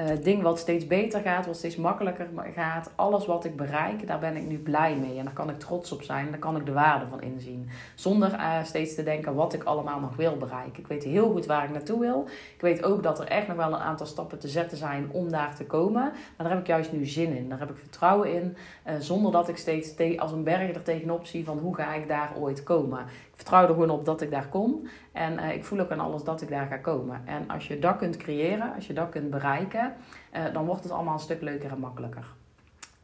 uh, 0.00 0.06
ding 0.22 0.42
wat 0.42 0.58
steeds 0.58 0.86
beter 0.86 1.20
gaat, 1.20 1.46
wat 1.46 1.56
steeds 1.56 1.76
makkelijker 1.76 2.28
gaat, 2.54 2.90
alles 2.94 3.26
wat 3.26 3.44
ik 3.44 3.56
bereik, 3.56 4.06
daar 4.06 4.18
ben 4.18 4.36
ik 4.36 4.46
nu 4.46 4.58
blij 4.58 4.96
mee. 4.96 5.18
En 5.18 5.24
daar 5.24 5.34
kan 5.34 5.50
ik 5.50 5.58
trots 5.58 5.92
op 5.92 6.02
zijn, 6.02 6.30
daar 6.30 6.38
kan 6.38 6.56
ik 6.56 6.66
de 6.66 6.72
waarde 6.72 7.06
van 7.06 7.22
inzien. 7.22 7.68
Zonder 7.94 8.32
uh, 8.32 8.64
steeds 8.64 8.94
te 8.94 9.02
denken 9.02 9.34
wat 9.34 9.52
ik 9.52 9.64
allemaal 9.64 10.00
nog 10.00 10.16
wil 10.16 10.36
bereiken. 10.36 10.82
Ik 10.82 10.86
weet 10.86 11.04
heel 11.04 11.30
goed 11.30 11.46
waar 11.46 11.64
ik 11.64 11.70
naartoe 11.70 12.00
wil. 12.00 12.24
Ik 12.54 12.60
weet 12.60 12.82
ook 12.84 13.02
dat 13.02 13.20
er 13.20 13.26
echt 13.26 13.46
nog 13.46 13.56
wel 13.56 13.72
een 13.72 13.80
aantal 13.80 14.06
stappen 14.06 14.38
te 14.38 14.48
zetten 14.48 14.78
zijn 14.78 15.10
om 15.12 15.30
daar 15.30 15.56
te 15.56 15.64
komen. 15.64 16.02
Maar 16.02 16.12
daar 16.36 16.50
heb 16.50 16.60
ik 16.60 16.66
juist 16.66 16.92
nu 16.92 17.06
zin 17.06 17.36
in. 17.36 17.48
Daar 17.48 17.58
heb 17.58 17.70
ik 17.70 17.76
vertrouwen 17.76 18.32
in. 18.34 18.56
Uh, 18.86 18.94
zonder 18.98 19.32
dat 19.32 19.48
ik 19.48 19.56
steeds 19.56 20.18
als 20.18 20.32
een 20.32 20.44
berg 20.44 20.74
er 20.74 20.82
tegenop 20.82 21.26
zie 21.26 21.44
van 21.44 21.58
hoe 21.58 21.74
ga 21.74 21.94
ik 21.94 22.08
daar 22.08 22.32
ooit 22.38 22.62
komen. 22.62 23.04
Vertrouw 23.34 23.62
er 23.62 23.68
gewoon 23.68 23.90
op 23.90 24.04
dat 24.04 24.20
ik 24.20 24.30
daar 24.30 24.48
kom. 24.48 24.88
En 25.12 25.32
uh, 25.32 25.54
ik 25.54 25.64
voel 25.64 25.80
ook 25.80 25.90
aan 25.90 26.00
alles 26.00 26.24
dat 26.24 26.42
ik 26.42 26.48
daar 26.48 26.66
ga 26.66 26.76
komen. 26.76 27.22
En 27.24 27.50
als 27.50 27.66
je 27.66 27.78
dat 27.78 27.96
kunt 27.96 28.16
creëren, 28.16 28.74
als 28.74 28.86
je 28.86 28.92
dat 28.92 29.08
kunt 29.08 29.30
bereiken, 29.30 29.94
uh, 30.36 30.40
dan 30.52 30.64
wordt 30.64 30.82
het 30.82 30.92
allemaal 30.92 31.14
een 31.14 31.20
stuk 31.20 31.40
leuker 31.40 31.70
en 31.70 31.78
makkelijker. 31.78 32.24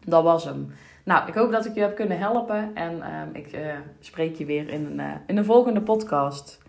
Dat 0.04 0.22
was 0.22 0.44
hem. 0.44 0.72
Nou, 1.04 1.28
ik 1.28 1.34
hoop 1.34 1.52
dat 1.52 1.64
ik 1.66 1.74
je 1.74 1.80
heb 1.80 1.96
kunnen 1.96 2.18
helpen. 2.18 2.74
En 2.74 2.96
uh, 2.96 3.42
ik 3.42 3.58
spreek 4.00 4.36
je 4.36 4.44
weer 4.44 4.68
in 4.68 4.84
een, 4.84 5.20
in 5.26 5.36
een 5.36 5.44
volgende 5.44 5.80
podcast. 5.80 6.59